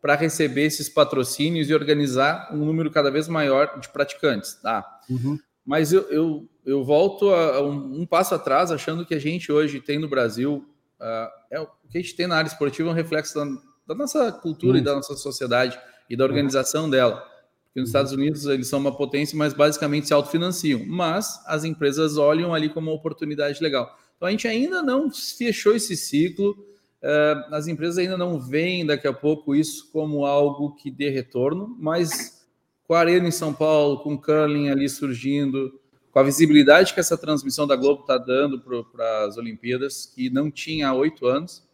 para 0.02 0.16
receber 0.16 0.62
esses 0.62 0.88
patrocínios 0.88 1.70
e 1.70 1.74
organizar 1.74 2.50
um 2.52 2.64
número 2.64 2.90
cada 2.90 3.12
vez 3.12 3.28
maior 3.28 3.78
de 3.78 3.88
praticantes, 3.90 4.54
tá? 4.54 4.84
Uhum. 5.08 5.38
Mas 5.64 5.92
eu, 5.92 6.02
eu, 6.10 6.48
eu 6.66 6.82
volto 6.84 7.30
a, 7.30 7.58
a 7.58 7.62
um, 7.62 8.00
um, 8.00 8.06
passo 8.06 8.34
atrás, 8.34 8.72
achando 8.72 9.06
que 9.06 9.14
a 9.14 9.20
gente 9.20 9.52
hoje 9.52 9.80
tem 9.80 10.00
no 10.00 10.08
Brasil, 10.08 10.66
uh, 11.00 11.28
é, 11.48 11.60
o 11.60 11.68
que 11.88 11.98
a 11.98 12.00
gente 12.00 12.16
tem 12.16 12.26
na 12.26 12.38
área 12.38 12.48
esportiva 12.48 12.88
é 12.88 12.92
um 12.92 12.96
reflexo 12.96 13.36
da, 13.36 13.69
da 13.90 13.94
nossa 13.94 14.32
cultura 14.32 14.74
uhum. 14.74 14.78
e 14.78 14.84
da 14.84 14.94
nossa 14.94 15.16
sociedade 15.16 15.78
e 16.08 16.16
da 16.16 16.24
organização 16.24 16.84
uhum. 16.84 16.90
dela. 16.90 17.16
Porque 17.64 17.80
nos 17.80 17.88
uhum. 17.88 17.90
Estados 17.90 18.12
Unidos 18.12 18.46
eles 18.46 18.68
são 18.68 18.78
uma 18.78 18.96
potência, 18.96 19.36
mas 19.36 19.52
basicamente 19.52 20.06
se 20.06 20.14
autofinanciam. 20.14 20.84
Mas 20.86 21.40
as 21.46 21.64
empresas 21.64 22.16
olham 22.16 22.54
ali 22.54 22.68
como 22.68 22.90
uma 22.90 22.96
oportunidade 22.96 23.62
legal. 23.62 23.98
Então 24.16 24.28
a 24.28 24.30
gente 24.30 24.46
ainda 24.46 24.82
não 24.82 25.10
fechou 25.10 25.74
esse 25.74 25.96
ciclo 25.96 26.56
Uh, 27.02 27.54
as 27.54 27.66
empresas 27.66 27.96
ainda 27.96 28.18
não 28.18 28.38
veem 28.38 28.84
daqui 28.84 29.08
a 29.08 29.12
pouco 29.12 29.54
isso 29.54 29.90
como 29.90 30.26
algo 30.26 30.74
que 30.74 30.90
dê 30.90 31.08
retorno, 31.08 31.74
mas 31.78 32.46
com 32.86 32.92
a 32.92 33.00
Arena 33.00 33.26
em 33.26 33.30
São 33.30 33.54
Paulo, 33.54 34.00
com 34.00 34.14
o 34.14 34.20
curling 34.20 34.68
ali 34.68 34.86
surgindo, 34.86 35.80
com 36.12 36.18
a 36.18 36.22
visibilidade 36.22 36.92
que 36.92 37.00
essa 37.00 37.16
transmissão 37.16 37.66
da 37.66 37.74
Globo 37.74 38.02
está 38.02 38.18
dando 38.18 38.60
para 38.60 39.24
as 39.24 39.38
Olimpíadas, 39.38 40.04
que 40.14 40.28
não 40.28 40.50
tinha 40.50 40.88
há 40.88 40.94
oito 40.94 41.26
anos, 41.26 41.66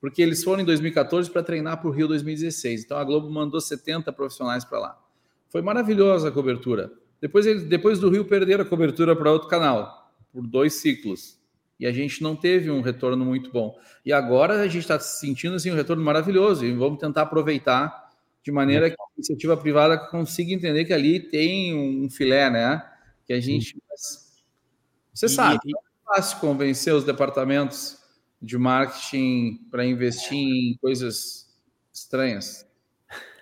porque 0.00 0.22
eles 0.22 0.42
foram 0.44 0.62
em 0.62 0.64
2014 0.64 1.30
para 1.30 1.42
treinar 1.42 1.80
para 1.80 1.88
o 1.88 1.92
Rio 1.92 2.08
2016. 2.08 2.84
Então 2.84 2.98
a 2.98 3.04
Globo 3.04 3.30
mandou 3.30 3.60
70 3.60 4.12
profissionais 4.12 4.64
para 4.64 4.78
lá. 4.78 4.98
Foi 5.48 5.62
maravilhosa 5.62 6.28
a 6.28 6.32
cobertura. 6.32 6.92
Depois, 7.20 7.64
depois 7.64 7.98
do 7.98 8.10
Rio 8.10 8.24
perderam 8.24 8.62
a 8.62 8.66
cobertura 8.66 9.16
para 9.16 9.32
outro 9.32 9.48
canal, 9.48 10.12
por 10.32 10.46
dois 10.46 10.74
ciclos 10.74 11.38
e 11.78 11.86
a 11.86 11.92
gente 11.92 12.22
não 12.22 12.34
teve 12.34 12.70
um 12.70 12.80
retorno 12.80 13.24
muito 13.24 13.50
bom. 13.52 13.78
E 14.04 14.12
agora 14.12 14.60
a 14.60 14.66
gente 14.66 14.82
está 14.82 14.98
sentindo 14.98 15.54
assim, 15.54 15.70
um 15.70 15.76
retorno 15.76 16.02
maravilhoso 16.02 16.64
e 16.64 16.72
vamos 16.72 16.98
tentar 16.98 17.22
aproveitar 17.22 18.10
de 18.42 18.50
maneira 18.50 18.90
que 18.90 18.96
a 18.98 19.04
iniciativa 19.16 19.56
privada 19.56 19.96
consiga 19.96 20.52
entender 20.52 20.84
que 20.84 20.92
ali 20.92 21.20
tem 21.20 21.76
um 21.76 22.10
filé, 22.10 22.50
né? 22.50 22.84
Que 23.24 23.32
a 23.32 23.40
gente. 23.40 23.76
Você 25.14 25.28
sabe, 25.28 25.58
e... 25.64 25.70
é 25.70 25.80
fácil 26.04 26.38
convencer 26.38 26.94
os 26.94 27.04
departamentos 27.04 27.97
de 28.40 28.56
marketing 28.56 29.66
para 29.70 29.84
investir 29.84 30.38
em 30.38 30.76
coisas 30.80 31.48
estranhas. 31.92 32.66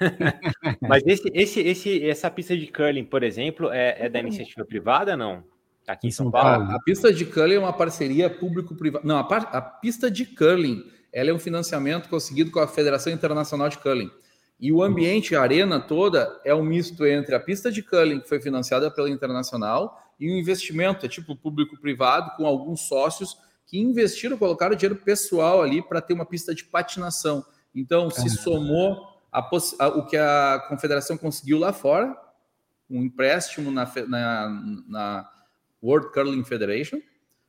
Mas 0.80 1.03
esse, 1.07 1.30
esse, 1.34 1.61
esse, 1.61 2.09
essa 2.09 2.30
pista 2.30 2.57
de 2.57 2.66
curling, 2.66 3.05
por 3.05 3.22
exemplo, 3.22 3.70
é, 3.70 4.07
é 4.07 4.09
da 4.09 4.20
iniciativa 4.20 4.64
privada, 4.64 5.16
não? 5.16 5.44
aqui 5.86 6.09
em 6.09 6.11
São 6.11 6.30
Paulo. 6.30 6.70
A, 6.70 6.76
a 6.76 6.80
pista 6.80 7.12
de 7.12 7.24
curling 7.24 7.55
é 7.55 7.59
uma 7.59 7.72
parceria 7.72 8.28
público-privada. 8.28 9.07
Não, 9.07 9.18
a, 9.18 9.20
a, 9.20 9.61
pista 9.61 10.11
de 10.11 10.26
curling 10.26 10.84
ela 11.12 11.30
é 11.30 11.32
um 11.32 11.38
financiamento 11.38 12.09
conseguido 12.09 12.51
com 12.51 12.61
a 12.61 12.66
Federação 12.66 13.12
Internacional 13.12 13.68
de 13.68 13.78
Curling. 13.78 14.11
E 14.59 14.72
o 14.72 14.82
ambiente, 14.82 15.36
a 15.36 15.42
arena 15.42 15.80
toda, 15.80 16.40
é 16.44 16.55
um 16.55 16.62
misto 16.62 17.07
entre 17.07 17.34
a 17.34 17.40
pista 17.40 17.70
de 17.70 17.82
curling, 17.82 18.20
que 18.20 18.28
foi 18.28 18.40
financiada 18.40 18.90
pela 18.90 19.09
Internacional, 19.09 19.99
e 20.18 20.30
um 20.30 20.36
investimento, 20.36 21.05
é 21.05 21.09
tipo 21.09 21.36
público-privado, 21.36 22.36
com 22.36 22.47
alguns 22.47 22.82
sócios 22.82 23.36
que 23.67 23.79
investiram, 23.79 24.39
colocaram 24.39 24.77
dinheiro 24.77 24.97
pessoal 25.03 25.61
ali 25.61 25.83
para 25.83 26.01
ter 26.01 26.14
uma 26.14 26.25
pista 26.25 26.55
de 26.55 26.64
patinação. 26.64 27.45
Então, 27.75 28.09
se 28.11 28.31
somou 28.31 29.05
a, 29.31 29.41
a, 29.81 29.89
o 29.89 30.07
que 30.07 30.17
a 30.17 30.64
confederação 30.69 31.19
conseguiu 31.19 31.59
lá 31.59 31.73
fora, 31.73 32.17
um 32.89 33.03
empréstimo 33.03 33.71
na, 33.71 33.91
na, 34.07 34.62
na 34.89 35.31
World 35.83 36.12
Curling 36.12 36.45
Federation, 36.45 36.99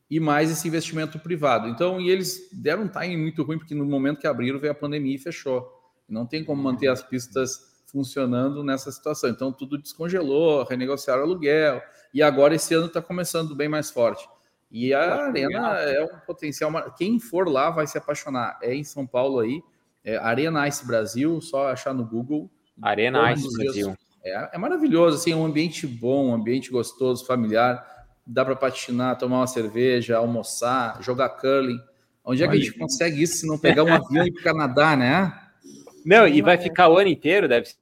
e 0.10 0.20
mais 0.20 0.50
esse 0.50 0.68
investimento 0.68 1.20
privado. 1.20 1.68
Então, 1.68 2.00
e 2.02 2.10
eles 2.10 2.50
deram 2.52 2.84
um 2.84 2.88
timing 2.88 3.18
muito 3.18 3.44
ruim, 3.44 3.58
porque 3.58 3.76
no 3.76 3.86
momento 3.86 4.20
que 4.20 4.28
abriram 4.28 4.60
veio 4.60 4.72
a 4.72 4.76
pandemia 4.76 5.16
e 5.16 5.20
fechou. 5.20 5.70
Não 6.08 6.26
tem 6.26 6.44
como 6.44 6.62
manter 6.62 6.88
as 6.88 7.04
pistas 7.04 7.84
funcionando 7.86 8.64
nessa 8.64 8.92
situação. 8.92 9.30
Então, 9.30 9.52
tudo 9.52 9.78
descongelou, 9.78 10.64
renegociaram 10.64 11.22
o 11.22 11.26
aluguel, 11.26 11.82
e 12.14 12.24
agora 12.24 12.56
esse 12.56 12.74
ano 12.74 12.88
está 12.88 13.02
começando 13.02 13.56
bem 13.56 13.68
mais 13.68 13.92
forte. 13.92 14.28
E 14.70 14.94
a 14.94 15.26
Arena 15.26 15.80
é 15.80 16.04
um 16.04 16.20
potencial. 16.26 16.72
Quem 16.98 17.20
for 17.20 17.48
lá 17.48 17.70
vai 17.70 17.88
se 17.88 17.98
apaixonar. 17.98 18.58
É 18.62 18.74
em 18.74 18.84
São 18.84 19.08
Paulo 19.08 19.40
aí, 19.40 19.62
é 20.04 20.18
Arena 20.18 20.68
Ice 20.68 20.86
Brasil, 20.86 21.40
só 21.42 21.70
achar 21.70 21.94
no 21.94 22.06
Google. 22.06 22.50
Arena 22.82 23.32
Ice 23.34 23.48
Brasil. 23.58 23.96
É, 24.24 24.56
é 24.56 24.58
maravilhoso, 24.58 25.18
assim, 25.18 25.32
é 25.32 25.36
um 25.36 25.46
ambiente 25.46 25.88
bom, 25.88 26.30
um 26.30 26.34
ambiente 26.34 26.70
gostoso, 26.70 27.26
familiar 27.26 27.98
dá 28.28 28.44
para 28.44 28.56
patinar, 28.56 29.18
tomar 29.18 29.38
uma 29.38 29.48
cerveja, 29.48 30.18
almoçar, 30.18 31.02
jogar 31.02 31.30
curling. 31.30 31.80
Onde 32.24 32.44
é 32.44 32.48
que 32.48 32.58
a 32.58 32.60
gente 32.60 32.74
consegue 32.74 33.24
isso 33.24 33.38
se 33.38 33.48
não 33.48 33.58
pegar 33.58 33.86
um 33.86 33.94
avião 33.94 34.26
e 34.26 34.28
ir 34.28 34.34
para 34.34 34.42
o 34.42 34.44
Canadá, 34.44 34.96
né? 34.98 35.34
Não, 36.06 36.28
e 36.28 36.42
vai 36.42 36.58
ficar 36.58 36.90
o 36.90 36.98
ano 36.98 37.10
inteiro, 37.10 37.48
deve 37.48 37.68
ser. 37.68 37.78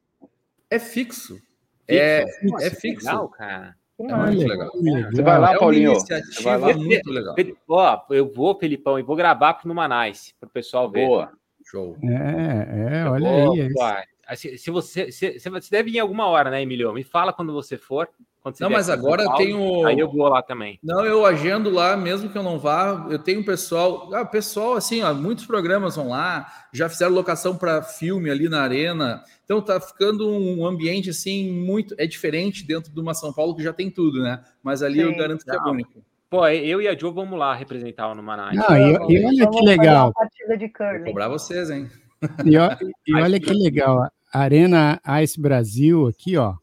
É 0.70 0.78
fixo. 0.78 1.40
É, 1.88 2.24
Nossa, 2.44 2.66
é 2.66 2.70
fixo. 2.70 3.06
Legal, 3.06 3.28
cara. 3.28 3.76
É 3.98 4.14
muito 4.14 4.46
legal. 4.46 4.70
Você 5.10 5.22
vai 5.22 5.38
lá, 5.38 5.54
é 5.54 5.58
Paulinho. 5.58 5.94
Vai 6.42 6.58
lá. 6.58 6.74
muito 6.74 7.10
legal. 7.10 7.34
Ó, 7.68 8.00
eu 8.10 8.30
vou, 8.30 8.58
Felipão, 8.58 8.98
e 8.98 9.02
vou 9.02 9.16
gravar 9.16 9.54
para 9.54 9.70
o 9.70 9.74
Manais, 9.74 10.34
para 10.38 10.46
o 10.48 10.50
pessoal 10.50 10.90
ver. 10.90 11.06
Boa. 11.06 11.32
Show. 11.64 11.96
É, 12.02 12.98
é, 12.98 13.04
olha 13.08 13.28
aí. 13.28 13.72
É 14.28 14.36
se, 14.36 14.58
se 14.58 14.70
você, 14.70 15.10
se, 15.10 15.38
você 15.38 15.70
deve 15.70 15.90
ir 15.90 15.96
em 15.96 16.00
alguma 16.00 16.26
hora, 16.26 16.50
né, 16.50 16.60
Emilio? 16.60 16.92
Me 16.92 17.04
fala 17.04 17.32
quando 17.32 17.52
você 17.52 17.76
for 17.76 18.08
não, 18.60 18.70
mas 18.70 18.88
agora 18.88 19.24
eu 19.24 19.32
tenho. 19.34 19.86
Aí 19.86 19.98
eu 19.98 20.10
vou 20.10 20.28
lá 20.28 20.42
também. 20.42 20.78
Não, 20.82 21.04
eu 21.04 21.26
agendo 21.26 21.70
lá, 21.70 21.96
mesmo 21.96 22.28
que 22.28 22.38
eu 22.38 22.42
não 22.42 22.58
vá. 22.58 23.06
Eu 23.10 23.18
tenho 23.18 23.44
pessoal. 23.44 24.10
Ah, 24.14 24.24
pessoal, 24.24 24.74
assim, 24.74 25.02
ó, 25.02 25.12
muitos 25.12 25.46
programas 25.46 25.96
vão 25.96 26.10
lá, 26.10 26.46
já 26.72 26.88
fizeram 26.88 27.12
locação 27.12 27.56
para 27.56 27.82
filme 27.82 28.30
ali 28.30 28.48
na 28.48 28.62
arena. 28.62 29.22
Então 29.44 29.60
tá 29.60 29.80
ficando 29.80 30.30
um 30.30 30.64
ambiente 30.64 31.10
assim 31.10 31.50
muito. 31.50 31.94
É 31.98 32.06
diferente 32.06 32.64
dentro 32.64 32.92
de 32.92 33.00
uma 33.00 33.14
São 33.14 33.32
Paulo 33.32 33.54
que 33.54 33.62
já 33.62 33.72
tem 33.72 33.90
tudo, 33.90 34.22
né? 34.22 34.42
Mas 34.62 34.82
ali 34.82 35.00
Sim, 35.00 35.02
eu 35.02 35.16
garanto 35.16 35.44
que 35.44 35.50
é 35.50 35.60
único. 35.60 36.04
Pô, 36.28 36.46
eu 36.48 36.82
e 36.82 36.88
a 36.88 36.96
Jo 36.96 37.12
vamos 37.12 37.38
lá 37.38 37.54
representar 37.54 38.10
o 38.10 38.14
Numanais. 38.14 38.56
Não, 38.56 38.76
e, 38.76 39.14
e 39.14 39.24
olha 39.24 39.50
que 39.50 39.64
legal. 39.64 40.12
Vou 40.14 41.04
cobrar 41.04 41.28
vocês, 41.28 41.70
hein? 41.70 41.88
E, 42.44 42.54
e 43.10 43.14
olha 43.14 43.38
que 43.38 43.52
legal. 43.52 44.08
Arena 44.32 45.00
Ice 45.22 45.40
Brasil 45.40 46.08
aqui, 46.08 46.36
ó. 46.36 46.54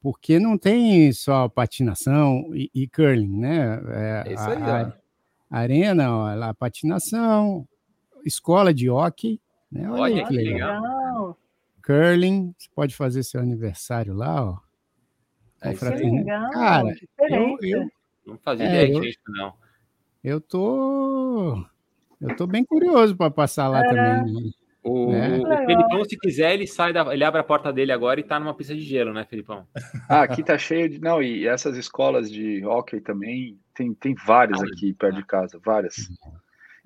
Porque 0.00 0.38
não 0.38 0.56
tem 0.56 1.12
só 1.12 1.48
patinação 1.48 2.54
e, 2.54 2.70
e 2.74 2.88
curling, 2.88 3.40
né? 3.40 3.82
É, 3.88 4.24
é 4.26 4.32
isso 4.32 4.48
aí, 4.48 4.62
a, 4.62 4.92
a 5.50 5.58
arena, 5.58 6.16
ó, 6.16 6.42
a 6.42 6.54
patinação, 6.54 7.66
escola 8.24 8.72
de 8.72 8.88
hockey, 8.88 9.40
né? 9.70 9.90
Olha, 9.90 10.00
olha 10.00 10.26
que 10.26 10.34
legal. 10.34 10.80
legal. 10.80 11.38
Curling, 11.84 12.54
você 12.56 12.68
pode 12.74 12.94
fazer 12.94 13.22
seu 13.22 13.40
aniversário 13.40 14.14
lá, 14.14 14.44
ó. 14.44 14.58
É 15.60 15.70
legal, 15.70 16.50
Cara, 16.50 16.94
eu, 17.30 17.58
eu, 17.62 17.90
não 18.24 18.38
fazia 18.38 18.66
é, 18.66 18.84
ideia 18.84 19.00
disso, 19.00 19.18
não. 19.26 19.52
Eu 20.22 20.40
tô. 20.40 21.64
Eu 22.20 22.36
tô 22.36 22.46
bem 22.46 22.64
curioso 22.64 23.16
para 23.16 23.30
passar 23.30 23.68
lá 23.68 23.80
é. 23.80 23.88
também. 23.88 24.44
Né? 24.44 24.50
O, 24.88 25.12
é. 25.12 25.38
o 25.38 25.66
Felipão, 25.66 26.04
se 26.04 26.18
quiser, 26.18 26.54
ele 26.54 26.66
sai 26.66 26.92
da, 26.92 27.12
ele 27.12 27.24
abre 27.24 27.40
a 27.40 27.44
porta 27.44 27.72
dele 27.72 27.92
agora 27.92 28.18
e 28.18 28.22
tá 28.22 28.40
numa 28.40 28.54
pista 28.54 28.74
de 28.74 28.80
gelo, 28.80 29.12
né, 29.12 29.24
Felipão? 29.24 29.66
Ah, 30.08 30.22
aqui 30.22 30.42
tá 30.42 30.56
cheio 30.56 30.88
de. 30.88 31.00
Não, 31.00 31.22
e 31.22 31.46
essas 31.46 31.76
escolas 31.76 32.30
de 32.30 32.64
hockey 32.64 33.00
também, 33.00 33.58
tem, 33.74 33.92
tem 33.94 34.14
várias 34.26 34.62
aqui 34.62 34.94
perto 34.94 35.16
de 35.16 35.26
casa, 35.26 35.60
várias. 35.64 35.96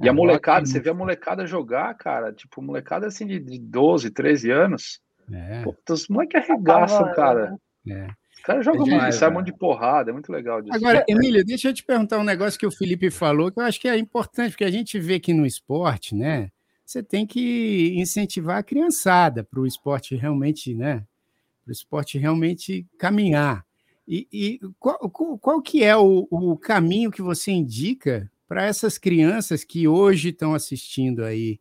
E 0.01 0.09
a 0.09 0.13
molecada, 0.13 0.67
você 0.67 0.81
vê 0.81 0.91
a 0.91 0.95
molecada 0.95 1.47
jogar, 1.47 1.95
cara, 1.95 2.33
tipo, 2.33 2.61
molecada 2.61 3.07
assim 3.07 3.27
de, 3.27 3.39
de 3.39 3.59
12, 3.59 4.11
13 4.11 4.51
anos. 4.51 5.01
É. 5.33 5.63
Pô, 5.63 5.75
os 5.89 6.09
moleques 6.09 6.51
arregaçam, 6.51 7.13
cara. 7.15 7.57
É. 7.89 8.09
Os 8.35 8.43
caras 8.43 8.65
jogam 8.65 8.87
é 8.89 8.91
muito, 8.91 9.13
sai 9.13 9.31
um 9.31 9.35
monte 9.35 9.47
de 9.47 9.57
porrada, 9.57 10.11
é 10.11 10.13
muito 10.13 10.33
legal 10.33 10.61
disso. 10.61 10.75
Agora, 10.75 11.05
Emílio, 11.09 11.45
deixa 11.45 11.69
eu 11.69 11.75
te 11.75 11.85
perguntar 11.85 12.19
um 12.19 12.25
negócio 12.25 12.59
que 12.59 12.67
o 12.67 12.73
Felipe 12.73 13.09
falou, 13.11 13.53
que 13.53 13.61
eu 13.61 13.65
acho 13.65 13.81
que 13.81 13.87
é 13.87 13.97
importante, 13.97 14.51
porque 14.51 14.65
a 14.65 14.71
gente 14.71 14.99
vê 14.99 15.21
que 15.21 15.33
no 15.33 15.47
esporte, 15.47 16.15
né? 16.15 16.51
Você 16.93 17.03
tem 17.03 17.27
que 17.27 17.95
incentivar 17.97 18.59
a 18.59 18.63
criançada 18.63 19.43
para 19.43 19.59
o 19.59 19.67
esporte 19.67 20.15
realmente, 20.15 20.75
né? 20.75 21.07
Para 21.65 21.71
o 21.71 21.73
esporte 21.73 22.19
realmente 22.19 22.87
caminhar. 22.99 23.65
E, 24.07 24.29
e 24.31 24.61
qual, 24.79 24.99
qual, 25.09 25.63
que 25.63 25.83
é 25.83 25.97
o, 25.97 26.29
o 26.31 26.55
caminho 26.55 27.11
que 27.11 27.23
você 27.23 27.51
indica 27.51 28.31
para 28.47 28.67
essas 28.67 28.99
crianças 28.99 29.65
que 29.65 29.89
hoje 29.89 30.29
estão 30.29 30.53
assistindo 30.53 31.25
aí 31.25 31.59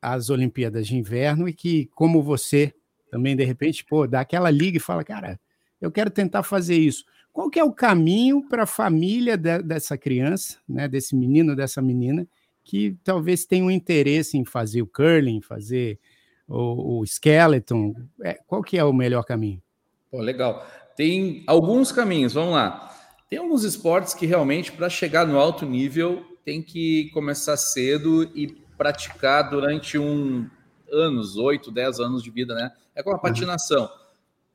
às 0.00 0.30
Olimpíadas 0.30 0.86
de 0.86 0.94
Inverno 0.94 1.48
e 1.48 1.52
que, 1.52 1.86
como 1.86 2.22
você, 2.22 2.72
também 3.10 3.34
de 3.34 3.42
repente, 3.42 3.84
pô, 3.84 4.06
dá 4.06 4.20
aquela 4.20 4.52
liga 4.52 4.76
e 4.76 4.80
fala, 4.80 5.02
cara, 5.02 5.40
eu 5.80 5.90
quero 5.90 6.12
tentar 6.12 6.44
fazer 6.44 6.78
isso. 6.78 7.04
Qual 7.32 7.50
que 7.50 7.58
é 7.58 7.64
o 7.64 7.72
caminho 7.72 8.46
para 8.48 8.62
a 8.62 8.66
família 8.66 9.36
de, 9.36 9.60
dessa 9.62 9.98
criança, 9.98 10.58
né, 10.68 10.86
desse 10.86 11.16
menino, 11.16 11.56
dessa 11.56 11.82
menina, 11.82 12.24
que 12.64 12.96
talvez 13.04 13.44
tenha 13.44 13.64
um 13.64 13.70
interesse 13.70 14.38
em 14.38 14.44
fazer 14.44 14.82
o 14.82 14.86
curling, 14.86 15.40
fazer 15.42 16.00
o, 16.48 17.00
o 17.00 17.04
skeleton? 17.04 17.94
É, 18.22 18.38
qual 18.46 18.62
que 18.62 18.78
é 18.78 18.84
o 18.84 18.92
melhor 18.92 19.24
caminho? 19.24 19.62
Pô, 20.10 20.20
legal. 20.20 20.66
Tem 20.96 21.44
alguns 21.46 21.92
caminhos, 21.92 22.32
vamos 22.32 22.54
lá. 22.54 22.90
Tem 23.28 23.38
alguns 23.38 23.64
esportes 23.64 24.14
que 24.14 24.26
realmente, 24.26 24.72
para 24.72 24.88
chegar 24.88 25.26
no 25.26 25.38
alto 25.38 25.66
nível, 25.66 26.24
tem 26.44 26.62
que 26.62 27.10
começar 27.12 27.56
cedo 27.56 28.24
e 28.34 28.46
praticar 28.76 29.50
durante 29.50 29.98
um 29.98 30.48
anos, 30.90 31.36
8, 31.36 31.70
10 31.70 32.00
anos 32.00 32.22
de 32.22 32.30
vida, 32.30 32.54
né? 32.54 32.72
É 32.94 33.02
como 33.02 33.16
a 33.16 33.18
uhum. 33.18 33.22
patinação. 33.22 33.90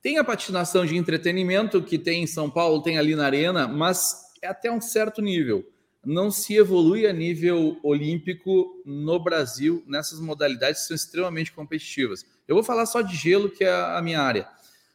Tem 0.02 0.18
a 0.18 0.24
patinação 0.24 0.86
de 0.86 0.96
entretenimento 0.96 1.82
que 1.82 1.98
tem 1.98 2.24
em 2.24 2.28
São 2.28 2.50
Paulo, 2.50 2.82
tem 2.82 2.98
ali 2.98 3.16
na 3.16 3.26
Arena, 3.26 3.68
mas 3.68 4.30
é 4.42 4.48
até 4.48 4.72
um 4.72 4.80
certo 4.80 5.22
nível. 5.22 5.66
Não 6.06 6.32
se 6.32 6.56
evolui 6.56 7.06
a 7.06 7.14
nível 7.14 7.78
olímpico 7.84 8.82
no 8.86 9.20
Brasil 9.20 9.84
nessas 9.86 10.20
modalidades 10.20 10.82
que 10.82 10.88
são 10.88 10.96
extremamente 10.96 11.52
competitivas. 11.52 12.26
Eu 12.48 12.56
vou 12.56 12.64
falar 12.64 12.86
só 12.86 13.02
de 13.02 13.16
gelo, 13.16 13.50
que 13.50 13.64
é 13.64 13.72
a 13.72 14.02
minha 14.02 14.22
área. 14.22 14.48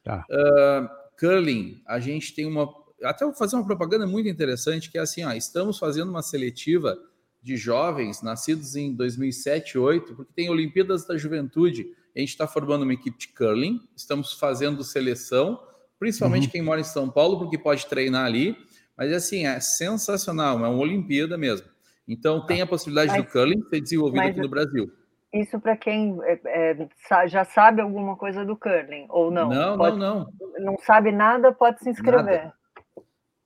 Tá. 0.03 0.25
Uh, 0.31 0.89
curling, 1.19 1.83
a 1.87 2.01
gente 2.01 2.35
tem 2.35 2.47
uma. 2.47 2.69
Até 3.03 3.25
vou 3.25 3.35
fazer 3.35 3.57
uma 3.57 3.67
propaganda 3.67 4.07
muito 4.07 4.29
interessante, 4.29 4.91
que 4.91 4.99
é 4.99 5.03
assim: 5.03 5.25
ó, 5.25 5.33
estamos 5.33 5.79
fazendo 5.79 6.09
uma 6.09 6.23
seletiva 6.23 6.97
de 7.43 7.57
jovens 7.57 8.23
nascidos 8.23 8.75
em 8.75 8.95
2007, 8.95 9.75
2008, 9.75 10.15
porque 10.15 10.33
tem 10.35 10.49
Olimpíadas 10.49 11.07
da 11.07 11.17
Juventude 11.19 11.95
a 12.17 12.21
gente 12.21 12.29
está 12.29 12.47
formando 12.47 12.83
uma 12.83 12.93
equipe 12.93 13.19
de 13.19 13.29
curling, 13.29 13.81
estamos 13.97 14.35
fazendo 14.35 14.85
seleção, 14.85 15.61
principalmente 15.99 16.45
uhum. 16.45 16.51
quem 16.51 16.63
mora 16.63 16.81
em 16.81 16.85
São 16.85 17.11
Paulo, 17.11 17.39
porque 17.39 17.59
pode 17.59 17.87
treinar 17.87 18.25
ali. 18.25 18.57
Mas 18.97 19.13
assim, 19.13 19.47
é 19.47 19.59
sensacional, 19.61 20.59
é 20.65 20.69
uma 20.69 20.71
Olimpíada 20.71 21.37
mesmo. 21.37 21.69
Então 22.07 22.45
tem 22.47 22.61
a 22.63 22.67
possibilidade 22.67 23.13
mas, 23.13 23.23
do 23.23 23.31
curling 23.31 23.63
ser 23.69 23.81
desenvolvido 23.81 24.23
aqui 24.23 24.41
no 24.41 24.49
Brasil. 24.49 24.93
Isso 25.33 25.59
para 25.59 25.77
quem 25.77 26.17
é, 26.23 26.41
é, 26.45 27.27
já 27.27 27.45
sabe 27.45 27.81
alguma 27.81 28.17
coisa 28.17 28.45
do 28.45 28.57
curling, 28.57 29.07
ou 29.09 29.31
não? 29.31 29.49
Não, 29.49 29.77
pode, 29.77 29.99
não, 29.99 30.15
não. 30.21 30.65
Não 30.65 30.79
sabe 30.79 31.11
nada, 31.11 31.53
pode 31.53 31.81
se 31.81 31.91
inscrever. 31.91 32.53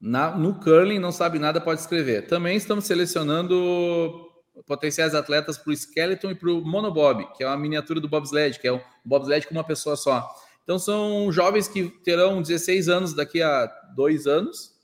Na, 0.01 0.37
no 0.37 0.61
curling 0.61 0.99
não 0.99 1.11
sabe 1.11 1.39
nada, 1.39 1.61
pode 1.61 1.81
escrever. 1.81 2.27
Também 2.27 2.57
estamos 2.57 2.85
selecionando 2.85 4.29
potenciais 4.67 5.15
atletas 5.15 5.57
para 5.57 5.71
o 5.71 5.73
skeleton 5.73 6.31
e 6.31 6.35
para 6.35 6.51
o 6.51 6.61
monobob, 6.61 7.27
que 7.37 7.43
é 7.43 7.47
uma 7.47 7.57
miniatura 7.57 8.01
do 8.01 8.09
bobsled, 8.09 8.61
que 8.61 8.69
é 8.69 8.73
um 8.73 8.81
bobsled 9.05 9.47
com 9.47 9.55
uma 9.55 9.65
pessoa 9.65 9.97
só. 9.97 10.29
Então 10.63 10.79
são 10.79 11.33
jovens 11.33 11.67
que 11.67 11.89
terão 12.05 12.43
16 12.43 12.89
anos 12.89 13.15
daqui 13.15 13.43
a 13.43 13.67
dois 13.97 14.27
anos. 14.27 14.78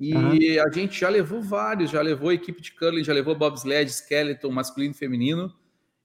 E 0.00 0.14
uhum. 0.14 0.64
a 0.66 0.70
gente 0.72 0.98
já 0.98 1.10
levou 1.10 1.42
vários, 1.42 1.90
já 1.90 2.00
levou 2.00 2.32
equipe 2.32 2.62
de 2.62 2.72
curling, 2.72 3.04
já 3.04 3.12
levou 3.12 3.34
bobsled, 3.34 3.90
skeleton, 3.90 4.50
masculino 4.50 4.92
e 4.92 4.96
feminino. 4.96 5.54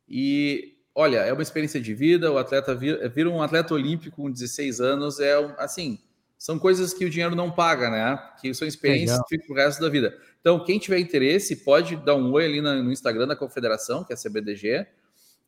E 0.08 0.76
olha, 0.94 1.20
é 1.20 1.32
uma 1.32 1.42
experiência 1.42 1.80
de 1.80 1.94
vida. 1.94 2.30
O 2.30 2.38
atleta 2.38 2.76
vira, 2.76 3.08
vira 3.08 3.30
um 3.30 3.42
atleta 3.42 3.74
olímpico 3.74 4.18
com 4.18 4.30
16 4.30 4.82
anos, 4.82 5.22
é 5.22 5.34
assim, 5.58 5.98
são 6.38 6.60
coisas 6.60 6.94
que 6.94 7.06
o 7.06 7.10
dinheiro 7.10 7.36
não 7.36 7.50
paga, 7.50 7.90
né? 7.90 8.20
Que 8.42 8.54
são 8.54 8.68
experiências 8.68 9.18
que 9.24 9.30
ficam 9.30 9.48
pro 9.48 9.56
resto 9.56 9.82
da 9.82 9.90
vida. 9.90 10.16
Então, 10.42 10.64
quem 10.64 10.78
tiver 10.78 11.00
interesse, 11.00 11.56
pode 11.56 11.96
dar 11.96 12.16
um 12.16 12.32
oi 12.34 12.46
ali 12.46 12.62
no 12.62 12.92
Instagram 12.92 13.28
da 13.28 13.36
Confederação, 13.36 14.04
que 14.04 14.12
é 14.12 14.16
a 14.16 14.20
CBDG, 14.20 14.86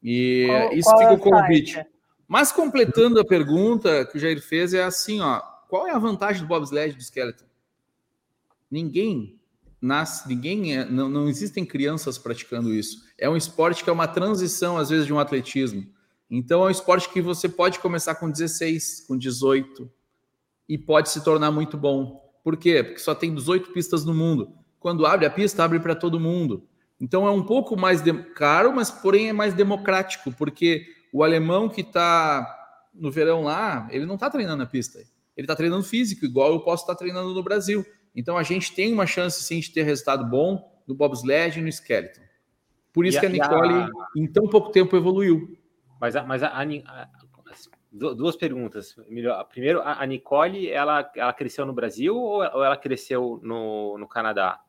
e 0.02 0.46
qual, 0.48 0.74
isso 0.74 0.90
qual 0.90 0.98
fica 1.00 1.12
é 1.12 1.14
o 1.14 1.20
convite. 1.20 1.74
Site? 1.74 1.90
Mas 2.28 2.52
completando 2.52 3.20
a 3.20 3.26
pergunta 3.26 4.06
que 4.06 4.18
o 4.18 4.20
Jair 4.20 4.42
fez, 4.42 4.74
é 4.74 4.84
assim, 4.84 5.22
ó, 5.22 5.40
qual 5.70 5.86
é 5.88 5.92
a 5.92 6.00
vantagem 6.00 6.42
do 6.42 6.48
bobsled 6.48 6.96
do 6.96 7.02
skeleton? 7.02 7.46
Ninguém 8.70 9.40
nasce, 9.82 10.28
ninguém 10.28 10.76
é, 10.76 10.86
não, 10.86 11.08
não 11.08 11.30
existem 11.30 11.66
crianças 11.66 12.18
praticando 12.18 12.74
isso. 12.74 13.04
É 13.18 13.30
um 13.30 13.38
esporte 13.38 13.84
que 13.84 13.90
é 13.90 13.94
uma 13.94 14.08
transição, 14.08 14.78
às 14.78 14.90
vezes, 14.90 15.06
de 15.06 15.14
um 15.14 15.20
atletismo. 15.20 15.86
Então, 16.30 16.64
é 16.64 16.68
um 16.68 16.72
esporte 16.72 17.10
que 17.10 17.22
você 17.22 17.48
pode 17.48 17.80
começar 17.80 18.16
com 18.16 18.30
16, 18.30 19.06
com 19.08 19.18
18, 19.18 19.90
e 20.68 20.78
pode 20.78 21.10
se 21.10 21.24
tornar 21.24 21.52
muito 21.52 21.78
bom. 21.78 22.28
Por 22.44 22.58
quê? 22.58 22.84
Porque 22.84 23.00
só 23.00 23.16
tem 23.16 23.34
18 23.34 23.72
pistas 23.72 24.04
no 24.04 24.14
mundo. 24.14 24.54
Quando 24.80 25.06
abre 25.06 25.26
a 25.26 25.30
pista, 25.30 25.64
abre 25.64 25.80
para 25.80 25.96
todo 25.96 26.20
mundo. 26.20 26.68
Então 27.00 27.28
é 27.28 27.32
um 27.32 27.44
pouco 27.44 27.78
mais 27.78 28.02
caro, 28.36 28.74
mas 28.74 28.90
porém 28.90 29.30
é 29.30 29.34
mais 29.34 29.54
democrático, 29.54 30.32
porque 30.32 30.86
o 31.14 31.24
alemão 31.24 31.70
que 31.70 31.82
está 31.82 32.46
no 32.94 33.12
verão 33.12 33.44
lá, 33.44 33.88
ele 33.92 34.06
não 34.06 34.16
está 34.16 34.30
treinando 34.30 34.58
na 34.58 34.66
pista. 34.66 35.00
Ele 35.00 35.46
está 35.46 35.56
treinando 35.56 35.84
físico, 35.84 36.26
igual 36.26 36.52
eu 36.54 36.60
posso 36.62 36.84
estar 36.84 36.94
tá 36.94 37.00
treinando 37.00 37.34
no 37.34 37.44
Brasil. 37.44 37.86
Então 38.18 38.36
a 38.36 38.42
gente 38.42 38.74
tem 38.74 38.92
uma 38.92 39.06
chance 39.06 39.44
sim 39.44 39.60
de 39.60 39.72
ter 39.72 39.84
resultado 39.84 40.26
bom 40.26 40.82
no 40.88 40.96
bobsled 40.96 41.60
e 41.60 41.62
no 41.62 41.70
skeleton. 41.70 42.22
Por 42.92 43.06
isso 43.06 43.18
e 43.18 43.20
que 43.20 43.28
a 43.28 43.30
Nicole, 43.30 43.74
a... 43.76 43.90
em 44.16 44.26
tão 44.26 44.48
pouco 44.48 44.72
tempo, 44.72 44.98
evoluiu. 44.98 45.56
Mas, 46.02 46.16
a, 46.16 46.24
mas 46.24 46.42
a, 46.42 46.50
a, 46.50 47.10
duas 47.92 48.36
perguntas. 48.36 48.96
Primeiro, 49.50 49.82
a 49.84 50.04
Nicole, 50.08 50.68
ela, 50.68 51.08
ela 51.16 51.32
cresceu 51.32 51.64
no 51.64 51.74
Brasil 51.74 52.16
ou 52.16 52.44
ela 52.44 52.76
cresceu 52.76 53.40
no, 53.44 54.00
no 54.00 54.08
Canadá? 54.08 54.60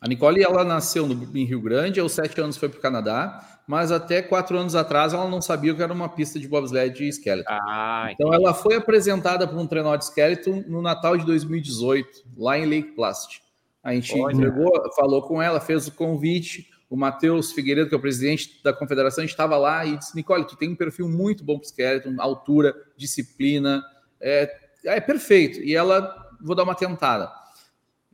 A 0.00 0.08
Nicole, 0.08 0.42
ela 0.42 0.64
nasceu 0.64 1.06
no, 1.06 1.36
em 1.36 1.44
Rio 1.44 1.60
Grande, 1.60 2.00
aos 2.00 2.12
sete 2.12 2.40
anos 2.40 2.56
foi 2.56 2.68
para 2.68 2.78
o 2.78 2.82
Canadá, 2.82 3.60
mas 3.66 3.90
até 3.90 4.20
quatro 4.20 4.58
anos 4.58 4.74
atrás 4.74 5.12
ela 5.12 5.28
não 5.28 5.40
sabia 5.40 5.72
o 5.72 5.76
que 5.76 5.82
era 5.82 5.92
uma 5.92 6.08
pista 6.08 6.38
de 6.38 6.46
bobsled 6.46 7.02
e 7.02 7.08
skeleton. 7.08 7.50
Ah, 7.50 8.08
então 8.12 8.32
ela 8.32 8.52
foi 8.52 8.76
apresentada 8.76 9.46
para 9.46 9.58
um 9.58 9.66
trenó 9.66 9.96
de 9.96 10.04
skeleton 10.04 10.64
no 10.66 10.82
Natal 10.82 11.16
de 11.16 11.24
2018, 11.24 12.08
lá 12.36 12.58
em 12.58 12.66
Lake 12.66 12.92
Placid. 12.92 13.42
A 13.82 13.94
gente 13.94 14.18
entregou, 14.18 14.72
falou 14.96 15.22
com 15.22 15.42
ela, 15.42 15.60
fez 15.60 15.86
o 15.86 15.92
convite, 15.92 16.70
o 16.88 16.96
Matheus 16.96 17.52
Figueiredo, 17.52 17.88
que 17.88 17.94
é 17.94 17.98
o 17.98 18.00
presidente 18.00 18.62
da 18.62 18.72
confederação, 18.72 19.24
estava 19.24 19.56
lá 19.56 19.84
e 19.84 19.96
disse: 19.96 20.14
Nicole, 20.14 20.46
tu 20.46 20.56
tem 20.56 20.70
um 20.70 20.76
perfil 20.76 21.08
muito 21.08 21.44
bom 21.44 21.58
para 21.58 21.66
skeleton, 21.66 22.14
altura, 22.18 22.74
disciplina, 22.96 23.82
é, 24.20 24.50
é 24.84 25.00
perfeito. 25.00 25.60
E 25.60 25.74
ela, 25.74 26.14
vou 26.40 26.54
dar 26.54 26.62
uma 26.62 26.74
tentada. 26.74 27.30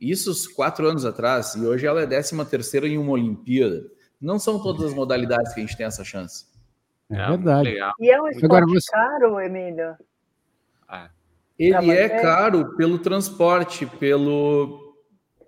Isso 0.01 0.53
quatro 0.55 0.87
anos 0.87 1.05
atrás, 1.05 1.53
e 1.53 1.65
hoje 1.65 1.85
ela 1.85 2.01
é 2.01 2.07
13 2.07 2.43
terceira 2.45 2.87
em 2.87 2.97
uma 2.97 3.11
Olimpíada. 3.11 3.83
Não 4.19 4.39
são 4.39 4.61
todas 4.61 4.87
as 4.87 4.93
modalidades 4.93 5.53
que 5.53 5.59
a 5.59 5.63
gente 5.63 5.77
tem 5.77 5.85
essa 5.85 6.03
chance. 6.03 6.45
É, 7.11 7.21
é 7.21 7.27
verdade. 7.29 7.69
E 7.99 8.09
é 8.09 8.19
um 8.19 8.27
esporte 8.27 8.45
Agora, 8.45 8.65
você... 8.65 8.91
caro, 8.91 9.39
Emílio? 9.39 9.95
Ah. 10.87 11.09
Ele 11.59 11.91
é 11.91 12.09
caro 12.21 12.75
pelo 12.75 12.97
transporte, 12.97 13.85
pelo 13.85 14.89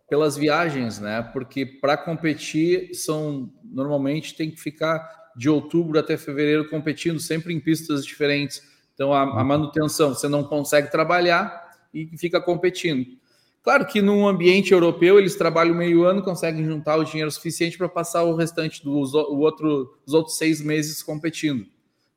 pelas 0.07 0.37
viagens, 0.37 0.99
né? 0.99 1.27
Porque 1.33 1.65
para 1.65 1.97
competir 1.97 2.93
são 2.93 3.51
normalmente 3.63 4.35
tem 4.35 4.51
que 4.51 4.61
ficar 4.61 5.03
de 5.35 5.49
outubro 5.49 5.97
até 5.97 6.15
fevereiro 6.15 6.69
competindo 6.69 7.19
sempre 7.19 7.51
em 7.51 7.59
pistas 7.59 8.05
diferentes. 8.05 8.61
Então 8.93 9.11
a, 9.11 9.21
a 9.21 9.37
uhum. 9.37 9.43
manutenção 9.43 10.13
você 10.13 10.27
não 10.27 10.43
consegue 10.43 10.91
trabalhar 10.91 11.71
e 11.91 12.15
fica 12.17 12.39
competindo. 12.39 13.17
Claro 13.63 13.85
que 13.85 14.01
num 14.01 14.27
ambiente 14.27 14.73
europeu 14.73 15.17
eles 15.17 15.35
trabalham 15.35 15.73
meio 15.73 16.03
ano, 16.03 16.21
conseguem 16.21 16.65
juntar 16.65 16.97
o 16.97 17.05
dinheiro 17.05 17.31
suficiente 17.31 17.77
para 17.77 17.87
passar 17.87 18.23
o 18.23 18.35
restante 18.35 18.83
dos 18.83 19.13
o 19.13 19.37
outro, 19.39 19.97
os 20.05 20.13
outros 20.13 20.37
seis 20.37 20.61
meses 20.61 21.01
competindo. 21.01 21.65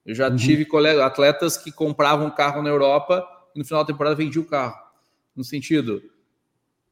Eu 0.04 0.14
já 0.14 0.28
uhum. 0.28 0.36
tive 0.36 0.64
colegas, 0.64 1.02
atletas 1.02 1.56
que 1.56 1.70
compravam 1.70 2.30
carro 2.30 2.62
na 2.62 2.68
Europa 2.68 3.24
e 3.54 3.58
no 3.60 3.64
final 3.64 3.84
da 3.84 3.86
temporada 3.86 4.16
vendiam 4.16 4.42
o 4.42 4.46
carro. 4.46 4.76
No 5.36 5.44
sentido, 5.44 6.02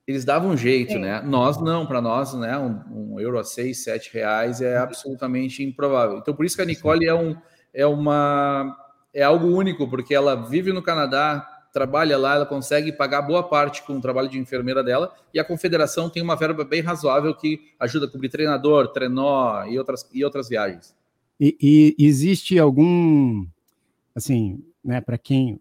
eles 0.06 0.24
davam 0.24 0.50
um 0.50 0.56
jeito, 0.56 0.92
é. 0.92 0.98
né? 0.98 1.22
Nós 1.22 1.60
não, 1.60 1.84
para 1.84 2.00
nós, 2.00 2.32
né? 2.34 2.56
Um, 2.56 3.14
um, 3.14 3.20
euro 3.20 3.38
a 3.38 3.44
seis, 3.44 3.82
sete 3.82 4.12
reais 4.12 4.60
é 4.60 4.76
absolutamente 4.76 5.64
improvável. 5.64 6.18
Então, 6.18 6.34
por 6.34 6.44
isso 6.44 6.54
que 6.54 6.62
a 6.62 6.66
Nicole 6.66 7.06
é, 7.06 7.14
um, 7.14 7.34
é 7.72 7.86
uma 7.86 8.76
é 9.12 9.22
algo 9.22 9.48
único, 9.48 9.88
porque 9.88 10.14
ela 10.14 10.34
vive 10.34 10.72
no 10.72 10.82
Canadá, 10.82 11.53
trabalha 11.74 12.16
lá, 12.16 12.36
ela 12.36 12.46
consegue 12.46 12.92
pagar 12.92 13.20
boa 13.20 13.42
parte 13.42 13.82
com 13.82 13.96
o 13.96 14.00
trabalho 14.00 14.28
de 14.28 14.38
enfermeira 14.38 14.82
dela, 14.82 15.12
e 15.34 15.40
a 15.40 15.44
confederação 15.44 16.08
tem 16.08 16.22
uma 16.22 16.36
verba 16.36 16.64
bem 16.64 16.80
razoável 16.80 17.34
que 17.34 17.72
ajuda 17.80 18.06
a 18.06 18.08
cobrir 18.08 18.28
treinador, 18.28 18.92
trenó 18.92 19.64
e 19.64 19.76
outras, 19.76 20.08
e 20.14 20.24
outras 20.24 20.48
viagens. 20.48 20.94
E, 21.38 21.96
e 21.98 22.06
existe 22.06 22.60
algum, 22.60 23.44
assim, 24.14 24.64
né, 24.84 25.00
para 25.00 25.18
quem, 25.18 25.60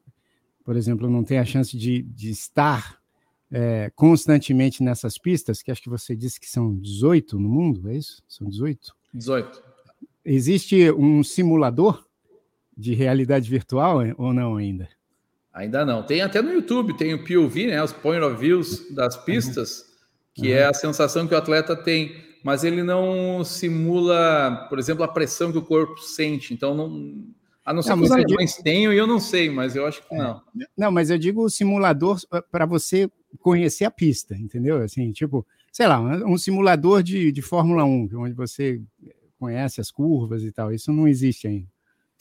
por 0.64 0.78
exemplo, 0.78 1.10
não 1.10 1.24
tem 1.24 1.40
a 1.40 1.46
chance 1.46 1.76
de, 1.76 2.04
de 2.04 2.30
estar 2.30 3.00
é, 3.52 3.92
constantemente 3.96 4.84
nessas 4.84 5.18
pistas, 5.18 5.64
que 5.64 5.72
acho 5.72 5.82
que 5.82 5.90
você 5.90 6.16
disse 6.16 6.40
que 6.40 6.48
são 6.48 6.76
18 6.76 7.40
no 7.40 7.50
mundo, 7.50 7.90
é 7.90 7.98
isso? 7.98 8.22
São 8.28 8.48
18? 8.48 8.96
18. 9.16 9.64
Existe 10.24 10.92
um 10.92 11.24
simulador 11.24 12.06
de 12.78 12.94
realidade 12.94 13.50
virtual 13.50 14.02
ou 14.16 14.32
não 14.32 14.58
ainda? 14.58 14.88
Ainda 15.54 15.86
não. 15.86 16.02
Tem 16.02 16.22
até 16.22 16.42
no 16.42 16.52
YouTube, 16.52 16.98
tem 16.98 17.14
o 17.14 17.24
POV, 17.24 17.68
né, 17.68 17.84
os 17.84 17.94
point 17.94 18.24
of 18.24 18.36
views 18.36 18.92
das 18.92 19.16
pistas, 19.16 19.86
que 20.34 20.50
uhum. 20.50 20.58
é 20.58 20.66
a 20.66 20.74
sensação 20.74 21.28
que 21.28 21.36
o 21.36 21.38
atleta 21.38 21.76
tem, 21.76 22.16
mas 22.44 22.64
ele 22.64 22.82
não 22.82 23.44
simula, 23.44 24.66
por 24.68 24.80
exemplo, 24.80 25.04
a 25.04 25.08
pressão 25.08 25.52
que 25.52 25.58
o 25.58 25.64
corpo 25.64 26.00
sente. 26.00 26.54
Então, 26.54 26.74
não, 26.74 27.24
a 27.64 27.72
não 27.72 27.84
ser 27.84 27.92
não, 27.92 28.00
que 28.00 28.04
os 28.06 28.12
alemães 28.12 28.52
digo... 28.52 28.64
tenham, 28.64 28.92
e 28.92 28.98
eu 28.98 29.06
não 29.06 29.20
sei, 29.20 29.50
mas 29.50 29.76
eu 29.76 29.86
acho 29.86 30.02
que 30.08 30.16
não. 30.16 30.42
É. 30.60 30.66
Não, 30.76 30.92
mas 30.92 31.12
eu 31.12 31.20
digo 31.20 31.44
o 31.44 31.50
simulador 31.50 32.20
para 32.52 32.66
você 32.66 33.10
conhecer 33.40 33.86
a 33.86 33.92
pista, 33.92 34.36
entendeu? 34.36 34.82
Assim, 34.82 35.12
tipo, 35.12 35.46
sei 35.72 35.88
lá, 35.88 36.00
um 36.00 36.38
simulador 36.38 37.04
de, 37.04 37.32
de 37.32 37.42
Fórmula 37.42 37.86
1, 37.86 38.10
onde 38.16 38.34
você 38.34 38.82
conhece 39.40 39.80
as 39.80 39.92
curvas 39.92 40.44
e 40.44 40.52
tal. 40.52 40.74
Isso 40.74 40.92
não 40.92 41.08
existe 41.08 41.48
ainda. 41.48 41.68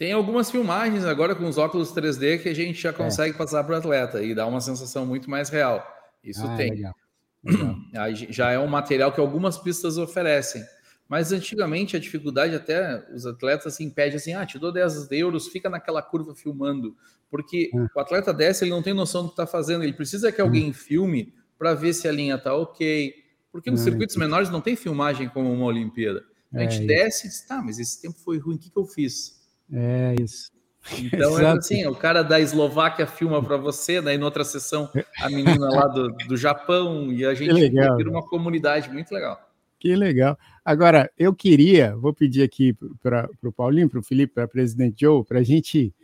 Tem 0.03 0.11
algumas 0.11 0.51
filmagens 0.51 1.05
agora 1.05 1.33
com 1.33 1.47
os 1.47 1.57
óculos 1.57 1.95
3D 1.95 2.43
que 2.43 2.49
a 2.49 2.55
gente 2.55 2.83
já 2.83 2.89
é. 2.89 2.93
consegue 2.93 3.37
é. 3.37 3.39
passar 3.39 3.63
para 3.63 3.77
o 3.77 3.79
atleta 3.79 4.21
e 4.21 4.35
dá 4.35 4.45
uma 4.45 4.61
sensação 4.61 5.07
muito 5.07 5.31
mais 5.31 5.49
real. 5.49 5.81
Isso 6.25 6.45
ah, 6.45 6.57
tem. 6.57 6.71
Legal. 6.71 6.95
Legal. 7.47 8.13
já 8.29 8.51
é 8.51 8.59
um 8.59 8.67
material 8.67 9.13
que 9.13 9.21
algumas 9.21 9.59
pistas 9.59 9.99
oferecem. 9.99 10.61
Mas 11.09 11.31
antigamente 11.31 11.97
a 11.97 12.01
dificuldade 12.01 12.53
até 12.53 13.01
os 13.15 13.25
atletas 13.25 13.75
se 13.77 13.85
impede 13.85 14.17
assim, 14.17 14.35
ah, 14.35 14.45
te 14.45 14.59
dou 14.59 14.73
10 14.73 15.13
euros, 15.13 15.47
fica 15.47 15.71
naquela 15.71 16.03
curva 16.03 16.35
filmando. 16.35 16.97
Porque 17.31 17.71
hum. 17.73 17.87
o 17.95 18.01
atleta 18.01 18.35
desce, 18.35 18.65
ele 18.65 18.73
não 18.73 18.83
tem 18.83 18.93
noção 18.93 19.23
do 19.23 19.29
que 19.29 19.35
está 19.35 19.47
fazendo, 19.47 19.85
ele 19.85 19.93
precisa 19.93 20.33
que 20.33 20.43
hum. 20.43 20.47
alguém 20.47 20.73
filme 20.73 21.33
para 21.57 21.75
ver 21.75 21.93
se 21.93 22.09
a 22.09 22.13
linha 22.13 22.35
está 22.35 22.53
ok. 22.57 23.15
Porque 23.53 23.71
nos 23.71 23.83
hum. 23.83 23.85
circuitos 23.85 24.17
menores 24.17 24.51
não 24.51 24.61
tem 24.61 24.75
filmagem 24.75 25.29
como 25.29 25.53
uma 25.53 25.67
Olimpíada. 25.67 26.25
A 26.53 26.59
gente 26.59 26.83
é 26.83 26.87
desce 26.87 27.29
e 27.29 27.31
diz, 27.31 27.47
tá, 27.47 27.63
mas 27.63 27.79
esse 27.79 28.03
tempo 28.03 28.19
foi 28.19 28.41
ruim, 28.41 28.57
o 28.57 28.59
que, 28.59 28.69
que 28.69 28.77
eu 28.77 28.85
fiz? 28.85 29.41
É 29.73 30.15
isso. 30.21 30.51
Então 31.13 31.39
é 31.39 31.47
assim, 31.47 31.87
o 31.87 31.95
cara 31.95 32.23
da 32.25 32.41
Eslováquia 32.41 33.07
filma 33.07 33.41
para 33.41 33.57
você, 33.57 34.03
daí 34.03 34.19
na 34.19 34.25
outra 34.25 34.43
sessão 34.43 34.91
a 35.21 35.31
menina 35.31 35.71
lá 35.71 35.87
do, 35.87 36.09
do 36.27 36.37
Japão 36.37 37.13
e 37.13 37.25
a 37.25 37.35
gente 37.35 37.53
legal, 37.53 37.97
vira 37.97 38.11
uma 38.11 38.27
comunidade 38.27 38.91
muito 38.91 39.13
legal. 39.13 39.41
Que 39.79 39.95
legal. 39.95 40.37
Agora, 40.65 41.11
eu 41.19 41.33
queria, 41.35 41.97
vou 41.97 42.13
pedir 42.13 42.43
aqui 42.43 42.77
para 43.01 43.29
o 43.45 43.53
Paulinho, 43.53 43.89
para 43.89 44.01
o 44.01 44.03
Felipe, 44.03 44.35
para 44.35 44.45
o 44.45 44.49
presidente 44.49 45.03
Joe, 45.03 45.25
para 45.25 45.39
a 45.39 45.43
gente 45.43 45.95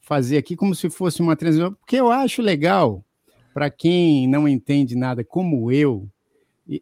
fazer 0.00 0.38
aqui 0.38 0.56
como 0.56 0.74
se 0.74 0.88
fosse 0.88 1.20
uma 1.20 1.36
transmissão, 1.36 1.74
porque 1.74 1.96
eu 1.96 2.10
acho 2.10 2.40
legal 2.40 3.04
para 3.52 3.68
quem 3.68 4.26
não 4.26 4.48
entende 4.48 4.96
nada 4.96 5.22
como 5.22 5.70
eu, 5.70 6.08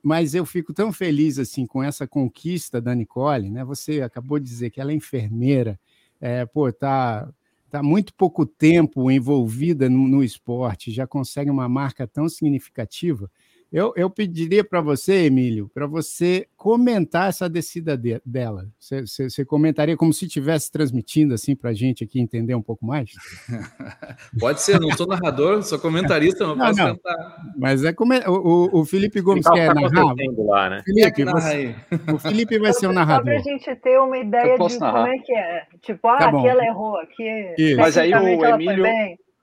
mas 0.03 0.35
eu 0.35 0.47
fico 0.47 0.73
tão 0.73 0.93
feliz 0.93 1.39
assim 1.39 1.67
com 1.67 1.83
essa 1.83 2.07
conquista 2.07 2.81
da 2.81 2.95
Nicole, 2.95 3.51
né? 3.51 3.65
Você 3.65 4.03
acabou 4.03 4.39
de 4.39 4.45
dizer 4.45 4.71
que 4.71 4.81
ela 4.81 4.93
é 4.93 4.95
enfermeira, 4.95 5.79
é, 6.21 6.47
pô, 6.47 6.73
tá, 6.73 7.29
tá 7.71 7.83
muito 7.83 8.15
pouco 8.15 8.47
tempo 8.47 9.11
envolvida 9.11 9.89
no, 9.89 10.09
no 10.09 10.23
esporte, 10.25 10.91
já 10.93 11.07
consegue 11.07 11.51
uma 11.51 11.69
marca 11.69 12.07
tão 12.07 12.29
significativa. 12.29 13.31
Eu, 13.73 13.93
eu 13.97 14.09
pediria 14.09 14.63
para 14.63 14.81
você, 14.81 15.25
Emílio, 15.25 15.69
para 15.75 15.87
você 15.87 16.47
comentar 16.57 17.29
essa 17.29 17.49
descida 17.49 17.97
de, 17.97 18.21
dela. 18.25 18.69
Você, 18.79 19.45
comentaria 19.45 19.97
como 19.97 20.13
se 20.13 20.25
estivesse 20.27 20.71
transmitindo 20.71 21.35
assim 21.35 21.57
para 21.57 21.71
a 21.71 21.75
gente 21.75 22.05
aqui 22.05 22.21
entender 22.21 22.55
um 22.55 22.63
pouco 22.63 22.87
mais? 22.87 23.11
Pode 24.39 24.63
ser, 24.63 24.81
não 24.81 24.91
sou 24.93 25.07
narrador, 25.07 25.63
sou 25.65 25.81
comentarista, 25.81 26.47
não 26.47 26.57
posso 26.57 26.79
não. 26.79 26.95
cantar. 26.95 27.43
Mas 27.57 27.83
é 27.83 27.93
como 27.93 28.13
é, 28.13 28.29
o, 28.29 28.71
o 28.73 28.85
Felipe 28.85 29.21
Gomes 29.21 29.45
tá 29.45 29.53
quer 29.53 29.75
narrar. 29.75 30.15
Lá, 30.39 30.71
né? 30.71 30.83
Felipe, 30.85 31.25
você, 31.25 31.75
o 32.15 32.19
Felipe 32.19 32.59
vai 32.61 32.73
ser 32.73 32.87
o 32.87 32.93
narrador. 32.93 33.25
Só 33.25 33.43
para 33.43 33.53
a 33.53 33.57
gente 33.57 33.77
ter 33.81 33.99
uma 33.99 34.17
ideia 34.17 34.57
de 34.57 34.79
narrar. 34.79 34.93
como 34.93 35.15
é 35.15 35.19
que 35.19 35.33
é. 35.33 35.67
Tipo, 35.83 36.09
ah, 36.09 36.19
tá 36.19 36.29
aqui 36.29 36.47
ela 36.47 36.65
errou, 36.65 36.97
aqui. 36.99 37.75
Mas 37.77 37.99
aí 37.99 38.13
o 38.15 38.45
Emílio. 38.45 38.85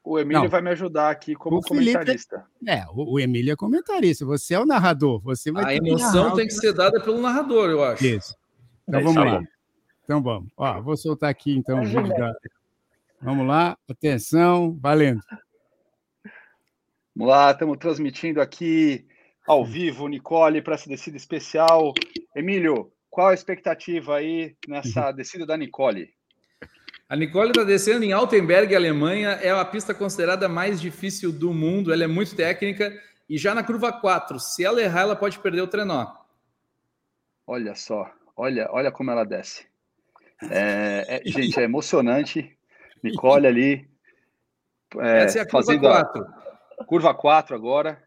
O 0.03 0.19
Emílio 0.19 0.43
não. 0.43 0.49
vai 0.49 0.61
me 0.61 0.69
ajudar 0.71 1.09
aqui 1.09 1.33
como 1.33 1.61
comentarista. 1.61 2.45
é, 2.67 2.85
o, 2.89 3.13
o 3.13 3.19
Emílio 3.19 3.53
é 3.53 3.55
comentarista, 3.55 4.25
você 4.25 4.53
é 4.53 4.59
o 4.59 4.65
narrador. 4.65 5.21
Você 5.21 5.49
vai 5.49 5.63
a 5.63 5.75
emoção 5.75 6.35
tem 6.35 6.45
que 6.45 6.53
ser 6.53 6.73
dada 6.73 7.01
pelo 7.01 7.21
narrador, 7.21 7.69
eu 7.69 7.81
acho. 7.81 8.05
Isso. 8.05 8.35
Então 8.87 8.99
é 8.99 9.03
vamos 9.03 9.25
lá. 9.25 9.41
Então 10.03 10.21
vamos. 10.21 10.51
Ó, 10.57 10.81
vou 10.81 10.97
soltar 10.97 11.29
aqui 11.29 11.55
então 11.55 11.79
o 11.79 11.85
vídeo 11.85 12.09
da. 12.09 12.33
Vamos 13.21 13.47
lá, 13.47 13.77
atenção, 13.89 14.77
valendo. 14.81 15.21
Vamos 17.15 17.31
lá, 17.31 17.51
estamos 17.51 17.77
transmitindo 17.77 18.41
aqui 18.41 19.07
ao 19.47 19.63
vivo, 19.63 20.09
Nicole, 20.09 20.61
para 20.61 20.75
essa 20.75 20.89
descida 20.89 21.15
especial. 21.15 21.93
Emílio, 22.35 22.91
qual 23.09 23.27
a 23.27 23.33
expectativa 23.33 24.17
aí 24.17 24.57
nessa 24.67 25.07
uhum. 25.07 25.15
descida 25.15 25.45
da 25.45 25.55
Nicole? 25.55 26.13
A 27.13 27.15
Nicole 27.15 27.49
está 27.49 27.63
descendo 27.63 28.03
em 28.03 28.11
Altenberg, 28.11 28.75
Alemanha. 28.75 29.33
É 29.33 29.51
a 29.51 29.63
pista 29.63 29.93
considerada 29.93 30.49
mais 30.49 30.81
difícil 30.81 31.31
do 31.31 31.53
mundo. 31.53 31.93
Ela 31.93 32.05
é 32.05 32.07
muito 32.07 32.35
técnica. 32.35 32.91
E 33.29 33.37
já 33.37 33.53
na 33.53 33.63
curva 33.63 33.93
4, 33.93 34.39
se 34.39 34.65
ela 34.65 34.81
errar, 34.81 35.01
ela 35.01 35.15
pode 35.15 35.37
perder 35.37 35.61
o 35.61 35.67
trenó. 35.67 36.11
Olha 37.45 37.75
só, 37.75 38.11
olha, 38.35 38.67
olha 38.71 38.91
como 38.91 39.11
ela 39.11 39.23
desce. 39.23 39.67
É, 40.49 41.21
é, 41.21 41.21
gente, 41.29 41.59
é 41.59 41.61
emocionante. 41.61 42.57
Nicole 43.03 43.45
ali. 43.45 43.87
É, 44.97 45.25
Essa 45.25 45.37
é 45.37 45.41
a 45.43 45.47
curva 45.47 45.79
4. 45.79 46.27
A 46.79 46.83
curva 46.83 47.13
4 47.13 47.55
agora. 47.55 48.03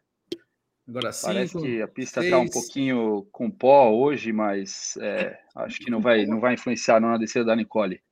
Agora 0.89 1.13
sim. 1.13 1.27
Parece 1.29 1.63
que 1.63 1.81
a 1.81 1.87
pista 1.87 2.25
está 2.25 2.39
um 2.39 2.49
pouquinho 2.49 3.25
com 3.31 3.49
pó 3.49 3.89
hoje, 3.89 4.33
mas 4.33 4.99
é, 5.01 5.39
acho 5.55 5.79
que 5.79 5.93
não 5.93 6.01
vai, 6.01 6.27
não 6.27 6.41
vai 6.41 6.55
influenciar 6.55 6.99
na 6.99 7.17
descida 7.17 7.45
da 7.45 7.55
Nicole. 7.55 8.03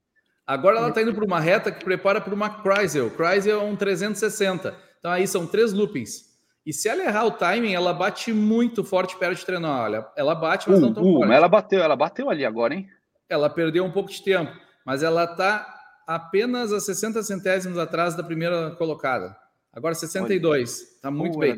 Agora 0.46 0.76
ela 0.76 0.88
está 0.88 1.00
indo 1.00 1.14
para 1.14 1.24
uma 1.24 1.40
reta 1.40 1.72
que 1.72 1.84
prepara 1.84 2.20
para 2.20 2.34
uma 2.34 2.62
Chrysler. 2.62 3.10
Chrysler 3.10 3.54
é 3.54 3.58
um 3.58 3.74
360. 3.74 4.74
Então 4.98 5.10
aí 5.10 5.26
são 5.26 5.46
três 5.46 5.72
loopings. 5.72 6.34
E 6.66 6.72
se 6.72 6.88
ela 6.88 7.02
errar 7.02 7.26
o 7.26 7.30
timing, 7.30 7.74
ela 7.74 7.92
bate 7.92 8.32
muito 8.32 8.82
forte 8.82 9.18
perto 9.18 9.38
de 9.38 9.46
treinar. 9.46 9.84
Olha, 9.84 10.06
ela 10.16 10.34
bate, 10.34 10.68
mas 10.68 10.78
uh, 10.78 10.82
não 10.82 10.94
tão 10.94 11.02
uh, 11.02 11.12
forte. 11.12 11.28
Mas 11.28 11.36
ela 11.36 11.48
bateu, 11.48 11.82
ela 11.82 11.96
bateu 11.96 12.30
ali 12.30 12.44
agora, 12.44 12.74
hein? 12.74 12.88
Ela 13.28 13.50
perdeu 13.50 13.84
um 13.84 13.90
pouco 13.90 14.10
de 14.10 14.22
tempo, 14.22 14.52
mas 14.84 15.02
ela 15.02 15.24
está 15.24 15.66
apenas 16.06 16.72
a 16.72 16.80
60 16.80 17.22
centésimos 17.22 17.78
atrás 17.78 18.14
da 18.14 18.22
primeira 18.22 18.70
colocada. 18.76 19.36
Agora 19.72 19.94
62. 19.94 20.70
Está 20.80 21.10
muito 21.10 21.36
uh, 21.36 21.40
bem. 21.40 21.52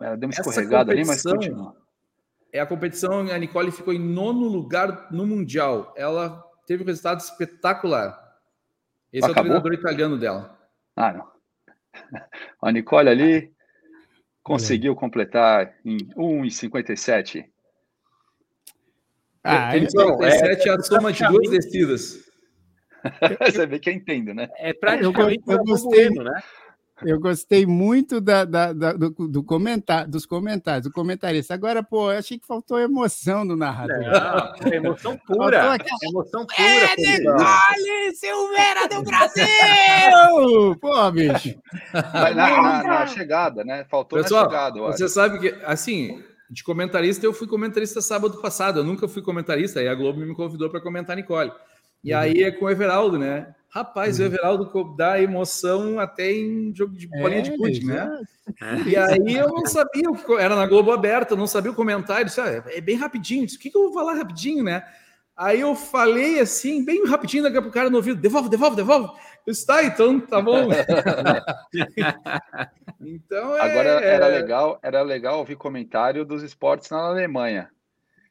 Ela, 0.00 0.08
ela, 0.08 0.16
deu 0.16 0.28
uma 0.28 0.32
escorregada 0.32 0.92
ali, 0.92 1.04
mas 1.04 1.22
continua. 1.22 1.76
É 2.50 2.60
a 2.60 2.66
competição, 2.66 3.30
a 3.30 3.36
Nicole 3.36 3.70
ficou 3.70 3.92
em 3.92 3.98
nono 3.98 4.46
lugar 4.48 5.08
no 5.10 5.26
Mundial. 5.26 5.92
Ela 5.96 6.42
teve 6.68 6.82
um 6.82 6.86
resultado 6.86 7.18
espetacular. 7.20 8.36
Esse 9.10 9.24
Acabou? 9.24 9.54
é 9.54 9.56
o 9.56 9.62
treinador 9.62 9.72
italiano 9.72 10.18
dela. 10.18 10.60
Ah, 10.94 11.12
não. 11.14 11.32
A 12.60 12.70
Nicole 12.70 13.08
ali 13.08 13.50
conseguiu 14.42 14.94
completar 14.94 15.74
em 15.82 15.96
1,57. 16.14 17.48
Ah, 19.42 19.76
então, 19.78 20.22
é, 20.22 20.52
é 20.52 20.70
a 20.70 20.82
soma 20.82 21.10
de 21.10 21.26
duas 21.26 21.48
descidas. 21.48 22.28
Você 23.40 23.66
vê 23.66 23.78
que 23.78 23.88
eu 23.88 23.94
entendo, 23.94 24.34
né? 24.34 24.50
É 24.56 24.74
praticamente 24.74 25.42
eu, 25.46 25.56
eu 25.56 25.64
gostei, 25.64 26.10
né? 26.10 26.42
Eu 27.02 27.20
gostei 27.20 27.64
muito 27.64 28.20
da, 28.20 28.44
da, 28.44 28.72
da 28.72 28.92
do, 28.92 29.10
do 29.10 29.42
comentário, 29.42 30.10
dos 30.10 30.26
comentários, 30.26 30.84
do 30.84 30.92
comentarista. 30.92 31.54
Agora, 31.54 31.82
pô, 31.82 32.10
eu 32.10 32.18
achei 32.18 32.38
que 32.38 32.46
faltou 32.46 32.78
emoção 32.78 33.44
no 33.44 33.56
narrador. 33.56 33.96
Não, 33.98 34.72
emoção 34.72 35.16
pura. 35.16 35.74
Aquela... 35.74 35.98
Emoção 36.02 36.46
pura. 36.46 36.66
É 36.66 36.96
Nicole 36.96 38.14
Silveira 38.16 38.88
do 38.88 39.02
Brasil! 39.06 40.76
pô, 40.80 41.10
bicho. 41.12 41.54
Na, 41.92 42.34
na, 42.34 42.82
na, 42.82 43.06
chegada, 43.06 43.64
né? 43.64 43.84
Faltou 43.88 44.20
Pessoal, 44.20 44.44
na 44.44 44.50
chegada. 44.50 44.80
Você 44.80 45.08
sabe 45.08 45.38
que, 45.38 45.48
assim, 45.64 46.22
de 46.50 46.64
comentarista, 46.64 47.24
eu 47.24 47.32
fui 47.32 47.46
comentarista 47.46 48.00
sábado 48.00 48.40
passado. 48.40 48.80
Eu 48.80 48.84
nunca 48.84 49.06
fui 49.06 49.22
comentarista, 49.22 49.80
aí 49.80 49.88
a 49.88 49.94
Globo 49.94 50.18
me 50.18 50.34
convidou 50.34 50.68
para 50.68 50.80
comentar 50.80 51.14
Nicole. 51.14 51.52
E 52.02 52.12
uhum. 52.12 52.20
aí 52.20 52.42
é 52.42 52.50
com 52.50 52.66
o 52.66 52.70
Everaldo, 52.70 53.18
né? 53.18 53.54
Rapaz, 53.70 54.18
uhum. 54.18 54.24
o 54.24 54.28
Everaldo 54.28 54.94
dá 54.96 55.20
emoção 55.20 56.00
até 56.00 56.32
em 56.32 56.74
jogo 56.74 56.96
de 56.96 57.06
bolinha 57.06 57.40
é, 57.40 57.42
de 57.42 57.54
pude, 57.56 57.84
né? 57.84 58.22
É. 58.62 58.88
E 58.88 58.96
aí 58.96 59.36
eu 59.36 59.48
não 59.48 59.66
sabia, 59.66 60.04
era 60.38 60.56
na 60.56 60.66
Globo 60.66 60.90
aberta, 60.90 61.34
eu 61.34 61.38
não 61.38 61.46
sabia 61.46 61.70
o 61.70 61.74
comentário, 61.74 62.24
disse, 62.24 62.40
ah, 62.40 62.64
é 62.66 62.80
bem 62.80 62.96
rapidinho, 62.96 63.44
disse, 63.44 63.58
o 63.58 63.60
que, 63.60 63.70
que 63.70 63.76
eu 63.76 63.84
vou 63.84 63.92
falar 63.92 64.14
rapidinho, 64.14 64.64
né? 64.64 64.82
Aí 65.36 65.60
eu 65.60 65.76
falei 65.76 66.40
assim, 66.40 66.84
bem 66.84 67.06
rapidinho, 67.06 67.44
daqui 67.44 67.58
a 67.58 67.62
pouco 67.62 67.70
o 67.70 67.78
cara 67.78 67.88
no 67.88 67.98
ouvido, 67.98 68.20
devolve, 68.20 68.48
devolve, 68.48 68.74
devolve. 68.74 69.12
Eu 69.46 69.52
disse, 69.52 69.64
tá, 69.64 69.84
então 69.84 70.18
tá 70.18 70.40
bom. 70.40 70.70
então 73.00 73.56
é, 73.56 73.60
Agora 73.60 73.88
era 74.04 74.26
legal, 74.26 74.80
era 74.82 75.02
legal 75.02 75.38
ouvir 75.38 75.56
comentário 75.56 76.24
dos 76.24 76.42
esportes 76.42 76.90
na 76.90 76.98
Alemanha. 76.98 77.70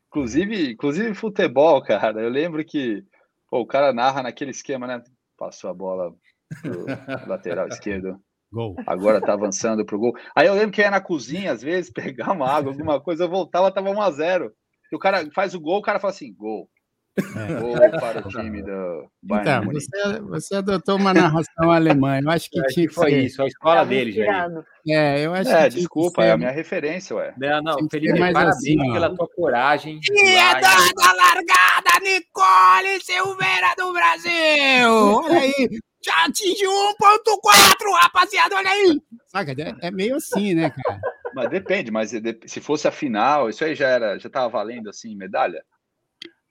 Inclusive, 0.09 0.71
inclusive 0.71 1.13
futebol, 1.13 1.81
cara. 1.85 2.21
Eu 2.21 2.29
lembro 2.29 2.65
que 2.65 3.05
pô, 3.49 3.59
o 3.59 3.67
cara 3.67 3.93
narra 3.93 4.23
naquele 4.23 4.51
esquema, 4.51 4.87
né? 4.87 5.03
Passou 5.37 5.69
a 5.69 5.73
bola 5.73 6.13
pro 6.61 6.85
lateral 7.27 7.67
esquerdo. 7.67 8.19
Gol. 8.51 8.75
Agora 8.85 9.19
tá 9.19 9.33
avançando 9.33 9.85
pro 9.85 9.99
gol. 9.99 10.13
Aí 10.35 10.47
eu 10.47 10.53
lembro 10.53 10.71
que 10.71 10.81
ia 10.81 10.89
na 10.89 11.01
cozinha, 11.01 11.51
às 11.51 11.61
vezes, 11.61 11.91
pegar 11.93 12.31
uma 12.31 12.49
água, 12.49 12.71
alguma 12.71 13.01
coisa, 13.01 13.25
eu 13.25 13.29
voltava, 13.29 13.71
tava 13.71 13.89
1 13.89 14.01
a 14.01 14.11
0 14.11 14.53
E 14.91 14.95
o 14.95 14.99
cara 14.99 15.29
faz 15.31 15.53
o 15.53 15.59
gol, 15.59 15.79
o 15.79 15.81
cara 15.81 15.99
fala 15.99 16.13
assim: 16.13 16.33
gol. 16.33 16.69
É. 17.17 17.59
Gol 17.59 17.75
para 17.99 18.27
o 18.27 18.29
time 18.29 18.61
do 18.61 19.09
Bayern. 19.23 19.67
Então, 19.67 19.73
você, 19.73 20.19
você, 20.21 20.55
adotou 20.55 20.97
uma 20.97 21.13
narração 21.13 21.71
alemã. 21.71 22.19
Eu 22.21 22.29
acho 22.29 22.49
que 22.49 22.61
tinha 22.67 22.87
que 22.87 22.93
foi 22.93 23.13
isso, 23.13 23.41
a 23.41 23.47
escola 23.47 23.81
é 23.81 23.85
dele, 23.85 24.11
já. 24.11 24.47
É, 24.87 25.25
eu 25.25 25.33
acho 25.33 25.49
é, 25.49 25.63
que 25.63 25.75
desculpa, 25.75 26.23
é 26.23 26.31
a 26.31 26.37
minha 26.37 26.51
referência, 26.51 27.15
ué. 27.15 27.33
Não, 27.37 27.61
não, 27.61 27.89
Felipe, 27.89 28.19
mais 28.19 28.33
parabéns 28.33 28.57
assim, 28.57 28.93
pela 28.93 29.15
tua 29.15 29.27
coragem. 29.27 29.99
E 30.11 30.29
é 30.31 30.53
dada 30.61 30.93
a 31.01 31.13
largada, 31.13 31.99
Nicole 32.03 33.01
Silveira 33.01 33.73
do 33.77 33.91
Brasil! 33.91 34.91
Olha 34.91 35.39
aí, 35.39 35.69
já 36.03 36.25
atingiu 36.25 36.69
1.4, 36.69 38.01
rapaziada, 38.01 38.55
olha 38.55 38.69
aí! 38.69 39.01
Saca, 39.25 39.51
é, 39.51 39.87
é 39.87 39.91
meio 39.91 40.15
assim, 40.15 40.53
né, 40.53 40.69
cara? 40.69 40.99
Mas 41.33 41.49
depende, 41.49 41.91
mas 41.91 42.11
se 42.45 42.61
fosse 42.61 42.87
a 42.87 42.91
final, 42.91 43.49
isso 43.49 43.63
aí 43.63 43.75
já 43.75 43.87
era, 43.87 44.17
já 44.17 44.29
tava 44.29 44.49
valendo 44.49 44.89
assim, 44.89 45.15
medalha? 45.15 45.63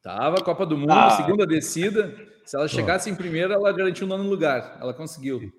Tava, 0.06 0.40
Copa 0.40 0.64
do 0.64 0.78
Mundo, 0.78 0.92
ah. 0.92 1.10
segunda 1.10 1.44
descida. 1.44 2.14
Se 2.44 2.54
ela 2.54 2.68
chegasse 2.68 3.10
em 3.10 3.14
primeira, 3.16 3.54
ela 3.54 3.72
garantiu 3.72 4.06
o 4.06 4.08
nono 4.08 4.22
lugar. 4.22 4.78
Ela 4.80 4.94
conseguiu. 4.94 5.52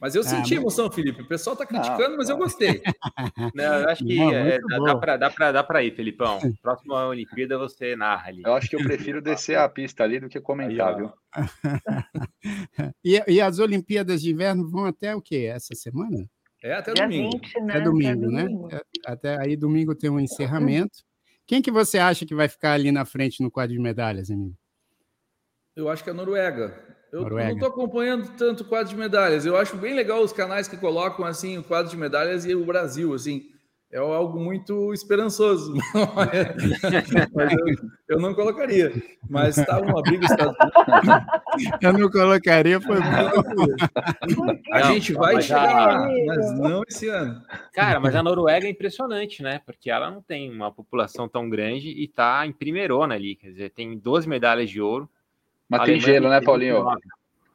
Mas 0.00 0.14
eu 0.14 0.22
ah, 0.22 0.24
senti 0.24 0.54
emoção, 0.54 0.90
Felipe. 0.90 1.20
O 1.20 1.28
pessoal 1.28 1.54
tá 1.54 1.66
criticando, 1.66 2.08
não, 2.08 2.16
mas 2.16 2.30
eu 2.30 2.38
gostei. 2.38 2.80
Não, 3.54 3.80
eu 3.80 3.88
acho 3.90 4.02
que 4.02 4.16
não, 4.16 4.32
é, 4.32 4.58
dá, 4.58 4.96
para 4.96 5.16
dá, 5.18 5.30
pra, 5.30 5.52
dá 5.52 5.62
pra 5.62 5.82
ir, 5.84 5.94
Felipão. 5.94 6.40
Próxima 6.62 7.06
Olimpíada 7.06 7.58
você 7.58 7.94
narra 7.94 8.28
ali. 8.28 8.42
Eu 8.44 8.54
acho 8.54 8.68
que 8.68 8.76
eu 8.76 8.82
prefiro 8.82 9.20
descer 9.22 9.58
a 9.58 9.68
pista 9.68 10.02
ali 10.02 10.18
do 10.18 10.28
que 10.28 10.40
comentar, 10.40 10.94
Aí, 10.94 10.96
viu? 10.96 11.12
e, 13.04 13.22
e, 13.28 13.40
as 13.42 13.58
Olimpíadas 13.58 14.22
de 14.22 14.32
Inverno 14.32 14.68
vão 14.70 14.86
até 14.86 15.14
o 15.14 15.20
quê? 15.20 15.50
Essa 15.54 15.74
semana? 15.74 16.26
É 16.64 16.72
até 16.72 16.94
domingo. 16.94 17.30
20, 17.30 17.60
né? 17.60 17.74
Até 17.74 17.80
domingo, 17.84 18.30
né? 18.30 18.48
Até 19.04 19.38
aí 19.40 19.54
domingo 19.54 19.94
tem 19.94 20.10
um 20.10 20.18
encerramento. 20.18 21.04
Quem 21.52 21.60
que 21.60 21.70
você 21.70 21.98
acha 21.98 22.24
que 22.24 22.34
vai 22.34 22.48
ficar 22.48 22.72
ali 22.72 22.90
na 22.90 23.04
frente 23.04 23.42
no 23.42 23.50
quadro 23.50 23.74
de 23.74 23.78
medalhas, 23.78 24.30
Emílio? 24.30 24.56
Eu 25.76 25.90
acho 25.90 26.02
que 26.02 26.08
é 26.08 26.12
a 26.14 26.16
Noruega. 26.16 26.82
Eu, 27.12 27.20
Noruega. 27.20 27.48
não 27.48 27.54
estou 27.56 27.68
acompanhando 27.68 28.34
tanto 28.38 28.62
o 28.62 28.66
quadro 28.66 28.88
de 28.88 28.96
medalhas. 28.96 29.44
Eu 29.44 29.54
acho 29.58 29.76
bem 29.76 29.94
legal 29.94 30.22
os 30.22 30.32
canais 30.32 30.66
que 30.66 30.78
colocam 30.78 31.26
assim 31.26 31.58
o 31.58 31.62
quadro 31.62 31.90
de 31.90 31.96
medalhas 31.98 32.46
e 32.46 32.54
o 32.54 32.64
Brasil, 32.64 33.12
assim 33.12 33.52
é 33.92 33.98
algo 33.98 34.40
muito 34.40 34.92
esperançoso. 34.94 35.74
mas 37.34 37.52
eu, 37.52 37.90
eu, 38.08 38.18
não 38.20 38.34
colocaria. 38.34 38.90
Mas 39.28 39.58
estava 39.58 39.84
uma 39.84 40.00
briga 40.02 40.24
Estados 40.24 40.56
Unidos. 40.56 41.42
Eu 41.82 41.92
não 41.92 42.10
colocaria, 42.10 42.80
foi 42.80 42.96
bom. 42.96 43.66
A 44.72 44.82
gente 44.92 45.12
vai 45.12 45.42
chegar 45.42 45.86
lá, 45.86 46.08
mas 46.26 46.58
não 46.58 46.82
esse 46.88 47.08
ano. 47.08 47.42
Cara, 47.72 47.98
mas 47.98 48.14
a 48.14 48.22
Noruega 48.22 48.66
é 48.66 48.70
impressionante, 48.70 49.42
né? 49.42 49.60
Porque 49.64 49.90
ela 49.90 50.10
não 50.10 50.20
tem 50.20 50.50
uma 50.50 50.70
população 50.70 51.26
tão 51.26 51.48
grande 51.48 51.88
e 51.88 52.04
está 52.04 52.46
em 52.46 52.52
primeirona 52.52 53.14
ali. 53.14 53.34
Quer 53.34 53.48
dizer, 53.48 53.70
tem 53.70 53.96
12 53.96 54.28
medalhas 54.28 54.68
de 54.68 54.80
ouro. 54.80 55.08
Mas 55.68 55.84
tem 55.84 55.98
gelo, 55.98 56.28
né, 56.28 56.40
Paulinho? 56.42 56.84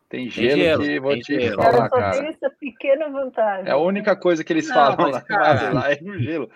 Tem 0.10 0.30
gelo, 0.30 0.50
tem 0.50 0.58
gelo 0.58 0.84
que 0.84 1.00
vou 1.00 1.20
te 1.20 1.40
gelo. 1.40 1.62
falar, 1.62 1.90
cara. 1.90 2.14
Só 2.14 2.22
tem 2.22 2.30
essa 2.30 2.50
pequena 2.50 3.10
vantagem. 3.10 3.68
É 3.68 3.72
a 3.72 3.78
única 3.78 4.16
coisa 4.16 4.44
que 4.44 4.52
eles 4.52 4.68
não, 4.68 4.74
falam 4.74 5.12
lá, 5.12 5.22
cara... 5.22 5.70
lá, 5.74 5.92
é 5.92 6.02
no 6.02 6.18
gelo. 6.18 6.50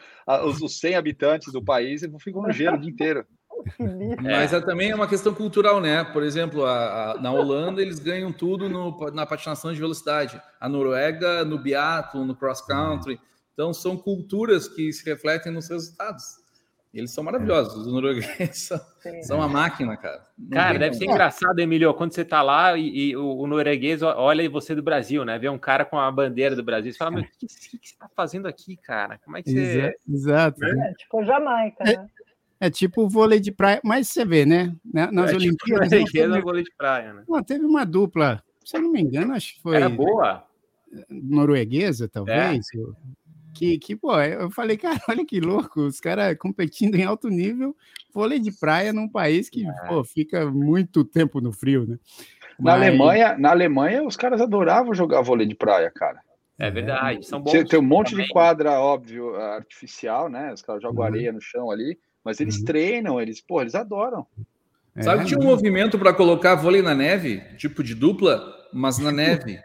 Os, 0.46 0.62
os 0.62 0.80
100 0.80 0.96
habitantes 0.96 1.54
do 1.54 1.64
país 1.64 2.02
ficam 2.20 2.42
no 2.42 2.52
gelo 2.52 2.78
o 2.78 2.80
dia 2.80 2.90
inteiro. 2.90 3.26
Mas 4.24 4.54
é, 4.54 4.62
também 4.62 4.90
é 4.90 4.96
uma 4.96 5.08
questão 5.08 5.34
cultural, 5.34 5.80
né? 5.80 6.04
Por 6.04 6.24
exemplo, 6.24 6.66
a, 6.66 7.12
a, 7.12 7.22
na 7.22 7.32
Holanda 7.32 7.82
eles 7.82 8.00
ganham 8.00 8.32
tudo 8.32 8.68
no, 8.68 8.98
na 9.12 9.26
patinação 9.26 9.72
de 9.72 9.80
velocidade. 9.80 10.42
A 10.60 10.68
Noruega 10.68 11.46
no 11.46 11.60
biathlon, 11.60 12.26
no 12.26 12.36
cross 12.36 12.62
country. 12.62 13.20
Então 13.62 13.76
são 13.76 13.96
culturas 13.96 14.68
que 14.68 14.92
se 14.92 15.08
refletem 15.08 15.52
nos 15.52 15.70
resultados. 15.70 16.42
Eles 16.92 17.12
são 17.12 17.24
maravilhosos, 17.24 17.86
os 17.86 17.94
noruegueses 17.94 18.58
são, 18.66 18.82
são 19.22 19.38
uma 19.38 19.48
máquina, 19.48 19.96
cara. 19.96 20.24
Não 20.36 20.50
cara, 20.50 20.80
deve 20.80 20.96
ser 20.96 21.06
engraçado, 21.06 21.60
Emílio, 21.60 21.94
quando 21.94 22.12
você 22.12 22.26
tá 22.26 22.42
lá 22.42 22.76
e, 22.76 23.12
e 23.12 23.16
o, 23.16 23.38
o, 23.38 23.46
norueguês 23.46 24.02
olha 24.02 24.50
você 24.50 24.74
do 24.74 24.82
Brasil, 24.82 25.24
né? 25.24 25.38
Vê 25.38 25.48
um 25.48 25.60
cara 25.60 25.86
com 25.86 26.00
a 26.00 26.12
bandeira 26.12 26.56
do 26.56 26.64
Brasil 26.64 26.90
e 26.90 26.98
fala, 26.98 27.12
meu, 27.12 27.22
o 27.22 27.26
que, 27.38 27.46
que, 27.46 27.78
que, 27.78 27.90
você 27.90 27.96
tá 28.00 28.10
fazendo 28.16 28.48
aqui, 28.48 28.76
cara? 28.78 29.20
Como 29.24 29.38
é 29.38 29.44
que 29.44 29.52
você... 29.52 29.96
Exato. 30.10 30.66
É, 30.66 30.94
tipo 30.96 31.24
Jamaica, 31.24 31.84
né? 31.84 32.10
É, 32.60 32.66
é 32.66 32.70
tipo 32.72 33.08
vôlei 33.08 33.40
de 33.40 33.52
praia, 33.52 33.80
mas 33.84 34.08
você 34.08 34.26
vê, 34.26 34.44
né? 34.44 34.76
Nas 34.92 35.32
é, 35.32 35.36
Olimpíadas... 35.36 35.88
Tipo, 35.94 36.12
teve... 36.12 36.42
vôlei 36.42 36.64
de 36.64 36.72
praia, 36.76 37.14
né? 37.14 37.24
Não, 37.30 37.44
teve 37.44 37.64
uma 37.64 37.86
dupla, 37.86 38.44
se 38.66 38.76
eu 38.76 38.82
não 38.82 38.92
me 38.92 39.02
engano, 39.02 39.36
acho 39.36 39.54
que 39.54 39.62
foi... 39.62 39.76
Era 39.76 39.88
boa? 39.88 40.48
Norueguesa, 41.10 42.10
talvez. 42.10 42.68
É 42.76 42.80
que, 43.62 43.78
que, 43.78 43.96
pô, 43.96 44.20
eu 44.20 44.50
falei, 44.50 44.76
cara, 44.76 45.00
olha 45.08 45.24
que 45.24 45.40
louco, 45.40 45.82
os 45.82 46.00
caras 46.00 46.36
competindo 46.38 46.96
em 46.96 47.04
alto 47.04 47.30
nível, 47.30 47.76
vôlei 48.12 48.40
de 48.40 48.52
praia 48.52 48.92
num 48.92 49.08
país 49.08 49.50
que, 49.50 49.68
é. 49.68 49.72
pô, 49.88 50.04
fica 50.04 50.50
muito 50.50 51.06
tempo 51.06 51.40
no 51.40 51.52
frio, 51.52 51.86
né? 51.86 52.00
Na 52.60 52.72
Mas... 52.72 52.82
Alemanha, 52.82 53.38
na 53.38 53.52
Alemanha, 53.52 54.04
os 54.04 54.18
caras 54.18 54.42
adoravam 54.42 54.96
jogar 54.96 55.22
vôlei 55.22 55.46
de 55.46 55.54
praia, 55.54 55.92
cara. 55.92 56.20
É 56.58 56.70
verdade, 56.70 57.26
são 57.26 57.40
bons. 57.40 57.52
Tem 57.52 57.80
um 57.80 57.84
monte 57.84 58.12
também. 58.12 58.26
de 58.26 58.32
quadra, 58.32 58.80
óbvio, 58.80 59.36
artificial, 59.36 60.30
né? 60.30 60.54
Os 60.54 60.62
caras 60.62 60.82
jogam 60.82 61.00
uhum. 61.00 61.08
areia 61.08 61.32
no 61.32 61.42
chão 61.42 61.72
ali, 61.72 61.98
mas 62.24 62.40
eles 62.40 62.58
uhum. 62.58 62.66
treinam, 62.66 63.22
eles, 63.22 63.42
pô, 63.42 63.62
eles 63.62 63.76
adoram. 63.76 64.26
É, 64.96 65.04
Sabe 65.04 65.22
que 65.22 65.30
tinha 65.30 65.40
um 65.40 65.44
movimento 65.44 65.98
para 65.98 66.14
colocar 66.14 66.56
vôlei 66.56 66.82
na 66.82 66.94
neve, 66.94 67.42
tipo 67.58 67.84
de 67.84 67.96
dupla, 67.96 68.56
mas 68.74 68.98
na 69.00 69.12
neve. 69.12 69.60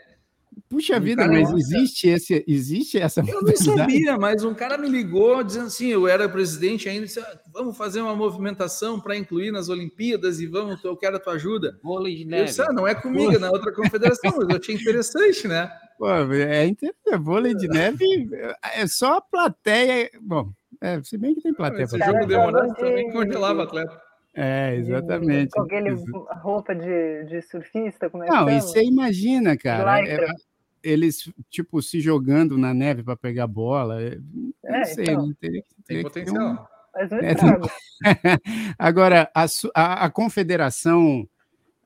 Puxa 0.69 0.99
vida, 0.99 1.29
mas 1.29 1.51
existe, 1.53 2.09
esse, 2.09 2.45
existe 2.47 2.99
essa 2.99 3.21
Eu 3.21 3.41
não 3.41 3.57
sabia, 3.57 4.19
mas 4.19 4.43
um 4.43 4.53
cara 4.53 4.77
me 4.77 4.89
ligou 4.89 5.43
dizendo 5.45 5.67
assim, 5.67 5.87
eu 5.87 6.09
era 6.09 6.29
presidente 6.29 6.89
ainda, 6.89 7.07
disse, 7.07 7.21
ah, 7.21 7.41
vamos 7.53 7.77
fazer 7.77 8.01
uma 8.01 8.17
movimentação 8.17 9.01
para 9.01 9.17
incluir 9.17 9.53
nas 9.53 9.69
Olimpíadas 9.69 10.41
e 10.41 10.47
vamos, 10.47 10.83
eu 10.83 10.97
quero 10.97 11.17
a 11.17 11.21
tua 11.21 11.35
ajuda. 11.35 11.79
Vôlei 11.83 12.17
de 12.17 12.25
neve. 12.25 12.43
Eu 12.43 12.47
disse, 12.47 12.63
ah, 12.63 12.73
não 12.73 12.87
é 12.87 12.95
comigo, 12.95 13.33
é 13.33 13.39
na 13.39 13.51
outra 13.51 13.73
confederação, 13.73 14.33
mas 14.37 14.49
eu 14.49 14.57
achei 14.57 14.75
interessante, 14.75 15.47
né? 15.47 15.71
Pô, 15.99 16.11
é 16.11 16.67
interessante, 16.67 17.23
vôlei 17.23 17.55
de 17.55 17.69
neve 17.69 18.29
é 18.75 18.87
só 18.89 19.19
a 19.19 19.21
plateia, 19.21 20.11
bom, 20.21 20.51
é, 20.81 21.01
se 21.03 21.17
bem 21.17 21.35
que 21.35 21.43
tem 21.43 21.55
plateia. 21.55 21.85
Esse 21.85 21.99
jogo 21.99 22.27
demorasse 22.27 22.75
também 22.75 23.11
congelava 23.13 23.63
atleta. 23.63 24.07
É, 24.37 24.75
exatamente. 24.77 25.51
Com 25.51 25.63
aquele 25.63 25.97
roupa 26.43 26.75
de, 26.75 27.25
de 27.25 27.41
surfista, 27.41 28.11
como 28.11 28.23
é 28.23 28.27
Não, 28.27 28.51
e 28.51 28.61
você 28.61 28.85
imagina, 28.85 29.57
cara, 29.57 30.07
é, 30.07 30.27
eles, 30.89 31.31
tipo, 31.51 31.81
se 31.83 32.01
jogando 32.01 32.57
na 32.57 32.73
neve 32.73 33.03
para 33.03 33.17
pegar 33.17 33.47
bola. 33.47 34.03
É, 34.03 34.19
não 34.65 34.75
é, 34.75 34.85
sei, 34.85 35.05
então, 35.05 35.33
teria, 35.35 35.65
teria 35.85 36.03
tem 36.03 36.03
potencial. 36.03 36.53
Um... 36.53 36.77
É, 36.99 37.35
Agora, 38.79 39.31
a, 39.35 39.47
a, 39.75 40.05
a 40.07 40.11
confederação, 40.11 41.29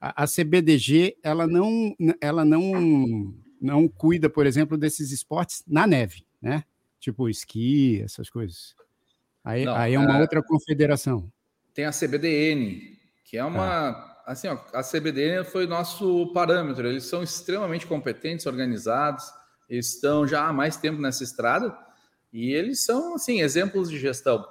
a, 0.00 0.24
a, 0.24 0.26
CBDG, 0.26 1.16
ela 1.22 1.46
não, 1.46 1.96
ela 2.20 2.44
não, 2.44 3.34
não 3.60 3.88
cuida, 3.88 4.30
por 4.30 4.46
exemplo, 4.46 4.78
desses 4.78 5.10
esportes 5.10 5.64
na 5.66 5.86
neve, 5.86 6.24
né? 6.40 6.62
Tipo 7.00 7.28
esqui, 7.28 8.00
essas 8.02 8.30
coisas. 8.30 8.74
Aí, 9.42 9.64
não, 9.64 9.74
aí 9.74 9.94
é 9.94 9.98
uma 9.98 10.18
é... 10.18 10.20
outra 10.20 10.42
confederação 10.42 11.32
tem 11.74 11.84
a 11.84 11.92
CBDN, 11.92 12.96
que 13.24 13.36
é 13.36 13.44
uma. 13.44 13.90
Ah. 13.90 14.09
Assim, 14.26 14.48
ó, 14.48 14.58
a 14.72 14.82
CBDN 14.82 15.44
foi 15.44 15.66
nosso 15.66 16.32
parâmetro. 16.32 16.86
Eles 16.86 17.04
são 17.04 17.22
extremamente 17.22 17.86
competentes, 17.86 18.46
organizados. 18.46 19.24
estão 19.68 20.26
já 20.26 20.46
há 20.46 20.52
mais 20.52 20.76
tempo 20.76 21.00
nessa 21.00 21.24
estrada 21.24 21.76
e 22.32 22.52
eles 22.52 22.84
são, 22.84 23.14
assim, 23.14 23.40
exemplos 23.40 23.90
de 23.90 23.98
gestão 23.98 24.46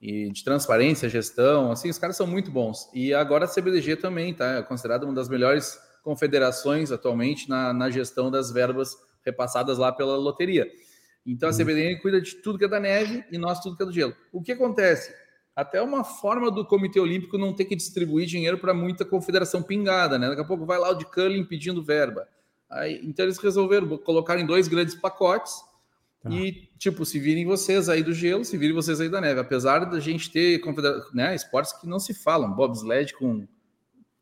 e 0.00 0.30
de 0.30 0.42
transparência, 0.42 1.08
gestão, 1.08 1.70
assim, 1.70 1.90
os 1.90 1.98
caras 1.98 2.16
são 2.16 2.26
muito 2.26 2.50
bons. 2.50 2.88
E 2.94 3.12
agora 3.12 3.44
a 3.44 3.48
CBDG 3.48 3.96
também, 3.96 4.32
tá? 4.32 4.54
É 4.54 4.62
considerada 4.62 5.04
uma 5.04 5.14
das 5.14 5.28
melhores 5.28 5.78
confederações 6.02 6.90
atualmente 6.90 7.48
na, 7.48 7.72
na 7.74 7.90
gestão 7.90 8.30
das 8.30 8.50
verbas 8.50 8.96
repassadas 9.22 9.76
lá 9.76 9.92
pela 9.92 10.16
loteria. 10.16 10.66
Então 11.26 11.50
a 11.50 11.52
CBDN 11.52 11.94
uhum. 11.94 12.00
cuida 12.00 12.20
de 12.20 12.36
tudo 12.36 12.58
que 12.58 12.64
é 12.64 12.68
da 12.68 12.80
neve 12.80 13.22
e 13.30 13.36
nós 13.36 13.60
tudo 13.60 13.76
que 13.76 13.82
é 13.82 13.86
do 13.86 13.92
gelo. 13.92 14.16
O 14.32 14.42
que 14.42 14.52
acontece? 14.52 15.14
Até 15.54 15.82
uma 15.82 16.04
forma 16.04 16.50
do 16.50 16.64
Comitê 16.64 17.00
Olímpico 17.00 17.36
não 17.36 17.52
ter 17.52 17.64
que 17.64 17.76
distribuir 17.76 18.26
dinheiro 18.26 18.58
para 18.58 18.72
muita 18.72 19.04
confederação 19.04 19.62
pingada, 19.62 20.18
né? 20.18 20.28
Daqui 20.28 20.40
a 20.40 20.44
pouco 20.44 20.64
vai 20.64 20.78
lá 20.78 20.90
o 20.90 20.94
de 20.94 21.04
curling 21.04 21.44
pedindo 21.44 21.82
verba. 21.82 22.26
Aí, 22.68 23.00
então 23.02 23.24
eles 23.24 23.38
resolveram 23.38 23.98
colocar 23.98 24.38
em 24.38 24.46
dois 24.46 24.68
grandes 24.68 24.94
pacotes 24.94 25.54
tá. 26.22 26.30
e, 26.30 26.68
tipo, 26.78 27.04
se 27.04 27.18
virem 27.18 27.44
vocês 27.44 27.88
aí 27.88 28.02
do 28.02 28.12
gelo, 28.12 28.44
se 28.44 28.56
virem 28.56 28.74
vocês 28.74 29.00
aí 29.00 29.08
da 29.08 29.20
neve. 29.20 29.40
Apesar 29.40 29.80
da 29.80 29.98
gente 29.98 30.30
ter 30.30 30.60
né, 31.12 31.34
esportes 31.34 31.72
que 31.72 31.86
não 31.86 31.98
se 31.98 32.14
falam, 32.14 32.52
bobsled 32.52 33.12
com 33.14 33.46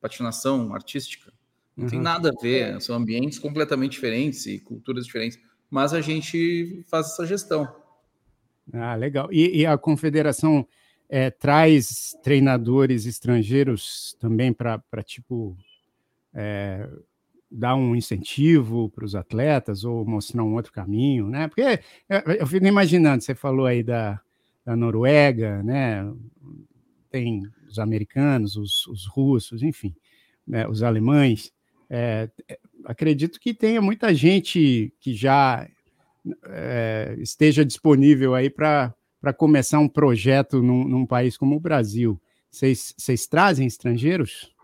patinação 0.00 0.74
artística. 0.74 1.32
Não 1.76 1.84
uhum. 1.84 1.90
tem 1.90 2.00
nada 2.00 2.30
a 2.30 2.42
ver, 2.42 2.80
são 2.80 2.96
ambientes 2.96 3.38
completamente 3.38 3.92
diferentes 3.92 4.46
e 4.46 4.58
culturas 4.58 5.04
diferentes 5.04 5.38
mas 5.70 5.92
a 5.92 6.00
gente 6.00 6.82
faz 6.88 7.06
essa 7.06 7.26
gestão. 7.26 7.68
Ah, 8.72 8.94
legal. 8.94 9.28
E, 9.32 9.60
e 9.60 9.66
a 9.66 9.76
confederação 9.76 10.66
é, 11.08 11.30
traz 11.30 12.16
treinadores 12.22 13.06
estrangeiros 13.06 14.16
também 14.20 14.52
para, 14.52 14.82
tipo, 15.04 15.56
é, 16.34 16.88
dar 17.50 17.74
um 17.74 17.96
incentivo 17.96 18.90
para 18.90 19.04
os 19.04 19.14
atletas 19.14 19.84
ou 19.84 20.04
mostrar 20.04 20.44
um 20.44 20.54
outro 20.54 20.72
caminho, 20.72 21.28
né? 21.28 21.48
Porque 21.48 21.80
eu 22.38 22.46
fico 22.46 22.66
imaginando, 22.66 23.22
você 23.22 23.34
falou 23.34 23.64
aí 23.66 23.82
da, 23.82 24.20
da 24.64 24.76
Noruega, 24.76 25.62
né? 25.62 26.06
Tem 27.10 27.42
os 27.66 27.78
americanos, 27.78 28.56
os, 28.56 28.86
os 28.86 29.06
russos, 29.06 29.62
enfim, 29.62 29.94
né? 30.46 30.68
os 30.68 30.82
alemães. 30.82 31.52
É, 31.88 32.28
acredito 32.84 33.40
que 33.40 33.54
tenha 33.54 33.80
muita 33.80 34.14
gente 34.14 34.92
que 35.00 35.14
já 35.14 35.66
é, 36.44 37.16
esteja 37.18 37.64
disponível 37.64 38.34
aí 38.34 38.50
para 38.50 38.94
começar 39.36 39.78
um 39.78 39.88
projeto 39.88 40.62
num, 40.62 40.84
num, 40.84 41.06
país 41.06 41.36
como 41.36 41.56
o 41.56 41.60
Brasil. 41.60 42.20
Vocês 42.50 43.26
trazem 43.28 43.66
estrangeiros? 43.66 44.54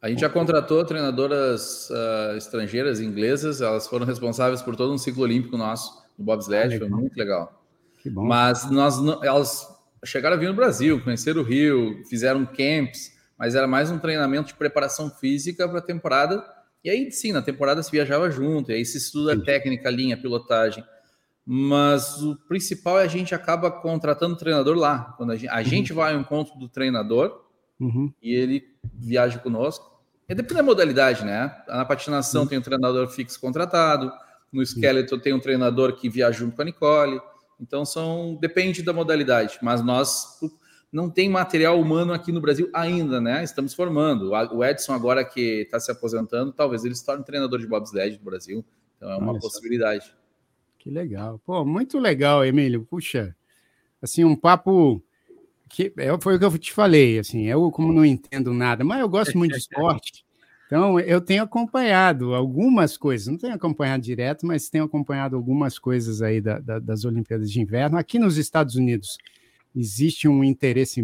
A 0.00 0.08
gente 0.08 0.20
já 0.20 0.28
contratou 0.28 0.84
treinadoras 0.84 1.88
uh, 1.90 2.36
estrangeiras 2.36 3.00
inglesas, 3.00 3.60
elas 3.60 3.88
foram 3.88 4.04
responsáveis 4.04 4.60
por 4.60 4.76
todo 4.76 4.92
um 4.92 4.98
ciclo 4.98 5.22
olímpico 5.22 5.56
nosso, 5.56 6.02
no 6.18 6.24
bobsled, 6.24 6.74
ah, 6.74 6.78
foi 6.78 6.88
muito 6.88 7.16
legal. 7.16 7.64
Mas 8.04 8.70
nós, 8.70 8.98
elas 9.22 9.66
chegaram 10.04 10.36
a 10.36 10.38
vir 10.38 10.48
no 10.48 10.54
Brasil, 10.54 11.02
conheceram 11.02 11.40
o 11.40 11.44
Rio, 11.44 12.04
fizeram 12.04 12.44
camps, 12.44 13.12
mas 13.38 13.54
era 13.54 13.66
mais 13.66 13.90
um 13.90 13.98
treinamento 13.98 14.48
de 14.48 14.54
preparação 14.54 15.08
física 15.08 15.66
para 15.66 15.78
a 15.78 15.82
temporada 15.82 16.44
e 16.84 16.90
aí, 16.90 17.10
sim, 17.10 17.32
na 17.32 17.40
temporada 17.40 17.82
se 17.82 17.90
viajava 17.90 18.30
junto, 18.30 18.70
e 18.70 18.74
aí 18.74 18.84
se 18.84 18.98
estuda 18.98 19.32
a 19.32 19.40
técnica, 19.40 19.88
linha, 19.88 20.18
pilotagem. 20.18 20.84
Mas 21.46 22.22
o 22.22 22.36
principal 22.48 22.98
é 22.98 23.02
a 23.02 23.08
gente 23.08 23.34
acaba 23.34 23.70
contratando 23.70 24.34
o 24.34 24.38
treinador 24.38 24.76
lá. 24.76 25.14
Quando 25.16 25.32
a 25.32 25.36
gente, 25.36 25.48
a 25.48 25.58
uhum. 25.58 25.64
gente 25.64 25.92
vai 25.92 26.14
ao 26.14 26.20
encontro 26.20 26.58
do 26.58 26.68
treinador 26.68 27.44
uhum. 27.78 28.12
e 28.22 28.34
ele 28.34 28.64
viaja 28.94 29.38
conosco. 29.38 29.92
E 30.26 30.34
depende 30.34 30.54
da 30.54 30.62
modalidade, 30.62 31.24
né? 31.24 31.54
Na 31.68 31.84
patinação 31.84 32.42
uhum. 32.42 32.48
tem 32.48 32.58
um 32.58 32.62
treinador 32.62 33.08
fixo 33.08 33.38
contratado, 33.38 34.10
no 34.50 34.62
esqueleto 34.62 35.18
tem 35.18 35.34
um 35.34 35.40
treinador 35.40 35.96
que 35.96 36.08
viaja 36.08 36.38
junto 36.38 36.56
com 36.56 36.62
a 36.62 36.64
Nicole. 36.64 37.20
Então 37.60 37.84
são 37.84 38.38
depende 38.40 38.82
da 38.82 38.92
modalidade, 38.92 39.58
mas 39.60 39.84
nós 39.84 40.40
não 40.90 41.10
tem 41.10 41.28
material 41.28 41.78
humano 41.78 42.12
aqui 42.12 42.32
no 42.32 42.40
Brasil 42.40 42.70
ainda, 42.72 43.20
né? 43.20 43.44
Estamos 43.44 43.74
formando. 43.74 44.30
O 44.30 44.64
Edson, 44.64 44.94
agora 44.94 45.24
que 45.24 45.62
está 45.62 45.78
se 45.78 45.90
aposentando, 45.90 46.52
talvez 46.52 46.84
ele 46.84 46.94
se 46.94 47.04
torne 47.04 47.22
treinador 47.22 47.58
de 47.58 47.66
bobsled 47.66 48.16
do 48.16 48.24
Brasil. 48.24 48.64
Então 48.96 49.10
é 49.10 49.16
uma 49.16 49.38
possibilidade. 49.38 50.14
Que 50.84 50.90
legal. 50.90 51.40
Pô, 51.46 51.64
muito 51.64 51.98
legal, 51.98 52.44
Emílio. 52.44 52.84
Puxa, 52.84 53.34
assim, 54.02 54.22
um 54.22 54.36
papo 54.36 55.02
que 55.70 55.90
é, 55.96 56.20
foi 56.20 56.36
o 56.36 56.38
que 56.38 56.44
eu 56.44 56.58
te 56.58 56.74
falei, 56.74 57.18
assim, 57.18 57.46
eu 57.46 57.70
como 57.72 57.90
não 57.90 58.04
entendo 58.04 58.52
nada, 58.52 58.84
mas 58.84 59.00
eu 59.00 59.08
gosto 59.08 59.36
muito 59.36 59.52
de 59.52 59.58
esporte. 59.64 60.24
Então, 60.66 61.00
eu 61.00 61.22
tenho 61.22 61.42
acompanhado 61.42 62.34
algumas 62.34 62.98
coisas, 62.98 63.28
não 63.28 63.38
tenho 63.38 63.54
acompanhado 63.54 64.02
direto, 64.02 64.46
mas 64.46 64.68
tenho 64.68 64.84
acompanhado 64.84 65.36
algumas 65.36 65.78
coisas 65.78 66.20
aí 66.20 66.40
da, 66.40 66.58
da, 66.58 66.78
das 66.78 67.04
Olimpíadas 67.06 67.50
de 67.50 67.60
Inverno. 67.60 67.96
Aqui 67.96 68.18
nos 68.18 68.36
Estados 68.36 68.74
Unidos, 68.74 69.16
existe 69.74 70.28
um 70.28 70.44
interesse, 70.44 71.02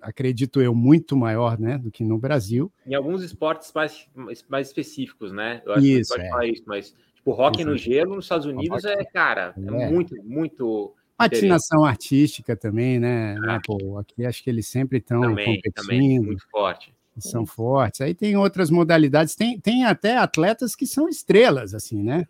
acredito 0.00 0.62
eu, 0.62 0.74
muito 0.74 1.16
maior 1.16 1.58
né, 1.58 1.76
do 1.76 1.90
que 1.90 2.04
no 2.04 2.18
Brasil. 2.18 2.72
Em 2.86 2.94
alguns 2.94 3.22
esportes 3.22 3.72
mais, 3.74 4.08
mais 4.48 4.68
específicos, 4.68 5.32
né? 5.32 5.60
Eu 5.66 5.72
acho 5.72 5.86
isso, 5.86 6.12
que 6.12 6.16
pode 6.16 6.28
é. 6.28 6.30
falar 6.30 6.46
isso, 6.46 6.62
mas 6.66 6.94
tipo, 7.28 7.32
rock 7.32 7.64
no 7.64 7.76
gelo 7.76 8.16
nos 8.16 8.24
Estados 8.24 8.46
Unidos 8.46 8.84
é, 8.84 9.04
cara, 9.04 9.54
é, 9.56 9.60
é 9.60 9.90
muito, 9.90 10.14
muito. 10.24 10.94
Patinação 11.16 11.84
artística 11.84 12.56
também, 12.56 13.00
né? 13.00 13.36
Ah. 13.38 13.46
né 13.46 13.60
pô, 13.64 13.98
aqui 13.98 14.24
acho 14.24 14.42
que 14.42 14.48
eles 14.48 14.68
sempre 14.68 14.98
estão 14.98 15.20
competindo. 15.20 15.72
Também, 15.74 16.20
muito 16.20 16.48
forte. 16.48 16.94
São 17.18 17.44
fortes. 17.44 18.00
Aí 18.00 18.14
tem 18.14 18.36
outras 18.36 18.70
modalidades, 18.70 19.34
tem, 19.34 19.58
tem 19.58 19.84
até 19.84 20.16
atletas 20.16 20.76
que 20.76 20.86
são 20.86 21.08
estrelas, 21.08 21.74
assim, 21.74 22.00
né? 22.00 22.24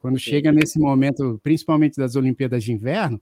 Quando 0.00 0.18
Sim. 0.18 0.30
chega 0.30 0.50
nesse 0.50 0.78
momento, 0.78 1.38
principalmente 1.42 1.98
das 1.98 2.16
Olimpíadas 2.16 2.64
de 2.64 2.72
Inverno, 2.72 3.20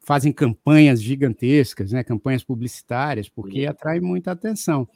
fazem 0.00 0.32
campanhas 0.32 1.00
gigantescas, 1.00 1.92
né, 1.92 2.02
campanhas 2.02 2.42
publicitárias, 2.42 3.28
porque 3.28 3.64
atrai 3.64 4.00
muita 4.00 4.32
atenção. 4.32 4.88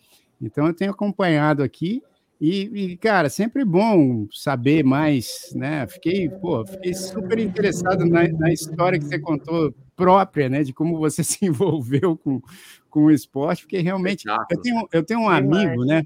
Então 0.43 0.67
eu 0.67 0.75
tenho 0.75 0.91
acompanhado 0.91 1.63
aqui 1.63 2.03
e, 2.41 2.93
e, 2.93 2.97
cara, 2.97 3.29
sempre 3.29 3.65
bom 3.65 4.27
saber 4.31 4.85
mais, 4.85 5.53
né? 5.55 5.87
Fiquei, 5.87 6.29
pô, 6.29 6.67
fiquei 6.67 6.93
super 6.93 7.39
interessado 7.39 8.05
na, 8.05 8.29
na, 8.29 8.53
história 8.53 8.99
que 8.99 9.05
você 9.05 9.19
contou 9.19 9.75
própria, 9.97 10.49
né? 10.49 10.63
De 10.63 10.73
como 10.73 10.99
você 10.99 11.23
se 11.25 11.45
envolveu 11.45 12.17
com, 12.17 12.43
com 12.91 13.05
o 13.05 13.11
esporte, 13.11 13.63
porque 13.63 13.79
realmente 13.79 14.25
eu 14.51 14.61
tenho, 14.61 14.89
eu 14.93 15.03
tenho 15.03 15.21
um 15.21 15.29
amigo, 15.29 15.85
né? 15.85 16.03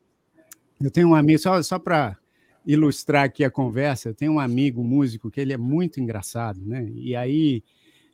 Eu 0.81 0.91
tenho 0.91 1.09
um 1.09 1.14
amigo 1.14 1.39
só 1.39 1.61
só 1.62 1.79
para 1.79 2.16
ilustrar 2.64 3.24
aqui 3.24 3.43
a 3.43 3.51
conversa. 3.51 4.11
Eu 4.11 4.14
tenho 4.14 4.33
um 4.33 4.41
amigo 4.41 4.85
músico 4.85 5.31
que 5.31 5.41
ele 5.41 5.53
é 5.53 5.59
muito 5.59 5.99
engraçado, 6.01 6.61
né? 6.64 6.87
E 6.95 7.16
aí 7.16 7.62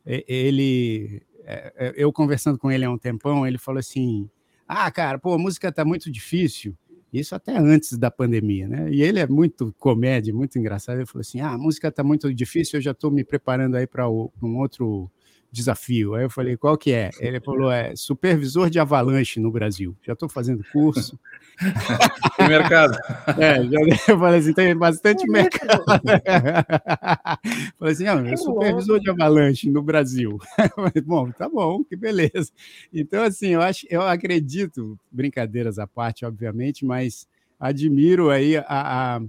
ele, 0.07 1.23
é, 1.45 1.73
é, 1.77 1.95
eu 1.97 2.13
conversando 2.13 2.59
com 2.59 2.71
ele 2.71 2.85
há 2.85 2.91
um 2.91 2.99
tempão, 2.99 3.47
ele 3.47 3.59
falou 3.59 3.81
assim: 3.81 4.31
Ah, 4.69 4.91
cara, 4.91 5.19
pô, 5.19 5.35
a 5.35 5.39
música 5.39 5.73
tá 5.73 5.85
muito 5.85 6.11
difícil. 6.11 6.77
Isso 7.15 7.35
até 7.35 7.57
antes 7.57 7.97
da 7.97 8.11
pandemia, 8.11 8.67
né? 8.67 8.91
E 8.91 9.03
ele 9.03 9.21
é 9.21 9.27
muito 9.27 9.73
comédia, 9.79 10.35
muito 10.35 10.59
engraçado. 10.59 10.97
Ele 10.99 11.07
falou 11.07 11.21
assim: 11.21 11.41
Ah, 11.41 11.53
a 11.53 11.59
música 11.59 11.91
tá 11.93 12.03
muito 12.03 12.33
difícil, 12.35 12.79
eu 12.79 12.83
já 12.83 12.91
estou 12.91 13.11
me 13.11 13.25
preparando 13.25 13.77
aí 13.77 13.87
para 13.87 14.09
um 14.11 14.59
outro 14.59 15.11
desafio. 15.55 16.15
Aí 16.15 16.25
eu 16.25 16.31
falei, 16.31 16.57
qual 16.57 16.77
que 16.77 16.93
é? 16.93 17.11
Ele 17.21 17.41
falou, 17.41 17.71
é 17.71 17.95
supervisor 17.95 18.69
de 18.69 18.79
avalanche 18.79 19.39
no 19.39 19.51
Brasil. 19.51 19.97
Já 20.03 20.13
estou 20.13 20.29
fazendo 20.29 20.65
curso. 20.73 21.19
tem 22.37 22.49
mercado. 22.49 22.99
É, 23.39 23.63
já 23.63 23.79
eu 24.13 24.19
falei 24.19 24.41
assim, 24.41 24.53
tem 24.53 24.77
bastante 24.77 25.25
mercado. 25.31 25.85
falei 27.79 27.93
assim, 27.93 28.05
não, 28.05 28.27
é 28.27 28.37
supervisor 28.37 28.99
de 28.99 29.11
avalanche 29.11 29.71
no 29.71 29.81
Brasil. 29.81 30.39
Falei, 30.75 31.03
bom, 31.05 31.31
tá 31.31 31.49
bom, 31.49 31.85
que 31.85 31.95
beleza. 31.95 32.51
Então, 32.93 33.23
assim, 33.23 33.51
eu 33.51 33.63
acho, 33.63 33.87
eu 33.89 34.03
acredito, 34.03 34.99
brincadeiras 35.11 35.79
à 35.79 35.87
parte, 35.87 36.27
obviamente, 36.27 36.85
mas 36.85 37.29
admiro 37.61 38.31
aí 38.31 38.57
a, 38.57 38.65
a 38.69 39.21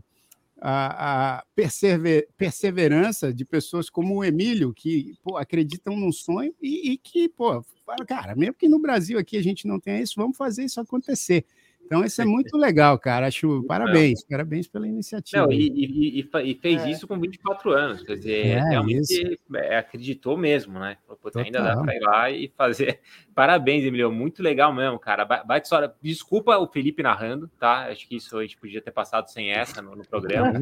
a, 0.68 1.38
a 1.38 1.46
persever, 1.54 2.28
perseverança 2.36 3.32
de 3.32 3.46
pessoas 3.46 3.88
como 3.88 4.16
o 4.16 4.24
Emílio, 4.24 4.74
que 4.74 5.14
pô, 5.22 5.38
acreditam 5.38 5.96
num 5.96 6.12
sonho 6.12 6.56
e, 6.60 6.94
e 6.94 6.98
que, 6.98 7.30
pô, 7.30 7.64
cara, 8.08 8.36
mesmo 8.36 8.56
que 8.56 8.68
no 8.68 8.80
Brasil 8.80 9.20
aqui 9.20 9.38
a 9.38 9.44
gente 9.44 9.68
não 9.68 9.80
tenha 9.80 10.02
isso, 10.02 10.16
vamos 10.18 10.36
fazer 10.36 10.64
isso 10.64 10.82
acontecer. 10.82 11.46
Então, 11.86 12.04
isso 12.04 12.22
é 12.22 12.26
muito 12.26 12.58
legal, 12.58 12.98
cara. 12.98 13.28
Acho 13.28 13.64
parabéns, 13.68 14.22
não. 14.22 14.30
parabéns 14.30 14.68
pela 14.68 14.88
iniciativa. 14.88 15.44
Não, 15.44 15.52
e, 15.52 15.68
e, 15.68 16.20
e, 16.20 16.56
fez 16.56 16.84
é. 16.84 16.90
isso 16.90 17.08
com 17.08 17.20
24 17.20 17.72
anos, 17.72 18.02
quer 18.02 18.16
dizer, 18.16 18.48
é, 18.48 18.70
realmente 18.70 19.40
é, 19.56 19.78
acreditou 19.78 20.36
mesmo, 20.36 20.80
né? 20.80 20.98
Pô, 21.08 21.18
ainda 21.40 21.62
dá 21.62 21.78
para 21.78 21.96
ir 21.96 22.00
lá 22.00 22.32
e 22.32 22.52
fazer. 22.58 23.00
Parabéns, 23.36 23.84
Emilio, 23.84 24.12
muito 24.12 24.42
legal 24.42 24.74
mesmo, 24.74 24.98
cara. 24.98 25.26
Vai 25.26 25.60
história. 25.60 25.94
Desculpa 26.02 26.58
o 26.58 26.68
Felipe 26.68 27.04
narrando, 27.04 27.50
tá? 27.60 27.88
Acho 27.88 28.08
que 28.08 28.16
isso 28.16 28.38
a 28.38 28.42
gente 28.42 28.58
podia 28.58 28.82
ter 28.82 28.92
passado 28.92 29.30
sem 29.30 29.52
essa 29.52 29.82
no, 29.82 29.96
no 29.96 30.06
programa. 30.08 30.60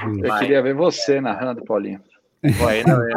Eu 0.00 0.28
Mas... 0.28 0.40
queria 0.40 0.62
ver 0.62 0.74
você 0.74 1.20
narrando, 1.20 1.64
Paulinho. 1.64 2.02
Pô, 2.58 2.66
aí 2.66 2.82
não, 2.84 3.02
é... 3.02 3.12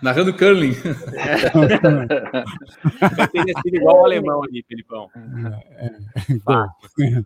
Narrando 0.00 0.32
curling. 0.32 0.74
É. 1.14 1.36
teria 3.28 3.54
sido 3.62 3.76
igual 3.76 4.02
o 4.02 4.04
alemão 4.04 4.44
ali, 4.44 4.64
Felipão. 4.68 5.10
É, 5.76 5.86
é. 5.86 7.22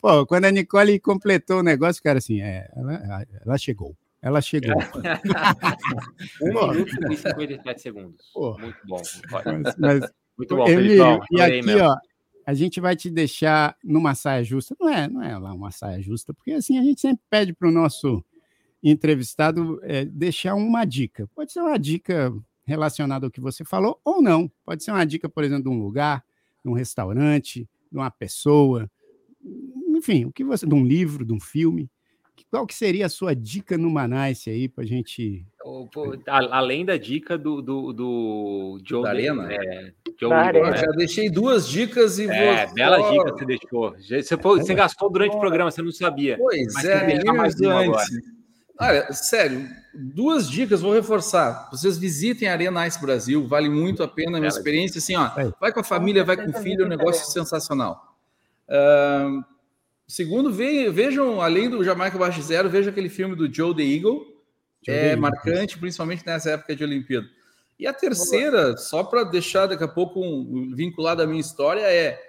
Pô, 0.00 0.24
quando 0.26 0.44
a 0.44 0.50
Nicole 0.50 1.00
completou 1.00 1.58
o 1.58 1.62
negócio, 1.62 2.02
cara, 2.02 2.18
assim, 2.18 2.40
é, 2.40 2.68
ela, 2.76 3.26
ela 3.44 3.58
chegou. 3.58 3.96
ela 4.22 4.40
chegou. 4.40 4.74
um 6.40 6.70
minuto 6.70 7.12
e 7.12 7.16
57 7.16 7.80
segundos. 7.80 8.30
Pô. 8.32 8.56
Muito 8.58 8.78
bom. 8.86 9.02
Mas, 9.30 9.74
mas, 9.76 10.12
Muito 10.38 10.56
bom, 10.56 10.68
Emílio, 10.68 11.20
E 11.30 11.40
aqui, 11.40 11.80
ó, 11.80 11.96
a 12.46 12.54
gente 12.54 12.80
vai 12.80 12.94
te 12.94 13.10
deixar 13.10 13.76
numa 13.82 14.14
saia 14.14 14.44
justa. 14.44 14.76
Não 14.78 14.88
é, 14.88 15.08
não 15.08 15.22
é 15.22 15.36
lá 15.38 15.52
uma 15.52 15.70
saia 15.70 16.00
justa, 16.00 16.32
porque 16.34 16.52
assim 16.52 16.78
a 16.78 16.82
gente 16.82 17.00
sempre 17.00 17.24
pede 17.30 17.52
para 17.52 17.68
o 17.68 17.72
nosso 17.72 18.24
entrevistado 18.90 19.80
é, 19.82 20.04
deixar 20.04 20.54
uma 20.54 20.84
dica. 20.84 21.28
Pode 21.34 21.52
ser 21.52 21.60
uma 21.60 21.78
dica 21.78 22.32
relacionada 22.66 23.26
ao 23.26 23.30
que 23.30 23.40
você 23.40 23.64
falou 23.64 24.00
ou 24.04 24.20
não. 24.20 24.50
Pode 24.64 24.84
ser 24.84 24.90
uma 24.90 25.04
dica, 25.04 25.28
por 25.28 25.42
exemplo, 25.42 25.64
de 25.64 25.68
um 25.70 25.82
lugar, 25.82 26.24
de 26.64 26.70
um 26.70 26.74
restaurante, 26.74 27.68
de 27.90 27.98
uma 27.98 28.10
pessoa, 28.10 28.90
enfim, 29.88 30.24
o 30.26 30.32
que 30.32 30.44
você, 30.44 30.66
de 30.66 30.74
um 30.74 30.84
livro, 30.84 31.24
de 31.24 31.32
um 31.32 31.40
filme. 31.40 31.90
Qual 32.50 32.66
que 32.66 32.74
seria 32.74 33.06
a 33.06 33.08
sua 33.08 33.34
dica 33.34 33.76
no 33.76 33.90
Manaus 33.90 34.46
aí 34.46 34.68
para 34.68 34.84
a 34.84 34.86
gente. 34.86 35.44
Além 36.28 36.84
da 36.84 36.96
dica 36.96 37.36
do, 37.36 37.60
do, 37.60 37.92
do 37.92 38.80
Joe 38.84 39.02
da 39.02 39.10
Arena. 39.10 39.52
É, 39.52 39.92
Joe 40.20 40.30
né? 40.30 40.76
Já 40.76 40.86
deixei 40.92 41.28
duas 41.28 41.68
dicas 41.68 42.18
e 42.18 42.28
é, 42.28 42.66
vou. 42.66 42.74
Bela 42.74 43.10
dica 43.10 43.32
você 43.32 43.44
deixou. 43.44 43.96
Você, 43.98 44.36
foi, 44.36 44.60
você 44.60 44.72
gastou 44.72 45.10
durante 45.10 45.34
o 45.34 45.40
programa, 45.40 45.70
você 45.70 45.82
não 45.82 45.90
sabia. 45.90 46.36
Pois 46.38 46.74
Mas 46.74 46.84
é, 46.84 47.24
mais 47.24 47.60
antes. 47.60 48.43
Olha, 48.78 49.12
sério, 49.12 49.68
duas 49.94 50.50
dicas, 50.50 50.80
vou 50.80 50.92
reforçar. 50.92 51.68
Vocês 51.70 51.96
visitem 51.96 52.48
a 52.48 52.52
Arena 52.52 52.86
Ice 52.86 53.00
Brasil, 53.00 53.46
vale 53.46 53.68
muito 53.68 54.02
a 54.02 54.08
pena, 54.08 54.38
é 54.38 54.40
uma 54.40 54.48
experiência 54.48 54.98
assim, 54.98 55.14
ó. 55.14 55.30
Vai 55.60 55.72
com 55.72 55.80
a 55.80 55.84
família, 55.84 56.24
vai 56.24 56.36
com 56.36 56.50
o 56.50 56.62
filho, 56.62 56.82
é 56.82 56.84
um 56.86 56.88
negócio 56.88 57.30
sensacional. 57.30 58.16
Uh, 58.68 59.44
segundo, 60.08 60.52
vejam, 60.52 61.40
além 61.40 61.70
do 61.70 61.84
Jamaica 61.84 62.18
Baixo 62.18 62.42
Zero, 62.42 62.68
vejam 62.68 62.90
aquele 62.90 63.08
filme 63.08 63.36
do 63.36 63.52
Joe 63.52 63.74
the 63.74 63.82
Eagle, 63.82 64.26
Joe 64.84 64.94
é 64.94 65.10
the 65.10 65.16
marcante, 65.16 65.78
principalmente 65.78 66.26
nessa 66.26 66.50
época 66.50 66.74
de 66.74 66.82
Olimpíada. 66.82 67.28
E 67.78 67.86
a 67.86 67.92
terceira, 67.92 68.76
só 68.76 69.04
para 69.04 69.24
deixar 69.24 69.66
daqui 69.66 69.84
a 69.84 69.88
pouco 69.88 70.20
um, 70.20 70.72
vinculado 70.74 71.22
à 71.22 71.26
minha 71.26 71.40
história, 71.40 71.82
é 71.82 72.20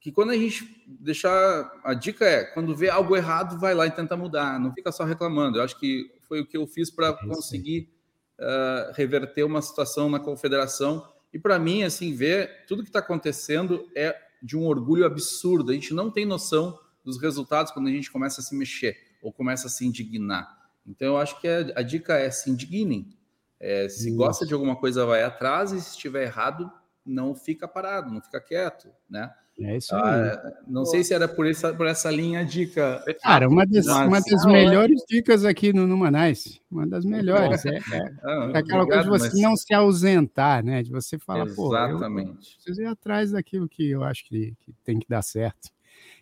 que 0.00 0.10
quando 0.10 0.30
a 0.30 0.36
gente 0.36 0.82
deixar 0.86 1.70
a 1.84 1.92
dica 1.92 2.24
é 2.24 2.44
quando 2.44 2.74
vê 2.74 2.88
algo 2.88 3.14
errado 3.14 3.58
vai 3.58 3.74
lá 3.74 3.86
e 3.86 3.90
tenta 3.90 4.16
mudar 4.16 4.58
não 4.58 4.72
fica 4.72 4.90
só 4.90 5.04
reclamando. 5.04 5.58
Eu 5.58 5.62
acho 5.62 5.78
que 5.78 6.10
foi 6.26 6.40
o 6.40 6.46
que 6.46 6.56
eu 6.56 6.66
fiz 6.66 6.90
para 6.90 7.08
é 7.08 7.12
conseguir 7.12 7.92
uh, 8.38 8.92
reverter 8.94 9.44
uma 9.44 9.60
situação 9.60 10.08
na 10.08 10.18
confederação. 10.18 11.06
E 11.32 11.38
para 11.38 11.58
mim 11.58 11.82
assim 11.82 12.14
ver 12.14 12.64
tudo 12.66 12.82
que 12.82 12.88
está 12.88 13.00
acontecendo 13.00 13.88
é 13.94 14.16
de 14.42 14.56
um 14.56 14.66
orgulho 14.66 15.04
absurdo. 15.04 15.70
A 15.70 15.74
gente 15.74 15.92
não 15.92 16.10
tem 16.10 16.24
noção 16.24 16.78
dos 17.04 17.20
resultados 17.20 17.70
quando 17.70 17.88
a 17.88 17.92
gente 17.92 18.10
começa 18.10 18.40
a 18.40 18.44
se 18.44 18.54
mexer 18.56 18.96
ou 19.22 19.30
começa 19.30 19.66
a 19.66 19.70
se 19.70 19.86
indignar. 19.86 20.48
Então 20.86 21.08
eu 21.08 21.18
acho 21.18 21.38
que 21.40 21.46
a, 21.46 21.58
a 21.76 21.82
dica 21.82 22.18
é 22.18 22.30
se 22.30 22.50
indignem. 22.50 23.16
É, 23.60 23.86
se 23.86 24.08
Isso. 24.08 24.16
gosta 24.16 24.46
de 24.46 24.54
alguma 24.54 24.76
coisa 24.76 25.04
vai 25.04 25.22
atrás 25.22 25.72
e 25.72 25.80
se 25.80 25.90
estiver 25.90 26.22
errado 26.22 26.72
não 27.04 27.34
fica 27.34 27.68
parado 27.68 28.10
não 28.10 28.22
fica 28.22 28.40
quieto 28.40 28.88
né 29.08 29.30
é 29.62 29.76
isso 29.76 29.94
aí. 29.94 30.02
Ah, 30.02 30.52
não 30.66 30.84
sei 30.84 31.04
se 31.04 31.12
era 31.12 31.28
por 31.28 31.46
essa, 31.46 31.72
por 31.74 31.86
essa 31.86 32.10
linha 32.10 32.44
dica. 32.44 33.04
Cara, 33.22 33.48
uma 33.48 33.66
das, 33.66 33.86
uma 33.86 34.20
das 34.20 34.46
melhores 34.46 35.02
dicas 35.08 35.44
aqui 35.44 35.72
no 35.72 35.86
Numanais. 35.86 36.60
Uma 36.70 36.86
das 36.86 37.04
melhores. 37.04 37.64
É, 37.66 37.76
é, 37.76 37.80
ah, 38.22 38.50
é 38.54 38.58
aquela 38.58 38.82
obrigado, 38.82 39.08
coisa 39.08 39.28
de 39.28 39.30
você 39.30 39.30
mas... 39.34 39.40
não 39.40 39.56
se 39.56 39.74
ausentar, 39.74 40.64
né? 40.64 40.82
De 40.82 40.90
você 40.90 41.18
falar, 41.18 41.46
Exatamente. 41.46 42.26
pô, 42.26 42.32
eu 42.32 42.34
preciso 42.34 42.82
ir 42.82 42.86
atrás 42.86 43.32
daquilo 43.32 43.68
que 43.68 43.90
eu 43.90 44.02
acho 44.02 44.24
que, 44.26 44.54
que 44.60 44.72
tem 44.84 44.98
que 44.98 45.06
dar 45.08 45.22
certo. 45.22 45.70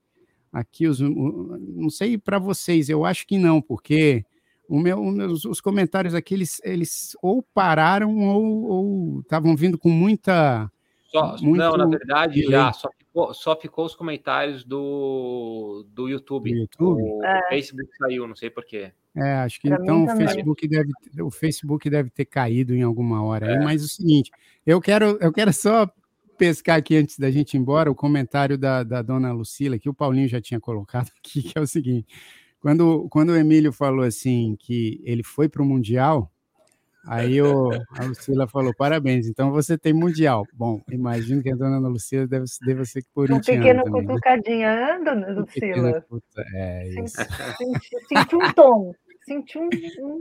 aqui 0.51 0.88
os, 0.88 0.99
não 0.99 1.89
sei 1.91 2.17
para 2.17 2.39
vocês, 2.39 2.89
eu 2.89 3.05
acho 3.05 3.27
que 3.27 3.38
não, 3.38 3.61
porque 3.61 4.25
meu, 4.70 5.01
os, 5.01 5.45
os 5.45 5.61
comentários 5.61 6.13
aqui, 6.13 6.34
eles, 6.34 6.61
eles 6.63 7.15
ou 7.22 7.41
pararam 7.41 8.18
ou 8.20 9.22
estavam 9.22 9.55
vindo 9.55 9.78
com 9.78 9.89
muita. 9.89 10.70
Só, 11.05 11.38
muito 11.41 11.57
não, 11.57 11.78
na 11.78 11.86
verdade, 11.86 12.43
já 12.43 12.73
só 12.73 12.89
ficou, 12.98 13.34
só 13.34 13.56
ficou 13.56 13.85
os 13.85 13.95
comentários 13.95 14.64
do, 14.64 15.85
do 15.89 16.10
YouTube. 16.10 16.52
Do 16.52 16.57
YouTube? 16.57 17.02
O 17.02 17.23
é. 17.23 17.49
Facebook 17.49 17.89
saiu, 17.98 18.27
não 18.27 18.35
sei 18.35 18.49
porquê. 18.49 18.91
É, 19.15 19.34
acho 19.38 19.60
que 19.60 19.69
pra 19.69 19.80
então 19.81 20.03
o 20.03 20.15
Facebook, 20.15 20.68
deve, 20.68 20.91
o 21.22 21.31
Facebook 21.31 21.89
deve 21.89 22.10
ter 22.10 22.26
caído 22.26 22.76
em 22.76 22.84
alguma 22.84 23.23
hora. 23.23 23.48
É. 23.48 23.57
Aí, 23.57 23.64
mas 23.64 23.81
é 23.81 23.85
o 23.85 23.88
seguinte, 23.88 24.31
eu 24.65 24.80
quero, 24.80 25.18
eu 25.19 25.31
quero 25.31 25.52
só 25.52 25.89
pescar 26.38 26.77
aqui 26.77 26.95
antes 26.95 27.18
da 27.18 27.31
gente 27.31 27.56
ir 27.56 27.57
embora 27.57 27.89
o 27.89 27.95
comentário 27.95 28.57
da, 28.57 28.84
da 28.84 29.02
dona 29.02 29.31
Lucila, 29.31 29.80
que 29.80 29.89
o 29.89 29.94
Paulinho 29.94 30.27
já 30.27 30.39
tinha 30.39 30.60
colocado 30.60 31.10
aqui, 31.18 31.41
que 31.41 31.57
é 31.57 31.61
o 31.61 31.68
seguinte. 31.68 32.07
Quando, 32.59 33.07
quando 33.09 33.29
o 33.29 33.35
Emílio 33.35 33.71
falou 33.71 34.03
assim 34.03 34.55
que 34.59 35.01
ele 35.03 35.23
foi 35.23 35.47
para 35.47 35.61
o 35.61 35.65
Mundial, 35.65 36.31
aí 37.05 37.41
o, 37.41 37.69
a 37.91 38.03
Lucila 38.05 38.47
falou: 38.47 38.73
parabéns, 38.75 39.27
então 39.27 39.51
você 39.51 39.77
tem 39.77 39.93
Mundial. 39.93 40.45
Bom, 40.53 40.81
imagino 40.91 41.41
que 41.41 41.51
a 41.51 41.55
dona 41.55 41.77
Ana 41.77 41.88
Lucila 41.88 42.27
deve, 42.27 42.45
deve 42.65 42.85
ser 42.85 43.03
corintiana. 43.13 43.59
Um 43.59 43.63
pequeno 43.63 43.84
também, 43.84 44.01
né? 44.01 44.07
cutucadinha, 44.07 44.75
né? 44.75 45.03
dona 45.03 45.27
Lucila? 45.39 46.05
É, 46.53 46.89
isso. 46.89 47.17
Senti, 47.57 47.89
senti 48.07 48.35
um 48.35 48.53
tom. 48.53 48.93
Senti 49.27 49.57
um, 49.59 49.69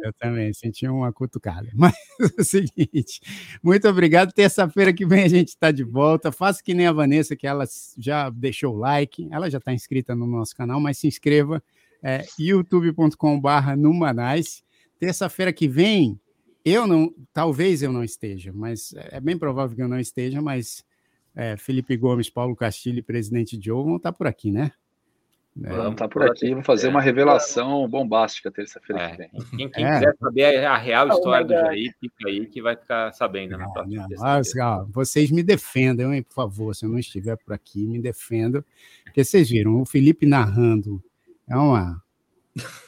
Eu 0.03 0.13
também 0.15 0.53
senti 0.53 0.89
uma 0.89 1.13
cutucada. 1.13 1.69
Mas 1.75 1.95
é 2.21 2.41
o 2.41 2.45
seguinte, 2.45 3.21
muito 3.63 3.89
obrigado. 3.89 4.33
Terça-feira 4.33 4.93
que 4.93 5.07
vem 5.07 5.23
a 5.23 5.29
gente 5.29 5.49
está 5.49 5.71
de 5.71 5.85
volta. 5.85 6.33
Faça 6.33 6.61
que 6.61 6.75
nem 6.75 6.89
a 6.89 6.93
Vanessa, 6.93 7.37
que 7.37 7.47
ela 7.47 7.65
já 7.97 8.29
deixou 8.31 8.75
o 8.75 8.79
like. 8.79 9.29
Ela 9.31 9.49
já 9.49 9.59
está 9.59 9.73
inscrita 9.73 10.17
no 10.17 10.27
nosso 10.27 10.57
canal, 10.57 10.81
mas 10.81 10.99
se 10.99 11.07
inscreva 11.07 11.63
é, 12.03 12.25
youtube.com.br 12.39 13.77
Numanais. 13.77 14.65
Terça-feira 14.99 15.53
que 15.53 15.69
vem, 15.69 16.19
eu 16.65 16.87
não, 16.87 17.15
talvez 17.33 17.83
eu 17.83 17.93
não 17.93 18.03
esteja, 18.03 18.53
mas 18.55 18.95
é 18.97 19.21
bem 19.21 19.39
provável 19.39 19.77
que 19.77 19.83
eu 19.83 19.89
não 19.89 20.01
esteja, 20.01 20.41
mas 20.41 20.85
é, 21.35 21.57
Felipe 21.57 21.97
Gomes, 21.97 22.31
Paulo 22.31 22.57
Castilho 22.57 22.99
e 22.99 23.03
presidente 23.03 23.61
Joe 23.63 23.85
vão 23.85 23.97
estar 23.97 24.13
por 24.13 24.27
aqui, 24.27 24.51
né? 24.51 24.73
É, 25.65 25.71
vamos 25.71 25.93
estar 25.93 26.09
por 26.09 26.23
aqui, 26.23 26.51
vamos 26.51 26.67
fazer 26.67 26.89
uma 26.89 27.01
revelação 27.01 27.89
bombástica 27.89 28.51
terça-feira 28.51 29.03
é. 29.03 29.11
que 29.11 29.17
vem. 29.17 29.31
Quem, 29.57 29.71
quem 29.71 29.85
é. 29.85 29.95
quiser 29.95 30.17
saber 30.19 30.65
a 30.67 30.77
real 30.77 31.09
história 31.09 31.47
do 31.47 31.53
Jair, 31.53 31.95
fica 31.99 32.29
aí 32.29 32.47
que 32.47 32.61
vai 32.61 32.77
ficar 32.77 33.13
sabendo 33.13 33.57
na 33.57 33.71
próxima 33.71 34.07
mas, 34.19 34.53
Vocês 34.91 35.31
me 35.31 35.43
defendam, 35.43 36.13
hein, 36.13 36.23
por 36.23 36.35
favor, 36.35 36.75
se 36.75 36.85
eu 36.85 36.91
não 36.91 36.99
estiver 36.99 37.37
por 37.37 37.55
aqui, 37.55 37.87
me 37.87 37.99
defendam, 38.01 38.63
porque 39.05 39.25
vocês 39.25 39.49
viram 39.49 39.81
o 39.81 39.87
Felipe 39.87 40.27
narrando 40.27 41.03
é 41.49 41.57
uma 41.57 42.03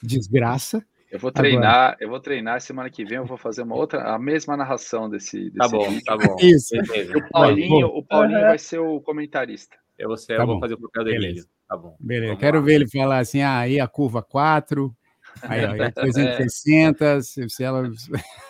desgraça. 0.03 0.85
Eu 1.11 1.19
vou 1.19 1.33
treinar, 1.33 1.75
Agora. 1.75 1.97
eu 2.01 2.09
vou 2.11 2.21
treinar 2.21 2.61
semana 2.61 2.91
que 2.91 3.05
vem, 3.05 3.17
eu 3.17 3.25
vou 3.25 3.39
fazer 3.39 3.63
uma 3.63 3.75
outra, 3.75 4.15
a 4.15 4.19
mesma 4.19 4.57
narração 4.57 5.09
desse. 5.09 5.51
tá 5.53 5.67
bom, 5.67 5.89
vídeo. 5.89 6.05
tá 6.05 6.17
bom. 6.19 6.37
Isso. 6.39 6.75
O 6.77 7.31
Paulinho, 7.31 7.87
o 7.87 8.05
Paulinho 8.05 8.41
uhum. 8.41 8.47
vai 8.47 8.59
ser 8.59 8.79
o 8.79 9.01
comentarista. 9.01 9.77
Eu 9.99 10.09
vou, 10.09 10.17
ser, 10.19 10.37
tá 10.37 10.43
eu 10.43 10.47
vou 10.47 10.61
fazer 10.61 10.75
o 10.75 10.81
papel 10.81 11.05
dele. 11.05 11.45
Tá 11.67 11.77
bom. 11.77 11.97
Beleza. 11.99 12.27
Vamos 12.27 12.41
Quero 12.41 12.59
lá. 12.59 12.65
ver 12.65 12.75
ele 12.75 12.89
falar 12.89 13.19
assim, 13.19 13.41
ah, 13.41 13.59
aí 13.59 13.81
a 13.81 13.89
curva 13.89 14.23
4, 14.23 14.95
aí, 15.43 15.65
ó, 15.65 15.73
depois 15.73 16.15
é. 16.17 16.37
60, 16.37 17.23
se 17.23 17.65
ela. 17.65 17.91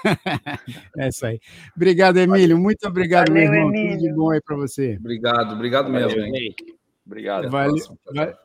é 0.99 1.09
isso 1.09 1.27
aí. 1.27 1.41
Obrigado, 1.77 2.19
Emílio. 2.19 2.59
Muito 2.59 2.87
obrigado, 2.89 3.29
Valeu, 3.29 3.51
meu 3.51 3.55
irmão. 3.55 3.71
Emílio. 3.71 3.99
Tudo 3.99 4.09
de 4.09 4.15
bom 4.15 4.31
aí 4.31 4.41
para 4.41 4.57
você. 4.57 4.97
Obrigado, 4.99 5.53
obrigado 5.53 5.91
mesmo. 5.91 6.11
Valeu, 6.11 6.55
Obrigado. 7.09 7.51
Valeu, 7.51 7.75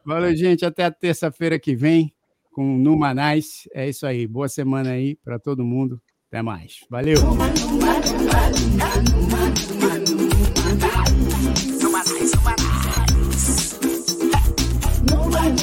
valeu, 0.06 0.36
gente. 0.38 0.66
Até 0.66 0.86
a 0.86 0.92
terça-feira 0.92 1.60
que 1.60 1.76
vem 1.76 2.14
com 2.54 2.78
Numanais. 2.78 3.68
É 3.74 3.90
isso 3.90 4.08
aí. 4.08 4.26
Boa 4.26 4.48
semana 4.48 4.92
aí 4.92 5.18
para 5.18 5.38
todo 5.38 5.66
mundo. 5.66 6.02
Até 6.30 6.42
mais. 6.42 6.80
Valeu. 6.90 7.18
Numanais, 15.12 15.54